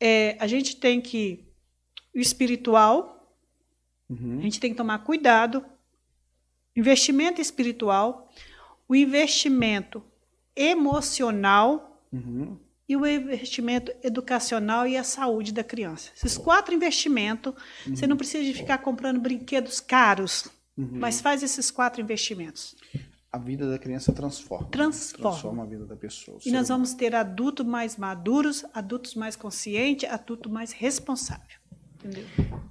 é, 0.01 0.37
a 0.41 0.47
gente 0.47 0.77
tem 0.77 1.01
que. 1.01 1.45
O 2.15 2.19
espiritual, 2.19 3.37
uhum. 4.09 4.39
a 4.39 4.43
gente 4.43 4.59
tem 4.59 4.71
que 4.71 4.77
tomar 4.77 5.01
cuidado. 5.01 5.65
Investimento 6.75 7.41
espiritual, 7.41 8.31
o 8.89 8.95
investimento 8.95 10.03
emocional 10.55 12.03
uhum 12.13 12.59
e 12.89 12.97
o 12.97 13.07
investimento 13.07 13.93
educacional 14.03 14.87
e 14.87 14.97
a 14.97 15.03
saúde 15.03 15.53
da 15.53 15.65
criança. 15.65 16.11
Esses 16.17 16.39
quatro 16.39 16.75
investimentos, 16.75 17.53
uhum. 17.87 17.97
você 17.97 18.07
não 18.07 18.17
precisa 18.17 18.45
de 18.45 18.55
ficar 18.55 18.79
comprando 18.79 19.21
brinquedos 19.21 19.81
caros, 19.81 20.47
uhum. 20.77 20.91
mas 20.93 21.21
faz 21.21 21.43
esses 21.43 21.71
quatro 21.71 22.01
investimentos. 22.01 22.77
A 23.33 23.39
vida 23.39 23.69
da 23.69 23.79
criança 23.79 24.13
transforma. 24.13 24.69
Transforma. 24.69 25.31
Transforma 25.31 25.63
a 25.65 25.67
vida 25.67 25.85
da 25.85 25.97
pessoa. 25.97 26.39
E 26.47 26.51
nós 26.51 26.69
vamos 26.69 26.95
ter 26.95 27.15
adultos 27.15 27.67
mais 27.67 27.97
maduros, 27.97 28.65
adultos 28.73 29.15
mais 29.15 29.37
conscientes, 29.37 30.09
adultos 30.09 30.51
mais 30.51 30.73
responsáveis. 30.73 31.59
Entendeu? 31.97 32.25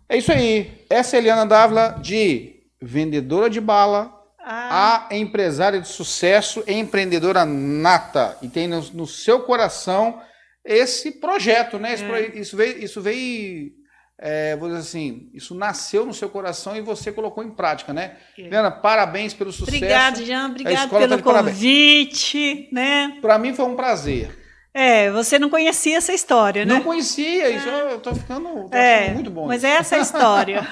É 0.07 0.17
isso 0.17 0.31
aí. 0.31 0.85
Essa 0.89 1.15
é 1.15 1.19
a 1.19 1.21
Eliana 1.21 1.45
Dávila, 1.45 1.99
de 2.01 2.63
vendedora 2.81 3.49
de 3.49 3.59
bala, 3.59 4.24
ah. 4.45 5.07
A 5.09 5.15
empresária 5.15 5.81
de 5.81 5.87
sucesso, 5.87 6.63
empreendedora 6.67 7.43
nata. 7.45 8.37
E 8.41 8.47
tem 8.47 8.67
no, 8.67 8.79
no 8.91 9.07
seu 9.07 9.41
coração 9.41 10.21
esse 10.63 11.11
projeto, 11.13 11.79
né? 11.79 11.93
É. 11.93 12.39
isso 12.39 12.55
veio, 12.55 12.83
isso 12.83 13.01
veio 13.01 13.71
é, 14.17 14.55
vou 14.55 14.69
dizer 14.69 14.79
assim, 14.79 15.29
isso 15.33 15.53
nasceu 15.53 16.05
no 16.05 16.13
seu 16.13 16.29
coração 16.29 16.75
e 16.75 16.81
você 16.81 17.11
colocou 17.11 17.43
em 17.43 17.51
prática, 17.51 17.93
né? 17.93 18.15
É. 18.37 18.71
Parabéns 18.71 19.33
pelo 19.33 19.51
sucesso. 19.51 19.75
Obrigada, 19.75 20.23
Jean. 20.23 20.47
Obrigada 20.47 20.87
pelo 20.87 21.17
tá 21.17 21.23
convite, 21.23 22.69
né? 22.71 23.17
Para 23.21 23.37
mim 23.37 23.53
foi 23.53 23.65
um 23.65 23.75
prazer. 23.75 24.43
É, 24.73 25.09
você 25.11 25.37
não 25.39 25.49
conhecia 25.49 25.97
essa 25.97 26.13
história, 26.13 26.65
né? 26.65 26.73
Não 26.73 26.81
conhecia, 26.81 27.49
isso 27.49 27.67
é. 27.67 27.93
eu 27.93 27.99
tô 27.99 28.13
ficando, 28.13 28.69
tô 28.69 28.75
é, 28.75 29.11
muito 29.11 29.29
bom. 29.29 29.47
Mas 29.47 29.63
é 29.63 29.69
essa 29.69 29.95
a 29.95 29.99
história. 29.99 30.67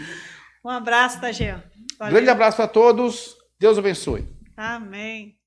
um 0.64 0.70
abraço, 0.70 1.20
tá, 1.20 1.30
Jean? 1.30 1.62
Valeu. 1.98 2.14
Grande 2.14 2.30
abraço 2.30 2.62
a 2.62 2.68
todos. 2.68 3.36
Deus 3.58 3.76
abençoe. 3.78 4.26
Amém. 4.56 5.37